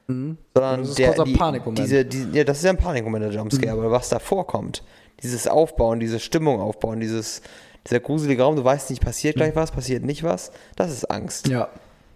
Mhm. 0.07 0.37
Sondern 0.53 0.81
das 0.81 0.89
ist 0.89 0.99
der, 0.99 1.23
die, 1.23 1.33
Panikmoment. 1.33 1.79
Diese, 1.79 2.05
die, 2.05 2.27
ja, 2.31 2.43
das 2.43 2.59
ist 2.59 2.63
ja 2.63 2.69
ein 2.69 2.77
Panikmoment, 2.77 3.23
der 3.25 3.31
Jumpscare, 3.31 3.73
mhm. 3.75 3.81
aber 3.81 3.91
was 3.91 4.09
da 4.09 4.19
vorkommt, 4.19 4.83
dieses 5.21 5.47
Aufbauen, 5.47 5.99
diese 5.99 6.19
Stimmung 6.19 6.61
aufbauen, 6.61 6.99
dieses, 6.99 7.41
dieser 7.85 7.99
gruselige 7.99 8.43
Raum, 8.43 8.55
du 8.55 8.63
weißt 8.63 8.89
nicht, 8.89 9.03
passiert 9.03 9.35
gleich 9.35 9.53
mhm. 9.53 9.59
was, 9.59 9.71
passiert 9.71 10.05
nicht 10.05 10.23
was, 10.23 10.51
das 10.75 10.91
ist 10.91 11.05
Angst. 11.05 11.47
Ja, 11.47 11.69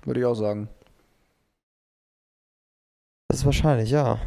würde 0.05 0.19
ich 0.21 0.25
auch 0.25 0.35
sagen. 0.35 0.69
Das 3.27 3.39
ist 3.39 3.45
wahrscheinlich, 3.45 3.89
ja. 3.89 4.19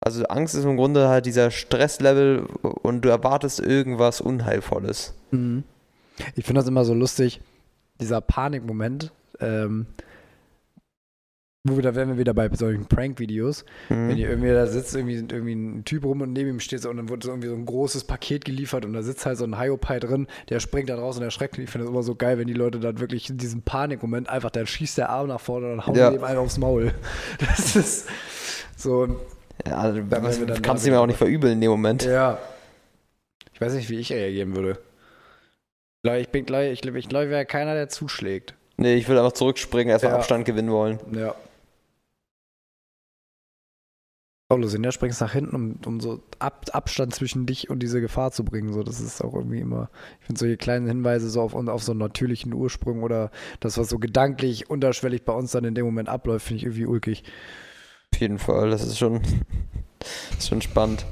Also 0.00 0.24
Angst 0.24 0.54
ist 0.54 0.64
im 0.64 0.76
Grunde 0.76 1.08
halt 1.08 1.26
dieser 1.26 1.50
Stresslevel 1.50 2.46
und 2.62 3.02
du 3.02 3.08
erwartest 3.08 3.60
irgendwas 3.60 4.20
Unheilvolles. 4.20 5.14
Mhm. 5.30 5.64
Ich 6.34 6.44
finde 6.44 6.60
das 6.60 6.68
immer 6.68 6.84
so 6.84 6.94
lustig, 6.94 7.40
dieser 8.00 8.20
Panikmoment. 8.20 9.12
Ähm, 9.40 9.86
wo 11.68 11.76
wir, 11.76 11.82
da 11.82 11.94
wären 11.94 12.08
wir 12.10 12.18
wieder 12.18 12.32
bei 12.32 12.48
solchen 12.52 12.86
Prank-Videos. 12.86 13.64
Mhm. 13.88 14.08
Wenn 14.08 14.16
ihr 14.16 14.28
irgendwie 14.28 14.50
da 14.50 14.66
sitzt, 14.66 14.94
irgendwie, 14.94 15.16
irgendwie 15.16 15.54
ein 15.54 15.84
Typ 15.84 16.04
rum 16.04 16.20
und 16.20 16.32
neben 16.32 16.50
ihm 16.50 16.60
steht 16.60 16.82
so, 16.82 16.90
und 16.90 16.96
dann 16.96 17.08
wurde 17.08 17.26
so 17.26 17.32
irgendwie 17.32 17.48
so 17.48 17.54
ein 17.54 17.66
großes 17.66 18.04
Paket 18.04 18.44
geliefert 18.44 18.84
und 18.84 18.92
da 18.92 19.02
sitzt 19.02 19.26
halt 19.26 19.38
so 19.38 19.44
ein 19.44 19.58
Hyopai 19.58 19.98
drin, 19.98 20.28
der 20.48 20.60
springt 20.60 20.88
da 20.88 20.96
raus 20.96 21.16
und 21.16 21.24
erschreckt. 21.24 21.58
Ich 21.58 21.68
finde 21.70 21.86
das 21.86 21.92
immer 21.92 22.02
so 22.02 22.14
geil, 22.14 22.38
wenn 22.38 22.46
die 22.46 22.54
Leute 22.54 22.78
dann 22.78 23.00
wirklich 23.00 23.28
in 23.30 23.38
diesem 23.38 23.62
Panikmoment 23.62 24.28
einfach, 24.28 24.50
dann 24.50 24.66
schießt 24.66 24.98
der 24.98 25.10
Arm 25.10 25.28
nach 25.28 25.40
vorne 25.40 25.72
und 25.72 25.86
hauen 25.86 25.96
ja. 25.96 26.10
dem 26.10 26.24
einen 26.24 26.38
aufs 26.38 26.58
Maul. 26.58 26.92
Das 27.38 27.74
ist 27.76 28.08
so. 28.76 29.16
Ja, 29.64 29.78
also, 29.78 30.00
das 30.02 30.62
kannst 30.62 30.86
du 30.86 30.90
mir 30.90 31.00
auch 31.00 31.06
nicht 31.06 31.18
verübeln 31.18 31.54
in 31.54 31.60
dem 31.60 31.70
Moment. 31.70 32.04
Ja. 32.04 32.38
Ich 33.52 33.60
weiß 33.60 33.74
nicht, 33.74 33.88
wie 33.88 33.98
ich 33.98 34.12
reagieren 34.12 34.54
würde. 34.54 34.78
Ich 36.18 36.28
bin 36.28 36.44
gleich, 36.44 36.72
ich, 36.72 36.84
ich 36.84 37.08
glaube, 37.08 37.24
ich 37.24 37.30
wäre 37.30 37.46
keiner, 37.46 37.74
der 37.74 37.88
zuschlägt. 37.88 38.54
Nee, 38.76 38.94
ich 38.94 39.08
würde 39.08 39.20
einfach 39.22 39.32
zurückspringen, 39.32 39.90
erstmal 39.90 40.12
ja. 40.12 40.18
Abstand 40.18 40.44
gewinnen 40.44 40.70
wollen. 40.70 41.00
Ja. 41.12 41.34
Oh, 44.48 44.54
Lucinda, 44.56 44.92
springst 44.92 45.20
nach 45.20 45.32
hinten, 45.32 45.56
um, 45.56 45.80
um 45.86 45.98
so 45.98 46.22
Ab 46.38 46.66
Abstand 46.70 47.12
zwischen 47.12 47.46
dich 47.46 47.68
und 47.68 47.80
diese 47.80 48.00
Gefahr 48.00 48.30
zu 48.30 48.44
bringen. 48.44 48.72
So, 48.72 48.84
das 48.84 49.00
ist 49.00 49.20
auch 49.20 49.34
irgendwie 49.34 49.58
immer, 49.58 49.90
ich 50.20 50.26
finde 50.26 50.38
solche 50.38 50.56
kleinen 50.56 50.86
Hinweise 50.86 51.28
so 51.30 51.40
auf, 51.40 51.54
auf 51.54 51.82
so 51.82 51.92
einen 51.92 51.98
natürlichen 51.98 52.52
Ursprung 52.52 53.02
oder 53.02 53.32
das, 53.58 53.76
was 53.76 53.88
so 53.88 53.98
gedanklich, 53.98 54.70
unterschwellig 54.70 55.24
bei 55.24 55.32
uns 55.32 55.50
dann 55.50 55.64
in 55.64 55.74
dem 55.74 55.84
Moment 55.84 56.08
abläuft, 56.08 56.46
finde 56.46 56.58
ich 56.58 56.64
irgendwie 56.64 56.86
ulkig. 56.86 57.24
Auf 58.16 58.20
jeden 58.22 58.38
Fall, 58.38 58.70
das 58.70 58.82
ist 58.82 58.96
schon, 58.96 59.20
das 59.98 60.38
ist 60.38 60.48
schon 60.48 60.62
spannend. 60.62 61.04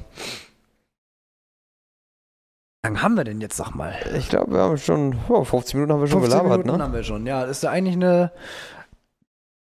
Wie 2.81 2.87
lange 2.87 3.03
haben 3.03 3.13
wir 3.13 3.23
denn 3.23 3.41
jetzt, 3.41 3.57
sag 3.57 3.75
mal? 3.75 3.93
Ich 4.17 4.27
glaube, 4.27 4.53
wir 4.53 4.61
haben 4.61 4.77
schon, 4.79 5.15
oh, 5.29 5.43
50 5.43 5.75
Minuten 5.75 5.93
haben 5.93 6.01
wir 6.01 6.07
schon 6.07 6.21
50 6.21 6.39
gelabert, 6.39 6.65
Minuten 6.65 6.79
ne? 6.79 6.83
haben 6.83 6.93
wir 6.93 7.03
schon, 7.03 7.27
ja. 7.27 7.41
Das 7.41 7.57
ist 7.57 7.63
ja 7.63 7.69
eigentlich 7.69 7.93
eine, 7.93 8.31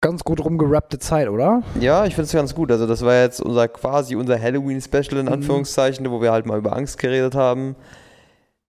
ganz 0.02 0.24
gut 0.24 0.40
rumgerappte 0.46 1.00
Zeit, 1.00 1.30
oder? 1.30 1.64
Ja, 1.80 2.06
ich 2.06 2.14
finde 2.14 2.28
es 2.28 2.32
ganz 2.32 2.54
gut. 2.54 2.72
Also 2.72 2.86
das 2.86 3.04
war 3.04 3.16
jetzt 3.16 3.42
unser 3.42 3.68
quasi 3.68 4.16
unser 4.16 4.40
Halloween-Special 4.40 5.18
in 5.18 5.26
mhm. 5.26 5.34
Anführungszeichen, 5.34 6.06
mhm. 6.06 6.12
wo 6.12 6.22
wir 6.22 6.32
halt 6.32 6.46
mal 6.46 6.60
über 6.60 6.76
Angst 6.76 7.00
geredet 7.00 7.34
haben. 7.34 7.76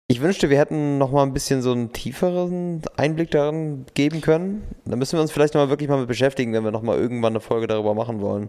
Ich 0.08 0.20
wünschte, 0.20 0.50
wir 0.50 0.58
hätten 0.58 0.98
noch 0.98 1.10
mal 1.10 1.24
ein 1.24 1.32
bisschen 1.32 1.62
so 1.62 1.72
einen 1.72 1.92
tieferen 1.92 2.82
Einblick 2.96 3.32
darin 3.32 3.86
geben 3.94 4.20
können. 4.20 4.62
Da 4.84 4.94
müssen 4.94 5.16
wir 5.16 5.20
uns 5.20 5.32
vielleicht 5.32 5.54
noch 5.54 5.62
mal 5.62 5.68
wirklich 5.68 5.88
mal 5.88 5.98
mit 5.98 6.06
beschäftigen, 6.06 6.52
wenn 6.52 6.62
wir 6.62 6.70
noch 6.70 6.82
mal 6.82 6.96
irgendwann 6.96 7.32
eine 7.32 7.40
Folge 7.40 7.66
darüber 7.66 7.92
machen 7.94 8.20
wollen. 8.20 8.48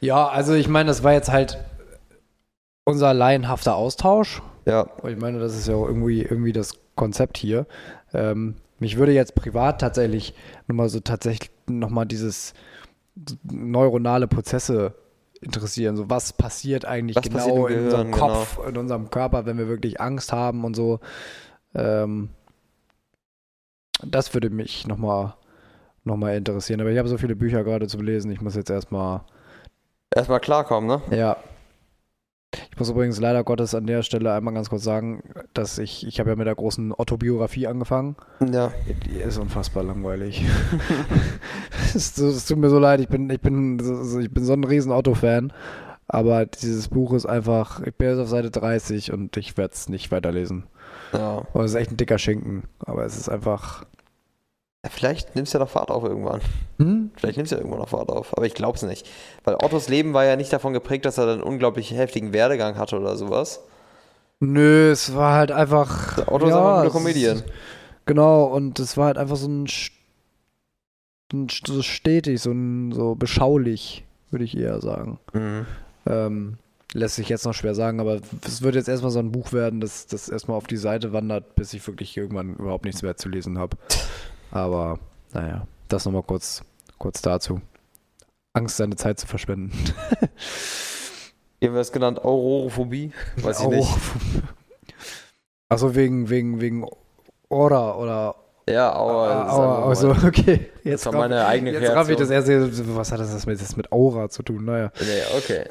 Ja, 0.00 0.28
also 0.28 0.54
ich 0.54 0.68
meine, 0.68 0.86
das 0.86 1.02
war 1.02 1.12
jetzt 1.12 1.30
halt 1.30 1.58
unser 2.84 3.12
laienhafter 3.14 3.74
Austausch. 3.74 4.42
Ja. 4.64 4.88
Ich 5.08 5.16
meine, 5.16 5.40
das 5.40 5.56
ist 5.56 5.66
ja 5.66 5.74
auch 5.74 5.86
irgendwie, 5.86 6.22
irgendwie 6.22 6.52
das 6.52 6.78
Konzept 6.94 7.36
hier. 7.36 7.66
Ähm, 8.14 8.54
mich 8.78 8.96
würde 8.96 9.12
jetzt 9.12 9.34
privat 9.34 9.80
tatsächlich 9.80 10.34
nochmal 10.68 10.88
so 10.88 11.00
tatsächlich 11.00 11.50
nochmal 11.66 12.06
dieses 12.06 12.54
neuronale 13.42 14.28
Prozesse 14.28 14.94
interessieren. 15.40 15.96
So, 15.96 16.08
was 16.10 16.32
passiert 16.32 16.84
eigentlich 16.84 17.16
was 17.16 17.24
genau 17.24 17.38
passiert 17.38 17.70
in 17.70 17.84
unserem 17.84 18.10
Kopf, 18.10 18.56
genau. 18.56 18.68
in 18.68 18.76
unserem 18.76 19.10
Körper, 19.10 19.46
wenn 19.46 19.58
wir 19.58 19.68
wirklich 19.68 20.00
Angst 20.00 20.32
haben 20.32 20.64
und 20.64 20.74
so. 20.74 21.00
Ähm, 21.74 22.30
das 24.04 24.34
würde 24.34 24.50
mich 24.50 24.86
nochmal 24.86 25.34
noch 26.04 26.16
mal 26.16 26.36
interessieren. 26.36 26.80
Aber 26.80 26.90
ich 26.90 26.98
habe 26.98 27.08
so 27.08 27.18
viele 27.18 27.36
Bücher 27.36 27.64
gerade 27.64 27.86
zu 27.88 28.00
lesen, 28.00 28.30
ich 28.30 28.40
muss 28.40 28.54
jetzt 28.54 28.70
erstmal. 28.70 29.22
Erstmal 30.14 30.40
klarkommen, 30.40 30.88
ne? 30.88 31.16
Ja. 31.16 31.36
Ich 32.70 32.78
muss 32.78 32.90
übrigens 32.90 33.20
leider 33.20 33.44
Gottes 33.44 33.74
an 33.74 33.86
der 33.86 34.02
Stelle 34.02 34.32
einmal 34.32 34.54
ganz 34.54 34.70
kurz 34.70 34.84
sagen, 34.84 35.22
dass 35.54 35.78
ich, 35.78 36.06
ich 36.06 36.20
habe 36.20 36.30
ja 36.30 36.36
mit 36.36 36.46
der 36.46 36.54
großen 36.54 36.92
Otto-Biografie 36.96 37.66
angefangen. 37.66 38.16
Ja. 38.40 38.72
Die 39.06 39.18
ist 39.18 39.38
unfassbar 39.38 39.82
langweilig. 39.82 40.44
es, 41.94 42.16
es, 42.18 42.46
tut 42.46 42.58
mir 42.58 42.70
so 42.70 42.78
leid, 42.78 43.00
ich 43.00 43.08
bin, 43.08 43.28
ich 43.30 43.40
bin, 43.40 43.78
ich 44.20 44.30
bin 44.30 44.44
so 44.44 44.52
ein 44.52 44.64
riesen 44.64 44.92
Otto-Fan. 44.92 45.52
Aber 46.08 46.46
dieses 46.46 46.88
Buch 46.88 47.12
ist 47.14 47.26
einfach, 47.26 47.82
ich 47.82 47.94
bin 47.94 48.08
jetzt 48.08 48.18
auf 48.18 48.28
Seite 48.28 48.50
30 48.50 49.12
und 49.12 49.36
ich 49.36 49.56
werde 49.56 49.74
es 49.74 49.88
nicht 49.88 50.12
weiterlesen. 50.12 50.64
Ja. 51.12 51.42
Und 51.52 51.64
es 51.64 51.72
ist 51.72 51.76
echt 51.76 51.90
ein 51.90 51.96
dicker 51.96 52.18
Schinken. 52.18 52.64
Aber 52.78 53.04
es 53.04 53.16
ist 53.16 53.28
einfach. 53.28 53.84
Vielleicht 54.90 55.34
nimmst 55.34 55.52
du 55.54 55.58
ja 55.58 55.64
noch 55.64 55.70
Fahrt 55.70 55.90
auf 55.90 56.04
irgendwann. 56.04 56.40
Hm? 56.78 57.10
Vielleicht 57.16 57.36
nimmst 57.36 57.52
du 57.52 57.56
ja 57.56 57.60
irgendwann 57.60 57.80
noch 57.80 57.88
Fahrt 57.88 58.08
auf, 58.08 58.36
aber 58.36 58.46
ich 58.46 58.54
glaube 58.54 58.76
es 58.76 58.82
nicht. 58.82 59.08
Weil 59.44 59.54
Ottos 59.56 59.88
Leben 59.88 60.12
war 60.12 60.24
ja 60.24 60.36
nicht 60.36 60.52
davon 60.52 60.72
geprägt, 60.72 61.04
dass 61.04 61.18
er 61.18 61.28
einen 61.28 61.42
unglaublich 61.42 61.92
heftigen 61.92 62.32
Werdegang 62.32 62.76
hatte 62.76 62.98
oder 62.98 63.16
sowas. 63.16 63.60
Nö, 64.40 64.90
es 64.90 65.14
war 65.14 65.34
halt 65.34 65.50
einfach. 65.50 66.18
Otto 66.26 66.48
ja, 66.48 66.50
ist 66.50 66.56
einfach 66.56 66.80
eine 66.80 66.90
Comedian. 66.90 67.42
Genau, 68.04 68.44
und 68.44 68.78
es 68.78 68.96
war 68.96 69.06
halt 69.06 69.18
einfach 69.18 69.36
so 69.36 69.48
ein, 69.48 69.66
ein 71.32 71.48
so 71.48 71.82
stetig, 71.82 72.40
so 72.40 72.52
ein 72.52 72.92
so 72.92 73.14
beschaulich, 73.14 74.04
würde 74.30 74.44
ich 74.44 74.56
eher 74.56 74.80
sagen. 74.80 75.18
Mhm. 75.32 75.66
Ähm, 76.06 76.58
lässt 76.92 77.16
sich 77.16 77.28
jetzt 77.28 77.44
noch 77.44 77.54
schwer 77.54 77.74
sagen, 77.74 78.00
aber 78.00 78.20
es 78.46 78.62
wird 78.62 78.74
jetzt 78.74 78.88
erstmal 78.88 79.10
so 79.10 79.18
ein 79.18 79.32
Buch 79.32 79.52
werden, 79.52 79.80
das, 79.80 80.06
das 80.06 80.28
erstmal 80.28 80.56
auf 80.56 80.66
die 80.66 80.76
Seite 80.76 81.12
wandert, 81.12 81.54
bis 81.54 81.74
ich 81.74 81.86
wirklich 81.86 82.16
irgendwann 82.16 82.54
überhaupt 82.54 82.84
nichts 82.84 83.02
mehr 83.02 83.16
zu 83.16 83.28
lesen 83.28 83.58
habe. 83.58 83.76
Aber 84.50 84.98
naja, 85.32 85.66
das 85.88 86.04
nochmal 86.04 86.22
kurz, 86.22 86.62
kurz 86.98 87.22
dazu. 87.22 87.60
Angst, 88.52 88.76
seine 88.78 88.96
Zeit 88.96 89.20
zu 89.20 89.26
verschwenden. 89.26 89.72
Ihr 91.60 91.70
habt 91.70 91.78
es 91.78 91.92
genannt 91.92 92.18
Aurorophobie? 92.24 93.12
Weiß 93.36 93.60
ich 93.60 93.68
nicht. 93.68 93.88
Achso, 95.68 95.94
wegen, 95.94 96.28
wegen, 96.30 96.60
wegen 96.60 96.86
Aura 97.48 97.96
oder. 97.96 98.34
Ja, 98.68 98.94
Aura. 98.94 99.48
Aura, 99.50 99.88
also, 99.88 100.10
okay. 100.10 100.70
Jetzt 100.84 101.06
das 101.06 101.12
war 101.12 101.20
meine 101.20 101.46
eigene 101.46 101.72
jetzt 101.72 101.84
Kreation. 101.84 102.10
Ich 102.10 102.18
das 102.18 102.30
erste, 102.30 102.96
was 102.96 103.12
hat 103.12 103.20
das 103.20 103.44
das 103.44 103.76
mit 103.76 103.92
Aura 103.92 104.28
zu 104.28 104.42
tun? 104.42 104.64
Naja. 104.64 104.90
Nee, 105.00 105.36
okay. 105.36 105.68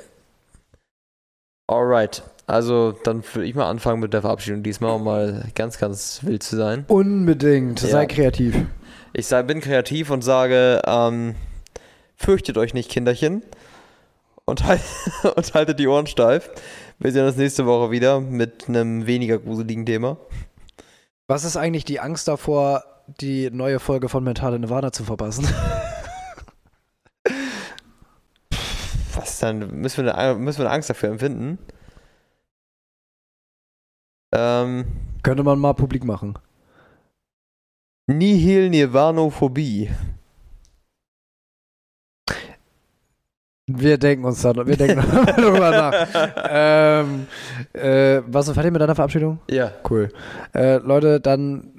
Alright. 1.67 2.23
Also, 2.47 2.91
dann 2.91 3.23
würde 3.33 3.47
ich 3.47 3.55
mal 3.55 3.69
anfangen 3.69 3.99
mit 3.99 4.13
der 4.13 4.21
Verabschiedung 4.21 4.61
diesmal, 4.61 4.91
um 4.91 5.03
mal 5.03 5.45
ganz, 5.55 5.79
ganz 5.79 6.19
wild 6.23 6.43
zu 6.43 6.55
sein. 6.55 6.85
Unbedingt. 6.87 7.81
Ja. 7.81 7.87
Sei 7.89 8.05
kreativ. 8.05 8.55
Ich 9.13 9.27
sei, 9.27 9.41
bin 9.43 9.61
kreativ 9.61 10.11
und 10.11 10.23
sage, 10.23 10.81
ähm, 10.85 11.35
fürchtet 12.15 12.57
euch 12.57 12.73
nicht, 12.73 12.91
Kinderchen. 12.91 13.41
Und, 14.45 14.63
halt, 14.63 14.81
und 15.35 15.53
haltet 15.53 15.79
die 15.79 15.87
Ohren 15.87 16.05
steif. 16.05 16.51
Wir 16.99 17.11
sehen 17.11 17.25
uns 17.25 17.35
nächste 17.35 17.65
Woche 17.65 17.91
wieder 17.91 18.21
mit 18.21 18.69
einem 18.69 19.07
weniger 19.07 19.39
gruseligen 19.39 19.85
Thema. 19.85 20.17
Was 21.27 21.43
ist 21.43 21.57
eigentlich 21.57 21.85
die 21.85 21.99
Angst 21.99 22.27
davor, 22.27 22.83
die 23.19 23.49
neue 23.49 23.79
Folge 23.79 24.07
von 24.07 24.23
Mentale 24.23 24.59
Nirvana 24.59 24.91
zu 24.91 25.03
verpassen? 25.03 25.47
Was 29.15 29.39
dann? 29.39 29.79
Müssen 29.79 30.05
wir 30.05 30.15
eine, 30.15 30.35
müssen 30.35 30.59
wir 30.59 30.65
eine 30.65 30.75
Angst 30.75 30.89
dafür 30.89 31.09
empfinden? 31.09 31.57
Ähm, 34.37 34.85
Könnte 35.23 35.43
man 35.43 35.59
mal 35.59 35.73
publik 35.73 36.03
machen. 36.03 36.37
Nihil 38.07 38.69
Nirvanophobie. 38.69 39.89
Wir 43.67 43.97
denken 43.97 44.25
uns 44.25 44.41
da 44.43 44.53
noch, 44.53 44.67
wir 44.67 44.77
denken 44.77 45.03
darüber 45.37 45.71
nach. 45.71 46.07
ähm, 46.49 47.25
äh, 47.73 48.21
warst 48.27 48.49
du 48.49 48.53
fertig 48.53 48.71
mit 48.71 48.79
deiner 48.81 48.93
Verabschiedung? 48.93 49.39
Ja. 49.49 49.71
Cool. 49.89 50.09
Äh, 50.53 50.77
Leute, 50.77 51.19
dann 51.19 51.73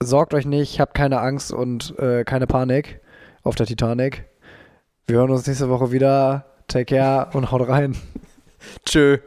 sorgt 0.00 0.34
euch 0.34 0.46
nicht, 0.46 0.78
habt 0.78 0.94
keine 0.94 1.20
Angst 1.20 1.52
und 1.52 1.98
äh, 1.98 2.22
keine 2.22 2.46
Panik 2.46 3.00
auf 3.42 3.56
der 3.56 3.66
Titanic. 3.66 4.24
Wir 5.06 5.16
hören 5.16 5.30
uns 5.30 5.46
nächste 5.46 5.68
Woche 5.68 5.90
wieder. 5.90 6.44
Take 6.68 6.94
care 6.94 7.28
und 7.36 7.50
haut 7.50 7.68
rein. 7.68 7.96
Tschö. 8.86 9.18